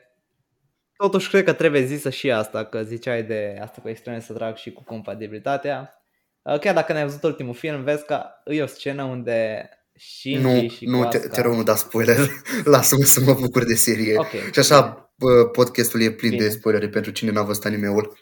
totuși 0.97 1.29
cred 1.29 1.43
că 1.43 1.53
trebuie 1.53 1.85
zisă 1.85 2.09
și 2.09 2.31
asta, 2.31 2.65
că 2.65 2.83
ziceai 2.83 3.23
de 3.23 3.57
asta 3.61 3.81
cu 3.81 3.89
extreme 3.89 4.19
să 4.19 4.33
trag 4.33 4.55
și 4.55 4.71
cu 4.71 4.83
compatibilitatea. 4.83 6.01
Uh, 6.41 6.59
chiar 6.59 6.73
dacă 6.73 6.93
ne-ai 6.93 7.05
văzut 7.05 7.23
ultimul 7.23 7.53
film, 7.53 7.83
vezi 7.83 8.05
că 8.05 8.23
e 8.45 8.61
o 8.61 8.65
scenă 8.65 9.03
unde 9.03 9.69
și 9.95 10.35
nu, 10.35 10.67
și 10.67 10.85
nu, 10.85 11.07
te, 11.07 11.17
te 11.17 11.41
rog, 11.41 11.53
nu 11.53 11.63
da 11.63 11.75
spoiler. 11.75 12.17
Lasă-mă 12.63 13.03
să 13.03 13.19
mă 13.19 13.33
bucur 13.33 13.65
de 13.65 13.75
serie. 13.75 14.17
Okay, 14.17 14.39
și 14.53 14.59
așa 14.59 15.09
okay. 15.19 15.49
podcastul 15.51 16.01
e 16.01 16.11
plin 16.11 16.29
Bine. 16.29 16.43
de 16.43 16.49
spoilere 16.49 16.89
pentru 16.89 17.11
cine 17.11 17.31
n-a 17.31 17.43
văzut 17.43 17.65
animeul. 17.65 18.17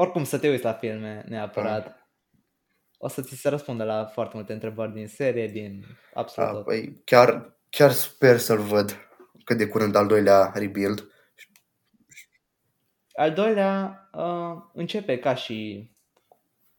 Oricum 0.00 0.24
să 0.24 0.38
te 0.38 0.48
uiți 0.48 0.64
la 0.64 0.72
filme 0.72 1.24
neapărat. 1.28 1.86
Ah. 1.86 1.92
O 2.98 3.08
să 3.08 3.22
ți 3.22 3.34
se 3.34 3.48
răspundă 3.48 3.84
la 3.84 4.04
foarte 4.04 4.36
multe 4.36 4.52
întrebări 4.52 4.92
din 4.92 5.06
serie, 5.08 5.46
din 5.46 5.84
absolut 6.14 6.48
ah, 6.48 6.54
tot. 6.54 6.64
Păi 6.64 7.02
chiar, 7.04 7.58
chiar 7.70 7.90
sper 7.90 8.38
să-l 8.38 8.58
văd 8.58 9.08
cât 9.44 9.56
de 9.56 9.66
curând 9.66 9.94
al 9.94 10.06
doilea 10.06 10.52
rebuild. 10.54 11.10
Al 13.12 13.32
doilea 13.32 14.08
uh, 14.12 14.62
începe 14.72 15.18
ca 15.18 15.34
și 15.34 15.90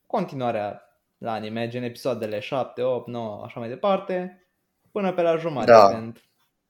continuarea 0.05 0.81
la 1.17 1.31
anime, 1.31 1.67
gen 1.67 1.83
episoadele 1.83 2.39
7, 2.39 2.81
8, 2.81 3.07
9, 3.07 3.43
așa 3.43 3.59
mai 3.59 3.69
departe, 3.69 4.47
până 4.91 5.13
pe 5.13 5.21
la 5.21 5.35
jumătate. 5.35 5.93
Da. 5.93 5.99
Când 5.99 6.21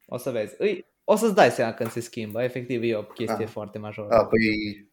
o 0.05 0.17
să 0.17 0.31
vezi. 0.31 0.55
Îi, 0.57 0.85
o 1.03 1.15
să-ți 1.15 1.35
dai 1.35 1.51
seama 1.51 1.73
când 1.73 1.91
se 1.91 1.99
schimbă. 1.99 2.43
Efectiv 2.43 2.83
e 2.83 2.95
o 2.95 3.03
chestie 3.03 3.45
da. 3.45 3.51
foarte 3.51 3.77
majoră. 3.77 4.07
Da, 4.07 4.25
păi 4.25 4.87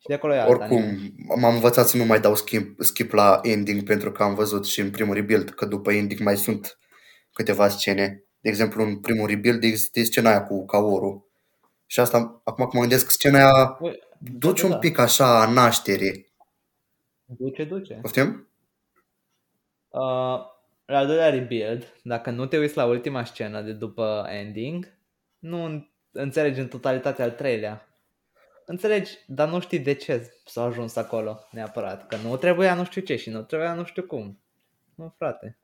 și 0.00 0.06
de 0.06 0.14
acolo 0.14 0.34
e 0.34 0.42
Oricum, 0.42 1.12
m-am 1.40 1.54
învățat 1.54 1.88
să 1.88 1.96
nu 1.96 2.04
mai 2.04 2.20
dau 2.20 2.34
skip, 2.34 2.80
skip 2.82 3.12
la 3.12 3.40
ending 3.42 3.82
pentru 3.82 4.12
că 4.12 4.22
am 4.22 4.34
văzut 4.34 4.66
și 4.66 4.80
în 4.80 4.90
primul 4.90 5.14
rebuild 5.14 5.50
că 5.50 5.64
după 5.64 5.92
ending 5.92 6.20
mai 6.20 6.36
sunt 6.36 6.78
câteva 7.32 7.68
scene. 7.68 8.24
De 8.40 8.48
exemplu, 8.48 8.82
în 8.82 8.98
primul 8.98 9.28
rebuild 9.28 9.62
există 9.62 10.02
scena 10.02 10.30
aia 10.30 10.44
cu 10.44 10.64
Kaoru. 10.64 11.30
Și 11.86 12.00
asta, 12.00 12.40
acum 12.44 12.64
că 12.64 12.70
mă 12.72 12.80
gândesc, 12.80 13.10
scena 13.10 13.38
aia 13.38 13.78
duce 14.18 14.64
un 14.64 14.70
da. 14.70 14.78
pic 14.78 14.98
așa 14.98 15.40
a 15.40 15.50
naștere. 15.50 16.26
Duce, 17.24 17.64
duce. 17.64 17.94
Poftim? 17.94 18.48
Uh, 19.88 20.40
la 20.84 20.98
al 20.98 21.06
doilea 21.06 21.30
rebuild, 21.30 22.00
dacă 22.02 22.30
nu 22.30 22.46
te 22.46 22.58
uiți 22.58 22.76
la 22.76 22.84
ultima 22.84 23.24
scenă 23.24 23.60
de 23.60 23.72
după 23.72 24.26
ending, 24.28 24.98
nu 25.38 25.88
înțelegi 26.10 26.60
în 26.60 26.68
totalitate 26.68 27.22
al 27.22 27.30
treilea. 27.30 27.89
Înțelegi, 28.70 29.18
dar 29.26 29.48
nu 29.48 29.60
știi 29.60 29.78
de 29.78 29.94
ce 29.94 30.32
s-a 30.44 30.62
ajuns 30.62 30.96
acolo 30.96 31.48
neapărat. 31.50 32.06
Că 32.06 32.16
nu 32.16 32.36
trebuia 32.36 32.74
nu 32.74 32.84
știu 32.84 33.00
ce 33.00 33.16
și 33.16 33.30
nu 33.30 33.42
trebuia 33.42 33.74
nu 33.74 33.84
știu 33.84 34.02
cum. 34.02 34.42
Nu, 34.94 35.14
frate. 35.16 35.58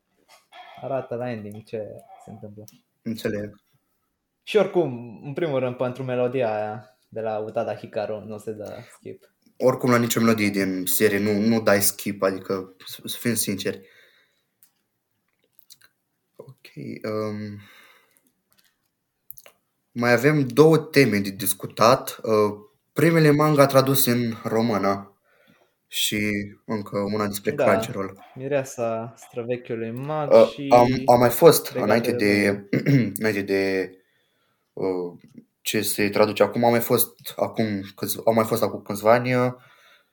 Arată 0.81 1.15
la 1.15 1.31
ending 1.31 1.65
ce 1.65 1.83
se 2.25 2.31
întâmplă. 2.31 2.65
Înțeleg. 3.03 3.63
Și 4.43 4.57
oricum, 4.57 5.21
în 5.25 5.33
primul 5.33 5.59
rând, 5.59 5.77
pentru 5.77 6.03
melodia 6.03 6.55
aia 6.55 6.99
de 7.09 7.21
la 7.21 7.39
Utada 7.39 7.77
Hikaru 7.77 8.25
nu 8.25 8.39
se 8.39 8.53
dă 8.53 8.79
skip. 8.93 9.35
Oricum 9.57 9.91
la 9.91 9.99
nicio 9.99 10.21
melodie 10.21 10.49
din 10.49 10.87
serie 10.87 11.19
nu, 11.19 11.33
nu 11.33 11.61
dai 11.61 11.83
skip, 11.83 12.23
adică 12.23 12.77
să 13.05 13.17
fim 13.19 13.35
sinceri. 13.35 13.89
Ok. 16.37 16.67
Um, 17.03 17.61
mai 19.93 20.13
avem 20.13 20.47
două 20.47 20.79
teme 20.79 21.19
de 21.19 21.31
discutat. 21.31 22.21
Uh, 22.23 22.66
primele 22.97 23.31
manga 23.31 23.67
traduse 23.67 24.11
în 24.11 24.35
română 24.45 25.17
și 25.87 26.19
încă 26.65 26.99
una 26.99 27.27
despre 27.27 27.51
da, 27.51 27.65
Crunchyroll. 27.65 28.25
Mireasa 28.35 29.15
străvechiului 29.17 29.91
mag 29.91 30.33
uh, 30.33 30.49
și... 30.49 30.67
Am, 30.71 30.87
am 31.07 31.19
mai 31.19 31.31
fost 31.31 31.67
înainte 31.67 32.13
de, 32.13 32.65
înainte 33.21 33.43
de 33.43 33.91
uh, 34.73 35.19
ce 35.61 35.83
se 35.83 36.09
traduce 36.09 36.43
acum, 36.43 36.65
am 36.65 36.71
mai 36.71 36.81
fost 36.81 37.33
acum, 37.37 37.83
câți, 37.97 38.19
am 38.25 38.35
mai 38.35 38.45
fost 38.45 38.63
acum 38.63 38.83
câțiva 38.83 39.13
ani. 39.13 39.35
Uh, 39.35 39.53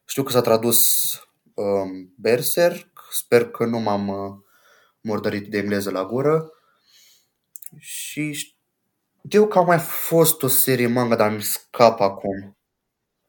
știu 0.06 0.24
că 0.24 0.32
s-a 0.32 0.42
tradus 0.42 1.14
uh, 1.54 1.90
Berserk, 2.16 3.08
sper 3.12 3.50
că 3.50 3.66
nu 3.66 3.80
m-am 3.80 4.08
uh, 4.08 4.36
murdărit 5.02 5.50
de 5.50 5.58
engleză 5.58 5.92
la 5.92 6.06
gură. 6.06 6.52
Și 7.78 8.54
știu 9.28 9.48
că 9.48 9.58
a 9.58 9.62
mai 9.62 9.80
fost 9.80 10.44
o 10.44 10.48
serie 10.48 10.88
manga, 10.88 11.16
dar 11.16 11.32
mi 11.32 11.42
scapă 11.42 12.04
acum. 12.04 12.58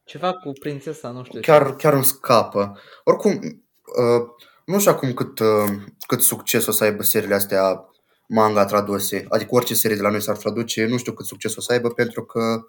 Ceva 0.05 0.33
cu 0.33 0.53
prințesa, 0.61 1.11
nu 1.11 1.25
știu. 1.25 1.41
Chiar, 1.41 1.67
ce. 1.67 1.75
chiar 1.77 1.93
îmi 1.93 2.05
scapă. 2.05 2.79
Oricum, 3.05 3.33
uh, 3.33 4.29
nu 4.65 4.79
știu 4.79 4.91
acum 4.91 5.13
cât, 5.13 5.39
uh, 5.39 5.71
cât 6.07 6.23
succes 6.23 6.67
o 6.67 6.71
să 6.71 6.85
aibă 6.85 7.03
seriile 7.03 7.35
astea 7.35 7.89
manga 8.29 8.65
traduse. 8.65 9.25
Adică 9.29 9.55
orice 9.55 9.75
serie 9.75 9.97
de 9.97 10.03
la 10.03 10.11
noi 10.11 10.23
s-ar 10.23 10.37
traduce, 10.37 10.87
nu 10.87 10.97
știu 10.97 11.13
cât 11.13 11.27
succes 11.27 11.57
o 11.57 11.61
să 11.61 11.73
aibă 11.73 11.89
pentru 11.89 12.25
că... 12.25 12.61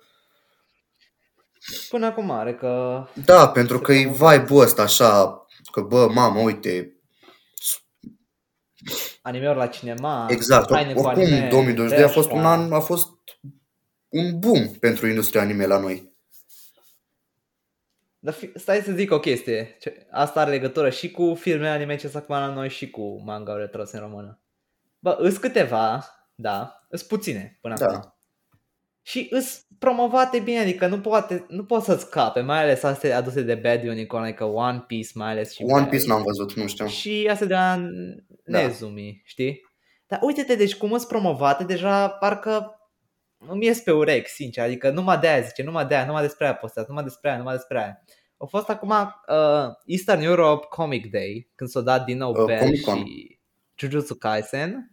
Până 1.90 2.06
acum 2.06 2.32
are 2.32 2.56
că... 2.56 3.04
Da, 3.26 3.50
pentru 3.50 3.80
că 3.80 3.94
e 3.94 4.08
vibe-ul 4.08 4.62
ăsta 4.62 4.82
așa, 4.82 5.46
că 5.72 5.82
bă, 5.82 6.08
mamă, 6.08 6.40
uite... 6.40 7.00
Anime-uri 9.22 9.58
la 9.58 9.68
cinema. 9.68 10.26
Exact, 10.30 10.70
oricum 10.70 11.06
anime, 11.06 11.48
2022 11.50 12.04
a 12.04 12.08
fost 12.08 12.32
un 12.32 12.46
an, 12.46 12.74
a 12.74 12.80
fost 12.80 13.10
un 14.10 14.40
boom 14.40 14.70
pentru 14.80 15.08
industria 15.08 15.42
anime 15.42 15.66
la 15.66 15.80
noi. 15.80 16.15
Dar 18.26 18.34
fi, 18.34 18.52
stai 18.56 18.78
să 18.78 18.92
zic 18.92 19.12
o 19.12 19.20
chestie. 19.20 19.78
Asta 20.12 20.40
are 20.40 20.52
legătură 20.52 20.90
și 20.90 21.12
cu 21.12 21.34
filmele 21.34 21.70
anime 21.70 21.96
ce 21.96 22.08
s-a 22.08 22.26
la 22.28 22.54
noi 22.54 22.70
și 22.70 22.90
cu 22.90 23.22
manga-urile 23.26 23.68
trase 23.68 23.98
în 23.98 24.04
română. 24.04 24.42
Bă, 25.00 25.16
îs 25.20 25.38
câteva, 25.38 26.06
da, 26.36 26.86
îs 26.90 27.04
puține 27.04 27.58
până 27.62 27.76
da. 27.78 27.86
acum. 27.86 28.16
Și 29.02 29.28
îs 29.30 29.66
promovate 29.80 30.40
bine, 30.40 30.60
adică 30.60 30.88
nu 30.88 31.00
poate, 31.00 31.46
nu 31.50 31.66
poți 31.66 31.86
să 31.86 31.96
scape, 31.96 32.42
mai 32.42 32.62
ales 32.62 32.84
astea 32.84 33.18
aduse 33.18 33.42
de 33.42 33.56
Bad 33.56 33.84
Unicorn, 33.84 34.24
adică 34.24 34.44
One 34.44 34.84
Piece 34.88 35.12
mai 35.14 35.30
ales 35.30 35.54
și 35.54 35.64
One 35.68 35.88
Piece 35.88 36.08
n-am 36.08 36.24
văzut, 36.24 36.54
nu 36.54 36.68
știu. 36.68 36.88
Și 36.88 37.28
astea 37.32 37.48
de 37.48 37.54
la 37.54 37.90
da. 38.44 38.60
Nezumi, 38.60 39.22
știi? 39.26 39.62
Dar 40.08 40.20
uite-te, 40.22 40.56
deci 40.56 40.76
cum 40.76 40.90
sunt 40.90 41.08
promovate, 41.08 41.64
deja 41.64 42.10
parcă 42.10 42.75
îmi 43.48 43.66
ies 43.66 43.80
pe 43.80 43.92
urechi, 43.92 44.30
sincer, 44.30 44.64
adică 44.64 44.90
numai 44.90 45.18
de 45.18 45.28
aia 45.28 45.42
zice, 45.42 45.64
numai 45.64 45.86
de 45.86 45.96
aia, 45.96 46.06
numai 46.06 46.22
despre 46.22 46.46
aia 46.46 46.56
postează, 46.56 46.88
numai 46.90 47.04
despre 47.04 47.30
aia, 47.30 47.38
numai 47.38 47.56
despre 47.56 47.78
aia. 47.78 48.04
A 48.38 48.46
fost 48.46 48.70
acum 48.70 48.90
uh, 48.90 49.74
Eastern 49.86 50.22
Europe 50.22 50.66
Comic 50.70 51.12
Day, 51.12 51.52
când 51.56 51.70
s-a 51.70 51.82
dat 51.82 52.06
din 52.06 52.18
nou 52.18 52.34
uh, 52.34 52.46
Bell 52.46 52.76
și 52.76 53.40
Jujutsu 53.76 54.16
Kaisen 54.16 54.92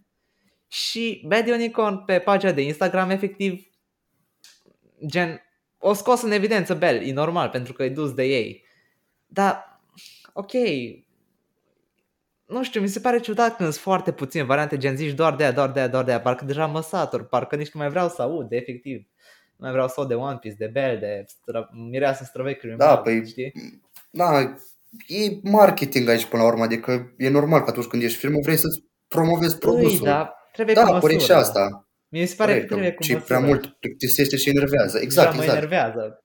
și 0.69 1.25
Bad 1.27 1.49
Unicorn 1.49 2.05
pe 2.05 2.19
pagina 2.19 2.53
de 2.53 2.63
Instagram 2.63 3.11
efectiv 3.11 3.67
gen 5.07 5.43
o 5.79 5.93
scos 5.93 6.23
în 6.23 6.31
evidență 6.31 6.75
Bell, 6.75 7.07
e 7.07 7.13
normal 7.13 7.49
pentru 7.49 7.73
că 7.73 7.83
e 7.83 7.89
dus 7.89 8.15
de 8.15 8.25
ei. 8.25 8.65
Dar, 9.27 9.81
ok, 10.33 10.53
nu 12.53 12.63
știu, 12.63 12.81
mi 12.81 12.89
se 12.89 13.01
pare 13.01 13.21
ciudat 13.21 13.57
când 13.57 13.71
sunt 13.71 13.83
foarte 13.83 14.13
puține 14.13 14.43
variante, 14.43 14.77
gen 14.77 14.97
zici 14.97 15.15
doar 15.15 15.37
de 15.37 15.43
aia, 15.43 15.53
doar 15.53 15.71
de 15.71 15.79
aia, 15.79 15.89
doar 15.89 16.05
de 16.05 16.11
aia, 16.11 16.21
parcă 16.21 16.45
deja 16.45 16.67
mă 16.67 16.83
satur, 16.83 17.27
parcă 17.27 17.57
nici 17.57 17.71
nu 17.71 17.81
mai 17.81 17.89
vreau 17.89 18.09
să 18.09 18.23
aud, 18.23 18.53
efectiv. 18.53 18.97
Nu 19.57 19.57
mai 19.57 19.71
vreau 19.73 19.89
să 19.89 19.95
aud 19.97 20.09
de 20.09 20.15
One 20.15 20.39
Piece, 20.41 20.57
de 20.59 20.67
Bell, 20.67 20.99
de 20.99 21.25
stră... 21.27 21.71
mireasă 21.91 22.25
străvechiului 22.25 22.77
Da, 22.77 22.99
păi, 22.99 23.27
știi? 23.27 23.53
da, 24.11 24.41
e 25.07 25.39
marketing 25.43 26.09
aici 26.09 26.27
până 26.27 26.43
la 26.43 26.49
urmă, 26.49 26.63
adică 26.63 27.15
e 27.17 27.29
normal 27.29 27.61
că 27.63 27.71
atunci 27.71 27.87
când 27.87 28.03
ești 28.03 28.19
film 28.19 28.41
vrei 28.43 28.57
să-ți 28.57 28.85
promovezi 29.09 29.59
produsul. 29.59 30.01
Ui, 30.01 30.05
da, 30.05 30.35
trebuie 30.53 30.75
da, 30.75 30.99
cu 30.99 31.19
și 31.19 31.33
asta. 31.33 31.87
Mi 32.09 32.27
se 32.27 32.35
pare 32.35 32.61
că 32.61 32.67
trebuie 32.67 32.93
cu 32.93 33.03
Și 33.03 33.17
prea 33.17 33.39
mult 33.39 33.67
plictisește 33.67 34.37
și 34.37 34.49
enervează. 34.49 34.99
Exact, 34.99 35.31
deja 35.31 35.43
exact. 35.43 35.53
mă 35.53 35.67
enervează. 35.67 36.25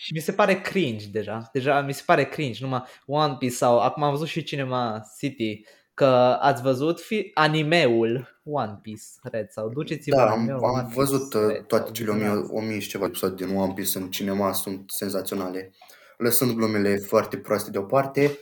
Și 0.00 0.12
mi 0.12 0.20
se 0.20 0.32
pare 0.32 0.60
cringe 0.60 1.06
deja. 1.06 1.48
Deja 1.52 1.80
mi 1.80 1.94
se 1.94 2.02
pare 2.06 2.24
cringe. 2.24 2.58
Numai 2.62 2.82
One 3.06 3.36
Piece 3.38 3.54
sau 3.54 3.80
acum 3.80 4.02
am 4.02 4.10
văzut 4.10 4.26
și 4.26 4.42
Cinema 4.42 5.02
City 5.18 5.64
că 5.94 6.38
ați 6.40 6.62
văzut 6.62 7.00
fi 7.00 7.30
animeul 7.34 8.40
One 8.44 8.78
Piece 8.82 9.02
Red 9.22 9.50
sau 9.50 9.68
duceți-vă 9.68 10.16
Da, 10.16 10.30
am, 10.30 10.50
am 10.50 10.60
One 10.60 10.88
văzut 10.94 11.30
Piece, 11.30 11.46
uh, 11.46 11.64
toate 11.66 11.90
cele 11.90 12.10
1000 12.50 12.78
și 12.78 12.88
ceva 12.88 13.04
episoade 13.04 13.44
din 13.44 13.56
One 13.56 13.72
Piece 13.72 13.98
în 13.98 14.10
cinema, 14.10 14.52
sunt 14.52 14.90
senzaționale. 14.90 15.72
Lăsând 16.16 16.52
glumele 16.52 16.96
foarte 16.96 17.36
proaste 17.36 17.70
deoparte, 17.70 18.38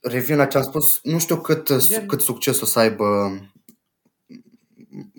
revin 0.00 0.36
la 0.36 0.46
ce 0.46 0.56
am 0.56 0.64
spus, 0.64 1.00
nu 1.02 1.18
știu 1.18 1.36
cât, 1.36 1.68
cât 2.06 2.20
succes 2.20 2.60
o 2.60 2.64
să 2.64 2.78
aibă 2.78 3.38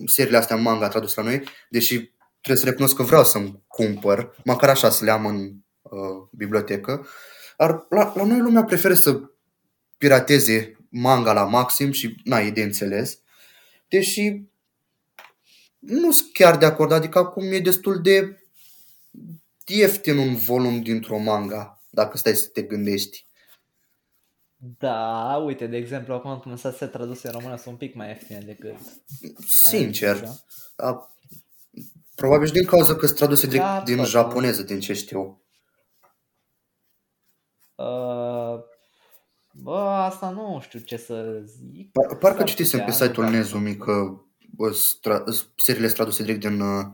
seriile 0.06 0.38
astea 0.38 0.56
manga 0.56 0.88
tradus 0.88 1.16
la 1.16 1.24
noi, 1.24 1.44
deși 1.70 2.16
trebuie 2.42 2.64
să 2.64 2.70
recunosc 2.70 2.96
că 2.96 3.04
vreau 3.04 3.24
să-mi 3.24 3.64
cumpăr, 3.68 4.36
măcar 4.44 4.70
așa 4.70 4.90
să 4.90 5.06
le 5.06 5.12
am 5.12 5.26
în 5.26 5.54
uh, 5.82 6.28
bibliotecă. 6.32 7.08
Ar, 7.58 7.86
la, 7.90 8.14
la 8.16 8.24
noi 8.24 8.40
lumea 8.40 8.64
preferă 8.64 8.94
să 8.94 9.20
pirateze 9.98 10.78
manga 10.90 11.34
la 11.34 11.44
maxim 11.44 11.92
și 11.92 12.22
n-ai 12.24 12.52
de 12.52 12.62
înțeles. 12.62 13.20
Deși 13.88 14.42
nu 15.80 16.12
sunt 16.12 16.34
chiar 16.34 16.58
de 16.58 16.66
acord, 16.66 16.92
adică 16.92 17.18
acum 17.18 17.52
e 17.52 17.60
destul 17.60 18.02
de 18.02 18.44
ieftin 19.66 20.18
un 20.18 20.36
volum 20.36 20.82
dintr-o 20.82 21.18
manga, 21.18 21.82
dacă 21.90 22.18
stai 22.18 22.36
să 22.36 22.48
te 22.48 22.62
gândești. 22.62 23.26
Da, 24.78 25.36
uite, 25.46 25.68
de 25.68 25.78
exemplu, 25.78 26.14
acum 26.14 26.38
cum 26.38 26.56
să 26.56 26.76
se 26.78 26.86
traduse 26.86 27.28
în 27.28 27.34
română 27.34 27.56
sunt 27.56 27.68
un 27.68 27.76
pic 27.76 27.96
mai 27.96 28.08
ieftine 28.08 28.40
decât... 28.40 28.76
Sincer, 29.48 30.20
da? 30.76 31.12
Probabil 32.22 32.48
și 32.48 32.54
din 32.54 32.66
cauza 32.66 32.96
că 32.96 33.06
sunt 33.06 33.18
traduse 33.18 33.48
direct 33.48 33.66
da, 33.66 33.82
din 33.82 34.04
japoneză, 34.04 34.64
din 34.64 34.80
ce 34.80 34.94
știu. 34.94 35.42
Uh, 37.76 38.60
bă, 39.52 39.78
asta 39.80 40.30
nu 40.30 40.60
știu 40.62 40.80
ce 40.80 40.98
să 40.98 41.42
zic. 41.46 41.92
Par, 41.92 42.18
parcă 42.18 42.44
citisem 42.44 42.86
pe 42.86 42.92
site-ul 42.92 43.30
Nezumi 43.30 43.78
că 43.78 44.22
stra- 44.72 45.24
seriile 45.56 45.86
sunt 45.86 45.94
traduse 45.94 46.24
direct 46.24 46.40
din 46.40 46.60
uh, 46.60 46.86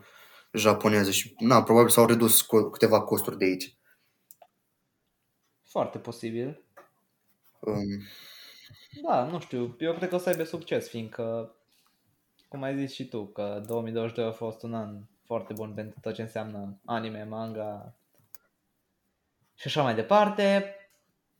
japoneză 0.52 1.12
și 1.12 1.36
na, 1.40 1.64
probabil 1.64 1.90
s-au 1.90 2.06
redus 2.06 2.44
co- 2.44 2.72
câteva 2.72 3.02
costuri 3.02 3.38
de 3.38 3.46
aici. 3.46 3.78
Foarte 5.64 5.98
posibil. 5.98 6.64
Um, 7.60 8.02
da, 9.02 9.24
nu 9.24 9.40
știu, 9.40 9.76
eu 9.80 9.94
cred 9.94 10.10
că 10.10 10.16
o 10.16 10.18
să 10.18 10.30
aibă 10.30 10.44
succes, 10.44 10.90
fiindcă, 10.90 11.56
cum 12.48 12.62
ai 12.62 12.78
zis 12.78 12.94
și 12.94 13.08
tu, 13.08 13.26
că 13.26 13.64
2022 13.66 14.26
a 14.26 14.32
fost 14.32 14.64
un 14.64 14.74
an 14.74 15.02
foarte 15.34 15.54
bun 15.54 15.72
pentru 15.76 16.00
tot 16.02 16.14
ce 16.14 16.22
înseamnă 16.22 16.80
anime, 16.86 17.24
manga 17.24 17.94
și 19.54 19.68
așa 19.68 19.82
mai 19.82 19.96
departe. 19.96 20.76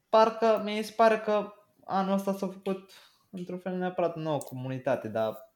Parcă 0.10 0.62
mi 0.64 0.84
se 0.84 0.94
pare 0.96 1.18
că 1.18 1.54
anul 1.86 2.14
ăsta 2.14 2.32
s-a 2.32 2.48
făcut 2.48 2.92
într-un 3.30 3.58
fel 3.58 3.76
neapărat 3.76 4.16
nouă 4.16 4.38
comunitate, 4.38 5.08
dar 5.08 5.52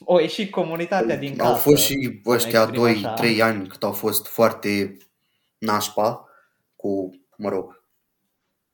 o 0.00 0.20
ieșit 0.20 0.50
comunitatea 0.50 1.16
din 1.16 1.36
casă. 1.36 1.50
Au 1.50 1.56
fost 1.56 1.82
și 1.82 2.20
ăștia 2.26 2.70
2-3 2.70 3.40
ani 3.40 3.66
cât 3.66 3.82
au 3.82 3.92
fost 3.92 4.26
foarte 4.26 4.96
nașpa 5.58 6.28
cu, 6.76 7.10
mă 7.36 7.48
rog, 7.48 7.84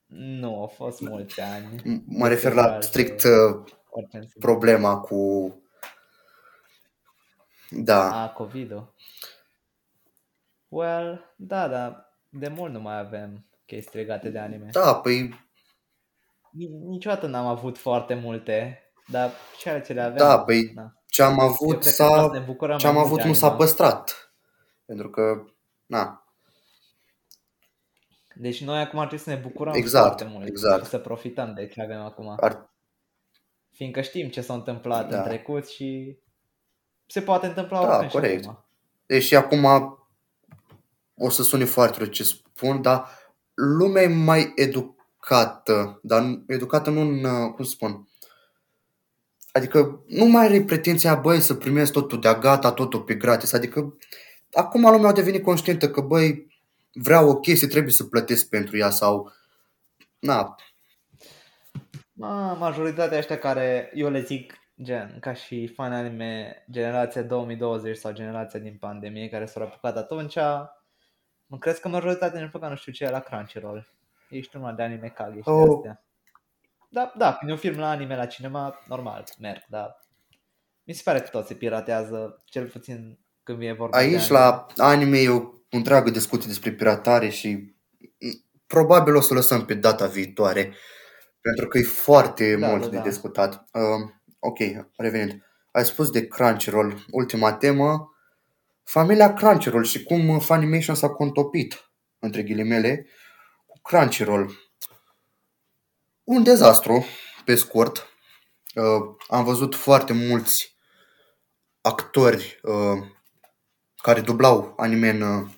nu, 0.06 0.60
au 0.60 0.66
fost 0.66 1.00
mulți 1.00 1.40
ani. 1.40 2.02
Mă 2.06 2.28
refer 2.28 2.52
la 2.52 2.80
strict 2.80 3.22
uh, 3.22 3.64
problema 4.38 4.98
cu... 5.00 5.52
Da. 7.70 8.22
A, 8.22 8.28
COVID-ul. 8.28 8.94
Well, 10.68 11.34
da, 11.36 11.68
da, 11.68 12.08
de 12.28 12.48
mult 12.48 12.72
nu 12.72 12.80
mai 12.80 12.98
avem 12.98 13.46
chestii 13.66 13.98
legate 13.98 14.30
de 14.30 14.38
anime. 14.38 14.68
Da, 14.72 14.94
păi... 14.94 15.46
Niciodată 16.88 17.26
n-am 17.26 17.46
avut 17.46 17.78
foarte 17.78 18.14
multe, 18.14 18.82
dar 19.06 19.30
ceea 19.58 19.80
ce 19.80 19.92
le 19.92 20.00
avem... 20.00 20.16
Da, 20.16 20.38
păi 20.38 20.72
da. 20.74 20.92
ce 21.06 21.22
am 21.22 21.40
avut, 21.40 21.84
s-a, 21.84 22.30
ce 22.78 22.86
am 22.86 22.96
avut 22.96 23.22
nu 23.22 23.32
s-a 23.32 23.50
păstrat. 23.50 24.32
Pentru 24.84 25.10
că, 25.10 25.44
na. 25.86 26.22
Deci 28.34 28.64
noi 28.64 28.80
acum 28.80 28.98
trebuie 28.98 29.18
să 29.18 29.30
ne 29.30 29.36
bucurăm 29.36 29.74
exact, 29.74 30.06
foarte 30.06 30.24
mult 30.24 30.46
exact. 30.46 30.82
și 30.82 30.90
să 30.90 30.98
profităm 30.98 31.54
de 31.54 31.66
ce 31.66 31.82
avem 31.82 32.00
acum. 32.00 32.36
Ar... 32.40 32.70
Fiindcă 33.70 34.00
știm 34.00 34.28
ce 34.28 34.40
s-a 34.40 34.54
întâmplat 34.54 35.08
da. 35.08 35.16
în 35.16 35.22
trecut 35.22 35.68
și 35.68 36.18
se 37.08 37.20
poate 37.20 37.46
întâmpla 37.46 37.86
da, 37.86 38.06
corect. 38.06 38.42
și 38.42 38.48
acum. 38.48 38.64
Deci 39.06 39.32
acum 39.32 39.98
o 41.14 41.30
să 41.30 41.42
sune 41.42 41.64
foarte 41.64 41.98
rău 41.98 42.06
ce 42.06 42.24
spun, 42.24 42.82
dar 42.82 43.08
lumea 43.54 44.02
e 44.02 44.06
mai 44.06 44.52
educată, 44.54 46.00
dar 46.02 46.42
educată 46.46 46.90
nu 46.90 47.00
în, 47.00 47.50
cum 47.52 47.64
spun, 47.64 48.08
Adică 49.52 50.04
nu 50.06 50.24
mai 50.24 50.44
are 50.44 50.62
pretenția, 50.62 51.14
băi, 51.14 51.40
să 51.40 51.54
primesc 51.54 51.92
totul 51.92 52.20
de 52.20 52.36
gata, 52.40 52.72
totul 52.72 53.02
pe 53.02 53.14
gratis. 53.14 53.52
Adică 53.52 53.96
acum 54.52 54.80
lumea 54.80 55.08
a 55.08 55.12
devenit 55.12 55.42
conștientă 55.42 55.90
că, 55.90 56.00
băi, 56.00 56.46
vreau 56.92 57.28
o 57.28 57.36
chestie, 57.36 57.68
trebuie 57.68 57.92
să 57.92 58.04
plătesc 58.04 58.48
pentru 58.48 58.76
ea 58.76 58.90
sau... 58.90 59.32
Na. 60.18 60.54
Ma, 62.12 62.52
majoritatea 62.52 63.18
ăștia 63.18 63.38
care 63.38 63.90
eu 63.94 64.10
le 64.10 64.22
zic 64.22 64.54
gen, 64.82 65.16
ca 65.20 65.32
și 65.32 65.66
fan 65.66 65.92
anime, 65.92 66.64
generația 66.70 67.22
2020 67.22 67.96
sau 67.96 68.12
generația 68.12 68.60
din 68.60 68.76
pandemie 68.80 69.28
care 69.28 69.46
s-au 69.46 69.62
apucat 69.62 69.96
atunci, 69.96 70.36
mă 71.46 71.58
crezi 71.58 71.80
că 71.80 71.88
majoritatea 71.88 72.40
ne 72.40 72.48
făcut 72.48 72.68
nu 72.68 72.76
știu 72.76 72.92
ce 72.92 73.10
la 73.10 73.20
Crunchyroll. 73.20 73.92
Ești 74.28 74.56
numai 74.56 74.74
de 74.74 74.82
anime 74.82 75.08
kage 75.08 75.40
și 75.40 75.48
oh. 75.48 75.66
de 75.66 75.74
astea. 75.74 76.02
Da, 76.90 77.12
da, 77.16 77.34
când 77.34 77.50
e 77.50 77.52
un 77.52 77.58
film 77.58 77.78
la 77.78 77.90
anime, 77.90 78.16
la 78.16 78.26
cinema, 78.26 78.82
normal, 78.86 79.24
merg, 79.38 79.62
dar 79.68 79.96
mi 80.84 80.94
se 80.94 81.02
pare 81.04 81.20
că 81.20 81.28
tot 81.28 81.46
se 81.46 81.54
piratează, 81.54 82.42
cel 82.44 82.66
puțin 82.66 83.18
când 83.42 83.58
vine 83.58 83.72
vorba 83.72 83.96
Aici 83.96 84.26
de 84.26 84.32
la 84.32 84.66
anime 84.76 85.18
e 85.18 85.28
o 85.28 85.42
întreagă 85.70 86.10
discuție 86.10 86.48
despre 86.48 86.72
piratare 86.72 87.28
și 87.28 87.74
probabil 88.66 89.16
o 89.16 89.20
să 89.20 89.34
lăsăm 89.34 89.64
pe 89.64 89.74
data 89.74 90.06
viitoare, 90.06 90.74
pentru 91.40 91.68
că 91.68 91.78
e 91.78 91.82
foarte 91.82 92.56
da, 92.56 92.68
mult 92.68 92.82
da, 92.82 92.88
de 92.88 92.96
da. 92.96 93.02
discutat. 93.02 93.68
Uh, 93.72 94.17
ok, 94.38 94.58
revenind. 94.96 95.42
Ai 95.72 95.84
spus 95.84 96.10
de 96.10 96.26
Crunchyroll, 96.26 97.04
ultima 97.10 97.52
temă, 97.52 98.12
familia 98.84 99.34
Crunchyroll 99.34 99.84
și 99.84 100.02
cum 100.02 100.38
Funimation 100.38 100.94
s-a 100.94 101.08
contopit, 101.08 101.90
între 102.18 102.42
ghilimele, 102.42 103.06
cu 103.66 103.78
Crunchyroll 103.82 104.68
un 106.28 106.42
dezastru, 106.42 107.06
pe 107.44 107.54
scurt. 107.54 108.06
Uh, 108.74 109.16
am 109.28 109.44
văzut 109.44 109.74
foarte 109.74 110.12
mulți 110.12 110.76
actori 111.80 112.60
uh, 112.62 113.06
care 113.96 114.20
dublau 114.20 114.74
anime 114.76 115.08
în 115.08 115.20
uh, 115.20 115.48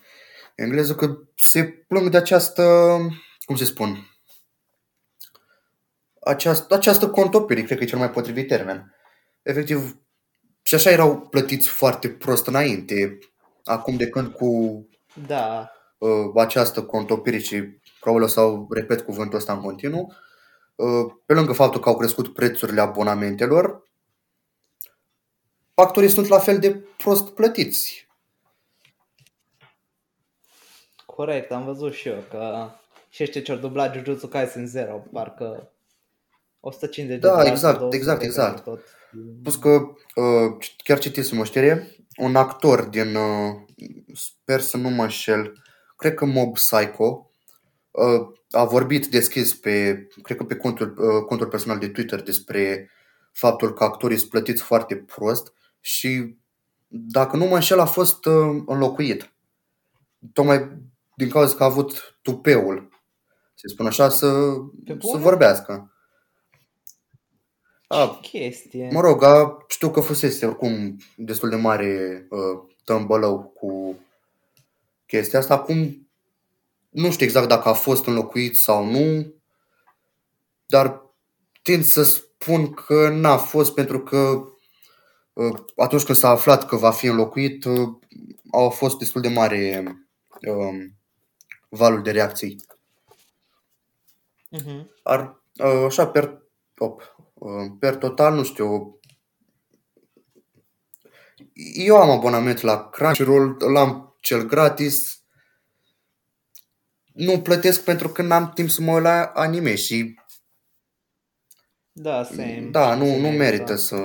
engleză 0.54 0.94
că 0.94 1.18
se 1.36 1.64
plâng 1.64 2.08
de 2.08 2.16
această, 2.16 2.96
cum 3.44 3.56
se 3.56 3.64
spun, 3.64 4.09
această, 6.30 6.74
această 6.74 7.10
contopire, 7.10 7.62
cred 7.62 7.78
că 7.78 7.84
e 7.84 7.86
cel 7.86 7.98
mai 7.98 8.10
potrivit 8.10 8.48
termen. 8.48 8.94
Efectiv, 9.42 10.00
și 10.62 10.74
așa 10.74 10.90
erau 10.90 11.20
plătiți 11.20 11.68
foarte 11.68 12.08
prost 12.08 12.46
înainte. 12.46 13.18
Acum 13.64 13.96
de 13.96 14.08
când 14.08 14.32
cu 14.32 14.48
da. 15.26 15.70
uh, 15.98 16.30
această 16.36 16.82
contopire 16.82 17.38
și 17.38 17.62
probabil 18.00 18.24
o 18.24 18.28
să 18.28 18.40
repet 18.70 19.00
cuvântul 19.00 19.38
ăsta 19.38 19.52
în 19.52 19.60
continuu, 19.60 20.06
uh, 20.08 20.14
Uh, 20.80 21.12
pe 21.26 21.34
lângă 21.34 21.52
faptul 21.52 21.80
că 21.80 21.88
au 21.88 21.96
crescut 21.96 22.34
prețurile 22.34 22.80
abonamentelor, 22.80 23.82
factorii 25.74 26.08
sunt 26.08 26.26
la 26.26 26.38
fel 26.38 26.58
de 26.58 26.84
prost 26.96 27.34
plătiți. 27.34 28.08
Corect, 31.06 31.50
am 31.50 31.64
văzut 31.64 31.92
și 31.92 32.08
eu 32.08 32.24
că 32.30 32.70
și 33.08 33.22
ăștia 33.22 33.42
ce-au 33.42 33.58
dublat 33.58 33.94
Jujutsu 33.94 34.28
Kaisen 34.28 34.66
0, 34.66 35.02
parcă 35.12 35.72
150 36.60 37.20
da, 37.20 37.36
de 37.36 37.42
Da, 37.42 37.48
exact, 37.50 37.92
exact, 37.92 38.22
exact. 38.22 38.64
Tot. 38.64 38.80
Plus 39.42 39.56
că 39.56 39.68
uh, 39.68 40.56
chiar 40.76 40.98
citisem 40.98 41.38
o 41.38 41.44
știre, 41.44 41.96
un 42.16 42.36
actor 42.36 42.82
din, 42.82 43.14
uh, 43.14 43.54
sper 44.14 44.60
să 44.60 44.76
nu 44.76 44.88
mă 44.88 45.02
înșel, 45.02 45.62
cred 45.96 46.14
că 46.14 46.24
Mob 46.24 46.52
Psycho, 46.52 47.30
a 48.50 48.64
vorbit 48.64 49.06
deschis 49.06 49.54
pe, 49.54 50.06
cred 50.22 50.36
că 50.36 50.44
pe 50.44 50.56
contul, 50.56 50.94
uh, 50.98 51.24
contul 51.24 51.46
personal 51.46 51.78
de 51.78 51.88
Twitter 51.88 52.22
despre 52.22 52.90
faptul 53.32 53.72
că 53.72 53.84
actorii 53.84 54.18
sunt 54.18 54.30
plătiți 54.30 54.62
foarte 54.62 54.96
prost 54.96 55.52
și 55.80 56.36
dacă 56.88 57.36
nu 57.36 57.44
mă 57.44 57.54
înșel 57.54 57.80
a 57.80 57.84
fost 57.84 58.24
uh, 58.24 58.62
înlocuit. 58.66 59.32
Tocmai 60.32 60.70
din 61.14 61.28
cauza 61.28 61.54
că 61.54 61.62
a 61.62 61.66
avut 61.66 62.18
tupeul, 62.22 62.88
se 63.54 63.68
spune 63.68 63.88
așa, 63.88 64.08
să, 64.08 64.52
să 64.86 65.16
vorbească. 65.16 65.92
A, 67.92 68.18
chestie. 68.22 68.88
Mă 68.92 69.00
rog, 69.00 69.22
a, 69.22 69.64
știu 69.68 69.90
că 69.90 70.00
fusese 70.00 70.46
oricum 70.46 70.96
destul 71.16 71.48
de 71.48 71.56
mare 71.56 72.26
uh, 72.30 72.62
tămbălău 72.84 73.42
cu 73.42 73.98
chestia 75.06 75.38
asta. 75.38 75.54
Acum 75.54 76.08
nu 76.88 77.10
știu 77.10 77.26
exact 77.26 77.48
dacă 77.48 77.68
a 77.68 77.72
fost 77.72 78.06
înlocuit 78.06 78.56
sau 78.56 78.84
nu, 78.84 79.34
dar 80.66 81.02
tind 81.62 81.84
să 81.84 82.02
spun 82.02 82.72
că 82.72 83.08
n-a 83.08 83.36
fost 83.36 83.74
pentru 83.74 84.00
că 84.00 84.44
uh, 85.32 85.58
atunci 85.76 86.04
când 86.04 86.18
s-a 86.18 86.28
aflat 86.28 86.66
că 86.66 86.76
va 86.76 86.90
fi 86.90 87.06
înlocuit, 87.06 87.64
uh, 87.64 87.88
au 88.52 88.70
fost 88.70 88.98
destul 88.98 89.20
de 89.20 89.28
mare 89.28 89.84
um, 90.48 90.94
valul 91.68 92.02
de 92.02 92.10
reacții. 92.10 92.56
Uh-huh. 94.58 94.84
Ar, 95.02 95.42
uh, 95.58 95.84
așa, 95.86 96.06
per, 96.06 96.42
op, 96.78 97.18
per 97.78 97.96
total, 97.96 98.34
nu 98.34 98.44
știu, 98.44 99.00
eu 101.74 101.96
am 101.96 102.10
abonament 102.10 102.60
la 102.60 102.88
Crunchyroll, 102.88 103.56
l-am 103.72 104.16
cel 104.20 104.46
gratis, 104.46 105.22
nu 107.12 107.40
plătesc 107.40 107.84
pentru 107.84 108.08
că 108.08 108.22
n-am 108.22 108.50
timp 108.54 108.68
să 108.68 108.82
mă 108.82 108.92
uit 108.92 109.02
la 109.02 109.24
anime 109.24 109.74
și 109.74 110.18
da, 111.92 112.24
same. 112.24 112.68
Da, 112.70 112.94
nu, 112.94 113.16
nu 113.16 113.28
merită 113.28 113.72
da. 113.72 113.76
să, 113.76 113.96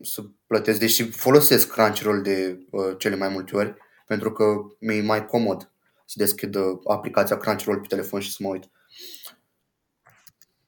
să 0.00 0.22
plătesc, 0.46 0.78
deși 0.78 1.10
folosesc 1.10 1.72
Crunchyroll 1.72 2.22
de 2.22 2.66
uh, 2.70 2.94
cele 2.98 3.16
mai 3.16 3.28
multe 3.28 3.56
ori, 3.56 3.74
pentru 4.06 4.32
că 4.32 4.44
mi-e 4.78 5.02
mai 5.02 5.26
comod 5.26 5.72
să 6.06 6.14
deschid 6.18 6.54
uh, 6.54 6.78
aplicația 6.84 7.36
Crunchyroll 7.36 7.80
pe 7.80 7.86
telefon 7.86 8.20
și 8.20 8.30
să 8.32 8.38
mă 8.40 8.48
uit. 8.48 8.70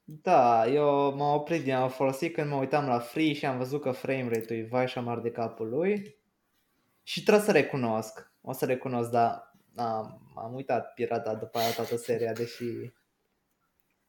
Da, 0.04 0.66
eu 0.66 1.14
m-am 1.16 1.34
oprit 1.34 1.62
din 1.62 1.72
a 1.72 1.88
folosi 1.88 2.30
când 2.30 2.50
mă 2.50 2.56
uitam 2.56 2.86
la 2.86 2.98
Free 2.98 3.32
și 3.32 3.46
am 3.46 3.58
văzut 3.58 3.80
că 3.80 3.90
frame 3.90 4.28
rate-ul 4.32 4.58
e 4.60 4.66
vai 4.70 4.88
și 4.88 4.98
amar 4.98 5.18
de 5.18 5.30
capul 5.30 5.68
lui. 5.68 6.16
Și 7.02 7.22
trebuie 7.22 7.44
să 7.44 7.52
recunosc, 7.52 8.32
o 8.40 8.52
să 8.52 8.64
recunosc, 8.64 9.10
dar 9.10 9.54
am, 9.76 10.32
am 10.36 10.54
uitat 10.54 10.94
pirata 10.94 11.34
după 11.34 11.58
aia 11.58 11.70
toată 11.70 11.96
seria, 11.96 12.32
deși 12.32 12.64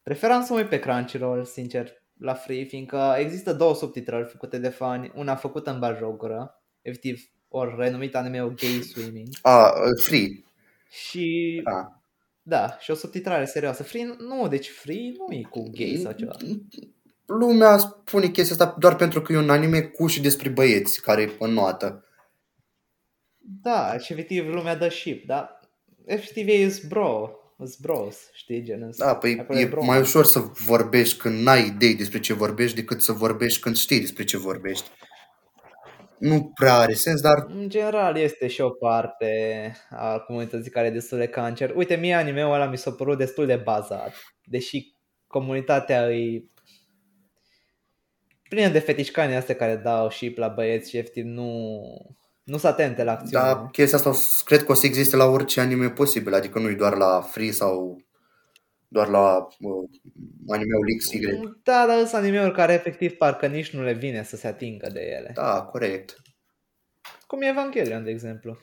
preferam 0.03 0.43
să 0.43 0.53
mă 0.53 0.59
uit 0.59 0.69
pe 0.69 0.79
Crunchyroll, 0.79 1.45
sincer, 1.45 2.03
la 2.19 2.33
free, 2.33 2.63
fiindcă 2.63 3.15
există 3.17 3.53
două 3.53 3.75
subtitrări 3.75 4.29
făcute 4.29 4.57
de 4.57 4.69
fani, 4.69 5.11
una 5.15 5.35
făcută 5.35 5.71
în 5.71 5.79
bajogură, 5.79 6.61
efectiv, 6.81 7.29
ori 7.47 7.75
renumit 7.77 8.15
anime 8.15 8.39
Gay 8.39 8.81
Swimming. 8.81 9.27
Ah, 9.41 9.71
free. 10.01 10.43
Și 10.89 11.61
ah. 11.63 11.85
Da, 12.47 12.77
și 12.79 12.91
o 12.91 12.93
subtitrare 12.93 13.45
serioasă. 13.45 13.83
Free, 13.83 14.15
nu, 14.19 14.47
deci 14.47 14.69
free 14.69 15.11
nu 15.17 15.33
e 15.33 15.41
cu 15.49 15.69
gay 15.69 15.99
sau 16.03 16.11
ceva. 16.11 16.31
Lumea 17.25 17.77
spune 17.77 18.27
chestia 18.27 18.55
asta 18.55 18.75
doar 18.79 18.95
pentru 18.95 19.21
că 19.21 19.33
e 19.33 19.37
un 19.37 19.49
anime 19.49 19.81
cu 19.81 20.07
și 20.07 20.21
despre 20.21 20.49
băieți 20.49 21.01
care 21.01 21.21
e 21.21 21.47
noată. 21.47 22.05
Da, 23.37 23.97
și 23.97 24.13
efectiv 24.13 24.47
lumea 24.47 24.75
dă 24.75 24.89
ship, 24.89 25.25
da? 25.25 25.59
Efectiv 26.05 26.47
ei 26.47 26.73
bro, 26.87 27.29
îs 27.57 27.75
bros, 27.75 28.17
știi, 28.33 28.63
gen. 28.63 28.89
Da, 28.97 29.15
păi 29.15 29.45
e 29.49 29.65
bro. 29.65 29.83
mai 29.83 29.99
ușor 29.99 30.25
să 30.25 30.39
vorbești 30.39 31.17
când 31.17 31.41
n-ai 31.41 31.67
idei 31.67 31.95
despre 31.95 32.19
ce 32.19 32.33
vorbești 32.33 32.75
decât 32.75 33.01
să 33.01 33.11
vorbești 33.11 33.59
când 33.59 33.75
știi 33.75 33.99
despre 33.99 34.23
ce 34.23 34.37
vorbești. 34.37 34.89
Nu 36.25 36.51
prea 36.53 36.73
are 36.73 36.93
sens, 36.93 37.21
dar... 37.21 37.45
În 37.47 37.69
general 37.69 38.17
este 38.17 38.47
și 38.47 38.61
o 38.61 38.69
parte 38.69 39.71
a 39.89 40.19
comunității 40.19 40.71
care 40.71 40.87
e 40.87 40.91
destul 40.91 41.17
de 41.17 41.27
cancer. 41.27 41.73
Uite, 41.75 41.95
mie 41.95 42.13
anime-ul 42.13 42.53
ăla 42.53 42.65
mi 42.65 42.77
s-a 42.77 42.91
părut 42.91 43.17
destul 43.17 43.45
de 43.45 43.55
bazat, 43.55 44.13
deși 44.43 44.93
comunitatea 45.27 46.05
îi 46.05 46.51
plină 48.49 48.69
de 48.69 48.79
fetișcani 48.79 49.35
astea 49.35 49.55
care 49.55 49.75
dau 49.75 50.09
și 50.09 50.33
la 50.35 50.47
băieți 50.47 50.89
și 50.89 50.97
efectiv 50.97 51.25
nu, 51.25 51.79
nu 52.43 52.57
sunt 52.57 52.71
atente 52.71 53.03
la 53.03 53.11
acțiune. 53.11 53.43
Da, 53.43 53.67
chestia 53.71 53.97
asta 53.97 54.11
cred 54.45 54.63
că 54.63 54.71
o 54.71 54.75
să 54.75 54.85
existe 54.85 55.15
la 55.15 55.25
orice 55.25 55.59
anime 55.59 55.89
posibil, 55.89 56.33
adică 56.33 56.59
nu 56.59 56.69
e 56.69 56.75
doar 56.75 56.95
la 56.95 57.21
Free 57.21 57.51
sau 57.51 58.04
doar 58.87 59.07
la 59.07 59.47
uh, 59.59 59.89
animeul 60.47 60.85
XY. 60.97 61.19
Da, 61.63 61.85
dar 61.87 61.97
sunt 61.97 62.21
animeuri 62.21 62.53
care 62.53 62.73
efectiv 62.73 63.11
parcă 63.11 63.47
nici 63.47 63.73
nu 63.73 63.83
le 63.83 63.93
vine 63.93 64.23
să 64.23 64.35
se 64.35 64.47
atingă 64.47 64.89
de 64.93 65.01
ele. 65.01 65.31
Da, 65.33 65.61
corect. 65.61 66.21
Cum 67.27 67.41
e 67.41 67.47
Evangelion, 67.47 68.03
de 68.03 68.09
exemplu. 68.09 68.57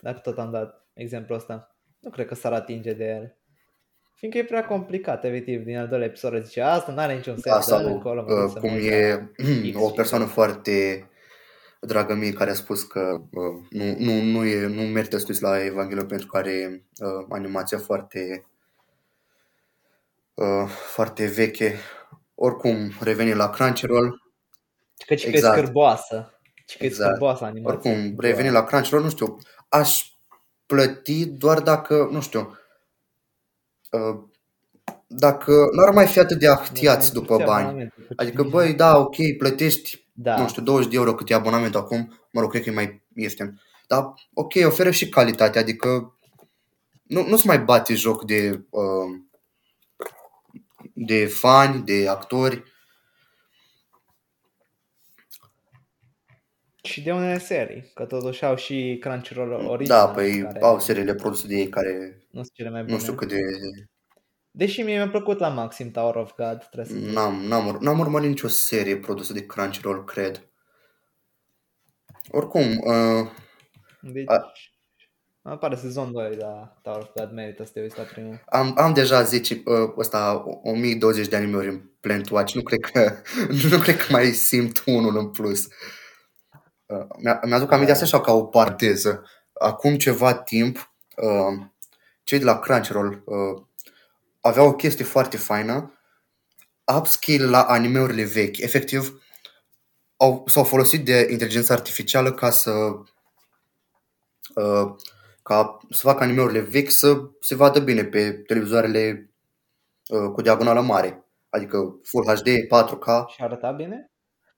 Dacă 0.00 0.18
tot 0.18 0.38
am 0.38 0.50
dat 0.50 0.86
exemplul 0.92 1.38
ăsta. 1.38 1.76
Nu 2.00 2.10
cred 2.10 2.26
că 2.26 2.34
s-ar 2.34 2.52
atinge 2.52 2.92
de 2.92 3.04
el. 3.04 3.34
Fiindcă 4.14 4.40
e 4.40 4.44
prea 4.44 4.64
complicat, 4.64 5.24
efectiv, 5.24 5.64
din 5.64 5.78
al 5.78 5.88
doilea 5.88 6.06
episod 6.06 6.44
zice, 6.44 6.60
asta 6.60 6.92
nu 6.92 6.98
are 6.98 7.14
niciun 7.14 7.36
sens, 7.36 7.54
da, 7.54 7.60
sau, 7.60 7.86
încolo, 7.86 8.24
uh, 8.28 8.52
cum 8.60 8.70
e 8.70 9.30
o 9.86 9.90
persoană 9.90 10.24
foarte 10.24 11.08
dragă 11.80 12.14
mie 12.14 12.32
care 12.32 12.50
a 12.50 12.54
spus 12.54 12.82
că 12.82 13.20
uh, 13.30 13.66
nu, 13.70 13.96
nu, 13.98 14.22
nu, 14.22 14.44
e, 14.44 14.66
nu 14.66 14.82
merită 14.82 15.18
să 15.18 15.38
la 15.40 15.64
Evanghelie 15.64 16.04
pentru 16.04 16.26
că 16.26 16.36
are 16.36 16.84
uh, 16.98 17.26
animația 17.28 17.78
foarte 17.78 18.44
uh, 20.40 20.68
foarte 20.68 21.26
veche. 21.26 21.74
Oricum, 22.34 22.92
reveni 23.00 23.34
la 23.34 23.50
Crunchyroll. 23.50 24.22
Că 25.06 25.12
exact. 25.12 25.32
că 25.32 25.38
e 25.38 25.40
scârboasă. 25.40 26.40
Că 26.78 26.84
exact. 26.84 27.10
e 27.10 27.14
scârboasă 27.14 27.44
animația. 27.44 27.90
Oricum, 27.90 28.14
reveni 28.18 28.50
la 28.50 28.64
Crunchyroll, 28.64 29.02
nu 29.02 29.10
știu, 29.10 29.36
aș 29.68 30.04
plăti 30.66 31.26
doar 31.26 31.60
dacă, 31.60 32.08
nu 32.10 32.20
știu, 32.20 32.58
uh, 33.90 34.22
dacă 35.06 35.52
nu 35.72 35.82
ar 35.86 35.94
mai 35.94 36.06
fi 36.06 36.18
atât 36.18 36.38
de 36.38 36.48
ahtiați 36.48 37.12
după 37.12 37.42
bani. 37.44 37.92
Adică, 38.16 38.42
băi, 38.42 38.74
da, 38.74 38.98
ok, 38.98 39.16
plătești, 39.38 40.08
da. 40.12 40.40
nu 40.40 40.48
știu, 40.48 40.62
20 40.62 40.90
de 40.90 40.96
euro 40.96 41.14
cât 41.14 41.30
e 41.30 41.34
abonamentul 41.34 41.80
acum, 41.80 42.12
mă 42.32 42.40
rog, 42.40 42.50
cred 42.50 42.62
că 42.62 42.70
e 42.70 42.72
mai 42.72 43.02
ieftin. 43.14 43.60
Dar, 43.86 44.14
ok, 44.34 44.52
oferă 44.66 44.90
și 44.90 45.08
calitate, 45.08 45.58
adică 45.58 46.14
nu, 47.02 47.26
nu-ți 47.26 47.46
mai 47.46 47.58
bate 47.58 47.94
joc 47.94 48.24
de, 48.24 48.66
uh, 48.70 49.20
de 51.06 51.26
fani, 51.26 51.82
de 51.82 52.08
actori. 52.08 52.62
Și 56.82 57.02
de 57.02 57.12
unele 57.12 57.38
serii, 57.38 57.90
că 57.94 58.04
totuși 58.04 58.44
au 58.44 58.56
și 58.56 58.96
Crunchyroll 59.00 59.52
original. 59.52 60.06
Da, 60.06 60.12
păi 60.12 60.42
care 60.42 60.60
au 60.60 60.80
seriile 60.80 61.14
produse 61.14 61.46
de 61.46 61.54
ei 61.54 61.68
care 61.68 62.22
nu, 62.30 62.42
sunt 62.42 62.52
cele 62.52 62.70
mai 62.70 62.80
bune. 62.80 62.92
nu 62.92 63.00
știu 63.00 63.14
cât 63.14 63.28
de 63.28 63.40
Deși 64.50 64.82
mie 64.82 64.96
mi-a 64.96 65.08
plăcut 65.08 65.38
la 65.38 65.48
maxim 65.48 65.90
Tower 65.90 66.14
of 66.14 66.34
God, 66.36 66.68
trebuie 66.70 67.00
să 67.00 67.12
n-am, 67.12 67.34
n-am, 67.34 67.78
n-am 67.80 67.98
urmărit 67.98 68.28
nicio 68.28 68.48
serie 68.48 68.96
produsă 68.96 69.32
de 69.32 69.46
Crunchyroll, 69.46 70.04
cred. 70.04 70.48
Oricum, 72.30 72.62
uh, 72.62 73.30
deci, 74.00 74.28
a, 74.28 74.52
Îmi 75.42 75.58
pare 75.58 75.76
sezon 75.76 76.12
2, 76.12 76.36
da, 76.36 76.78
Tower 76.82 76.98
of 76.98 77.12
God 77.14 77.32
merită 77.32 77.64
să 77.64 77.70
te 77.72 77.80
uiți 77.80 77.98
la 77.98 78.02
primul. 78.02 78.42
Am, 78.46 78.74
am 78.76 78.92
deja 78.92 79.22
10, 79.22 79.62
uh, 79.64 79.92
ăsta, 79.96 80.44
1020 80.62 81.28
de 81.28 81.36
anime 81.36 81.66
în 81.66 81.82
Plant 82.00 82.30
Watch, 82.30 82.52
nu 82.52 82.62
cred 82.62 82.80
că, 82.80 83.16
nu 83.70 83.78
cred 83.78 83.96
că 83.96 84.12
mai 84.12 84.26
simt 84.26 84.82
unul 84.86 85.16
în 85.16 85.30
plus. 85.30 85.68
Uh, 86.86 87.36
mi-aduc 87.44 87.72
aminte 87.72 87.92
asta 87.92 88.04
așa 88.04 88.20
ca 88.20 88.32
o 88.32 88.44
parteză. 88.44 89.24
Acum 89.52 89.96
ceva 89.96 90.34
timp, 90.34 90.92
uh, 91.16 91.66
cei 92.24 92.38
de 92.38 92.44
la 92.44 92.58
Crunchyroll 92.58 93.22
uh, 93.24 93.62
avea 94.40 94.62
o 94.62 94.74
chestie 94.74 95.04
foarte 95.04 95.36
faină, 95.36 96.00
upscale 96.96 97.44
la 97.44 97.62
animeurile 97.62 98.24
vechi. 98.24 98.58
Efectiv, 98.58 99.22
au, 100.16 100.44
s-au 100.46 100.64
folosit 100.64 101.04
de 101.04 101.28
inteligența 101.30 101.74
artificială 101.74 102.32
ca 102.32 102.50
să 102.50 102.70
uh, 104.54 104.94
ca 105.50 105.78
să 105.90 106.00
facă 106.02 106.22
animeurile 106.22 106.60
vechi 106.60 106.90
să 106.90 107.20
se 107.40 107.54
vadă 107.54 107.80
bine 107.80 108.04
pe 108.04 108.32
televizoarele 108.32 109.30
uh, 110.08 110.30
cu 110.32 110.42
diagonală 110.42 110.80
mare. 110.80 111.24
Adică 111.48 112.00
Full 112.02 112.24
HD, 112.24 112.48
4K. 112.48 113.26
Și 113.34 113.42
arăta 113.42 113.70
bine? 113.70 114.10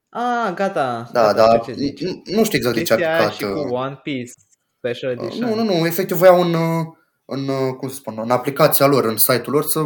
Ah, 0.08 0.52
gata. 0.54 1.10
Da, 1.12 1.32
da. 1.32 1.60
Nu, 1.66 2.22
nu 2.24 2.44
știu 2.44 2.58
exact 2.58 2.76
de 2.76 2.82
ce 2.82 2.92
a 2.92 2.96
picat. 2.96 3.32
și 3.32 3.44
cu 3.44 3.58
uh, 3.58 3.70
One 3.70 4.00
Piece 4.02 4.32
Special 4.78 5.10
Edition. 5.10 5.48
Nu, 5.48 5.54
nu, 5.54 5.62
nu. 5.62 5.86
Efectiv 5.86 6.16
voiau 6.16 6.40
un, 6.40 6.54
uh, 6.54 6.86
în, 7.24 7.48
uh, 7.48 7.74
cum 7.78 7.88
să 7.88 7.94
spun, 7.94 8.18
în 8.18 8.30
aplicația 8.30 8.86
lor, 8.86 9.04
în 9.04 9.16
site-ul 9.16 9.52
lor, 9.52 9.64
să 9.64 9.84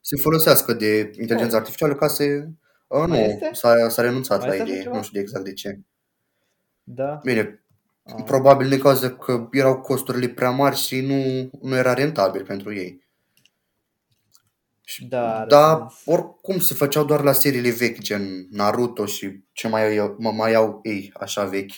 se 0.00 0.16
folosească 0.16 0.72
de 0.72 0.98
inteligență 0.98 1.54
oh. 1.54 1.60
artificială 1.60 1.94
ca 1.94 2.06
să... 2.06 2.24
Uh, 2.86 3.06
nu, 3.06 3.38
s-a, 3.52 3.88
s-a 3.88 4.02
renunțat 4.02 4.46
Mai 4.46 4.48
la 4.48 4.64
idee, 4.64 4.84
nu 4.84 5.02
știu 5.02 5.12
de 5.12 5.20
exact 5.20 5.44
de 5.44 5.52
ce. 5.52 5.80
Da. 6.82 7.20
Bine, 7.24 7.40
oh. 7.40 7.65
Probabil 8.24 8.68
din 8.68 8.78
cauza 8.78 9.10
că 9.10 9.48
erau 9.52 9.80
costurile 9.80 10.28
prea 10.28 10.50
mari 10.50 10.76
și 10.76 11.00
nu, 11.00 11.50
nu 11.60 11.76
era 11.76 11.94
rentabil 11.94 12.44
pentru 12.44 12.74
ei. 12.74 13.04
Da, 14.98 15.44
da 15.48 15.86
oricum 16.04 16.58
se 16.58 16.74
făceau 16.74 17.04
doar 17.04 17.22
la 17.22 17.32
seriile 17.32 17.70
vechi, 17.70 17.98
gen 17.98 18.46
Naruto 18.50 19.06
și 19.06 19.44
ce 19.52 19.68
mai, 19.68 20.14
mai 20.18 20.54
au 20.54 20.80
ei 20.82 21.12
așa 21.20 21.44
vechi. 21.44 21.72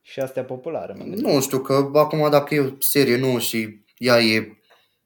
Și 0.00 0.20
astea 0.20 0.44
populare. 0.44 0.92
Mă 0.92 1.04
nu 1.04 1.40
știu, 1.40 1.60
că 1.60 1.90
acum 1.94 2.30
dacă 2.30 2.54
e 2.54 2.60
o 2.60 2.70
serie 2.78 3.16
nouă 3.16 3.38
și 3.38 3.84
ea 3.98 4.20
e 4.20 4.58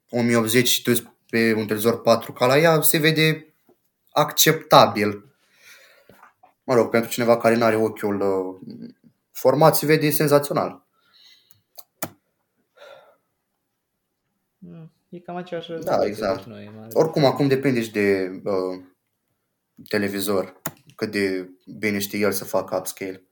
1080 0.09 0.67
și 0.67 0.81
tu 0.81 0.91
pe 1.29 1.53
un 1.53 1.65
televizor 1.65 2.01
4 2.01 2.33
ca 2.33 2.45
la 2.45 2.57
ea, 2.57 2.81
se 2.81 2.97
vede 2.97 3.55
acceptabil. 4.11 5.25
Mă 6.63 6.73
rog, 6.73 6.89
pentru 6.89 7.09
cineva 7.09 7.37
care 7.37 7.55
nu 7.55 7.63
are 7.63 7.75
ochiul 7.75 8.21
uh, 8.21 8.75
format, 9.31 9.75
se 9.75 9.85
vede 9.85 10.09
senzațional. 10.09 10.87
Hmm, 14.59 14.91
e 15.09 15.19
cam 15.19 15.35
aceeași 15.35 15.73
Da, 15.73 16.05
exact. 16.05 16.45
Noi, 16.45 16.71
Oricum, 16.93 17.25
acum 17.25 17.47
depinde 17.47 17.81
și 17.81 17.91
de 17.91 18.41
uh, 18.43 18.83
televizor, 19.87 20.61
cât 20.95 21.11
de 21.11 21.49
bine 21.77 21.99
știe 21.99 22.19
el 22.19 22.31
să 22.31 22.45
facă 22.45 22.75
upscale. 22.75 23.25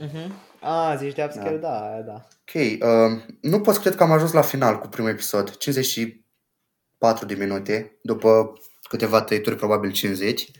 Uh-huh. 0.00 0.30
A, 0.60 0.96
zici 0.96 1.14
de 1.14 1.24
upscale, 1.24 1.56
da, 1.56 1.78
da. 1.78 2.02
da. 2.02 2.26
Ok, 2.40 2.54
uh, 2.54 3.22
nu 3.40 3.60
pot 3.60 3.76
cred 3.76 3.94
că 3.94 4.02
am 4.02 4.12
ajuns 4.12 4.32
la 4.32 4.42
final 4.42 4.78
cu 4.78 4.88
primul 4.88 5.10
episod. 5.10 5.56
54 5.56 7.26
de 7.26 7.34
minute, 7.34 7.98
după 8.02 8.52
câteva 8.88 9.22
tăieturi, 9.22 9.56
probabil 9.56 9.92
50. 9.92 10.50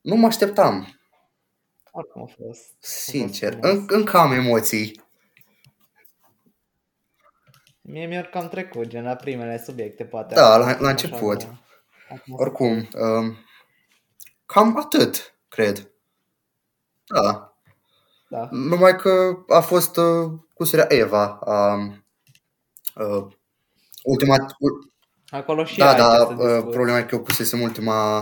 Nu 0.00 0.14
mă 0.16 0.26
așteptam. 0.26 0.97
Oricum 1.98 2.22
a 2.22 2.44
fost. 2.46 2.74
Sincer, 2.78 3.58
în, 3.60 3.84
încă 3.88 4.16
am 4.16 4.32
emoții. 4.32 5.02
Mie 7.80 8.06
mi-a 8.06 8.22
cam 8.22 8.48
trecut, 8.48 8.86
gen 8.86 9.04
la 9.04 9.14
primele 9.14 9.62
subiecte, 9.64 10.04
poate. 10.04 10.34
Da, 10.34 10.56
la, 10.56 10.78
la 10.78 10.88
început. 10.88 11.42
Așa, 11.42 12.22
Oricum, 12.30 12.76
uh, 12.76 13.36
cam 14.46 14.76
atât, 14.76 15.38
cred. 15.48 15.90
Da. 17.06 17.56
Da. 18.28 18.48
Numai 18.50 18.96
că 18.96 19.44
a 19.48 19.60
fost 19.60 19.96
uh, 19.96 20.32
cu 20.54 20.64
seria 20.64 20.86
Eva. 20.88 21.38
Uh, 21.46 21.94
uh, 22.94 23.26
ultima... 24.02 24.36
Acolo 25.28 25.64
și 25.64 25.78
Da, 25.78 25.94
da, 25.94 26.26
uh, 26.26 26.66
problema 26.70 26.98
e 26.98 27.04
că 27.04 27.14
eu 27.14 27.22
pusesem 27.22 27.60
ultima 27.60 28.20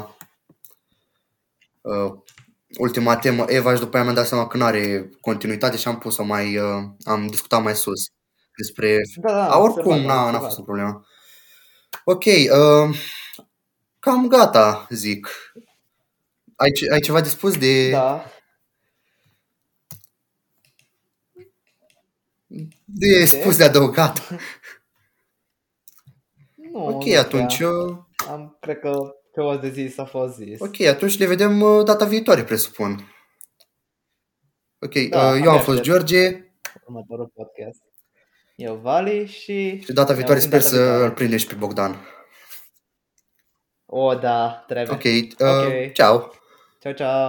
uh, 1.80 2.12
ultima 2.78 3.16
temă 3.16 3.44
Eva 3.48 3.74
și 3.74 3.80
după 3.80 3.94
aia 3.94 4.04
mi-am 4.04 4.16
dat 4.16 4.26
seama 4.26 4.46
că 4.46 4.56
nu 4.56 4.64
are 4.64 5.10
continuitate 5.20 5.76
și 5.76 5.88
am 5.88 5.98
pus-o 5.98 6.24
mai, 6.24 6.56
uh, 6.56 6.82
am 7.04 7.26
discutat 7.26 7.62
mai 7.62 7.74
sus 7.74 8.10
despre... 8.56 9.00
Da, 9.14 9.32
da, 9.32 9.48
A, 9.50 9.58
oricum, 9.58 10.00
n-a, 10.00 10.30
n-a 10.30 10.38
fost 10.38 10.58
o 10.58 10.62
problemă. 10.62 11.06
Ok, 12.04 12.24
uh, 12.24 12.98
cam 13.98 14.28
gata, 14.28 14.86
zic. 14.90 15.28
Ai, 16.56 16.70
ai 16.92 17.00
ceva 17.00 17.20
de 17.20 17.28
spus 17.28 17.58
de... 17.58 17.90
Da. 17.90 18.24
De 22.84 23.24
spus 23.24 23.56
de 23.56 23.64
adăugat. 23.64 24.22
Nu, 26.72 26.86
ok, 26.86 27.04
nu 27.04 27.18
atunci... 27.18 27.58
Eu... 27.58 28.08
Am, 28.28 28.56
cred 28.60 28.78
că 28.78 29.14
ce 29.36 29.42
o 29.42 29.56
de 29.56 29.68
zis 29.70 29.98
a 29.98 30.04
fost 30.04 30.34
zis. 30.34 30.60
Ok, 30.60 30.80
atunci 30.80 31.18
ne 31.18 31.26
vedem 31.26 31.60
uh, 31.60 31.84
data 31.84 32.04
viitoare, 32.04 32.44
presupun. 32.44 33.14
Ok, 34.78 34.94
da, 35.08 35.30
uh, 35.30 35.40
eu 35.44 35.50
am 35.50 35.60
fost 35.60 35.80
George. 35.80 36.50
Următorul 36.86 37.32
podcast. 37.34 37.82
Eu 38.54 38.74
Vali 38.74 39.26
și... 39.26 39.80
Și 39.84 39.92
data 39.92 40.12
viitoare 40.12 40.40
sper 40.40 40.60
să 40.60 40.80
îl 40.80 41.10
prindem 41.10 41.38
și 41.38 41.46
pe 41.46 41.54
Bogdan. 41.54 41.96
O, 43.86 44.14
da, 44.14 44.64
trebuie. 44.66 44.94
Ok, 44.94 45.04
uh, 45.04 45.64
okay. 45.64 45.92
ciao. 45.92 46.30
Ciao, 46.80 46.92
ciao. 46.92 47.24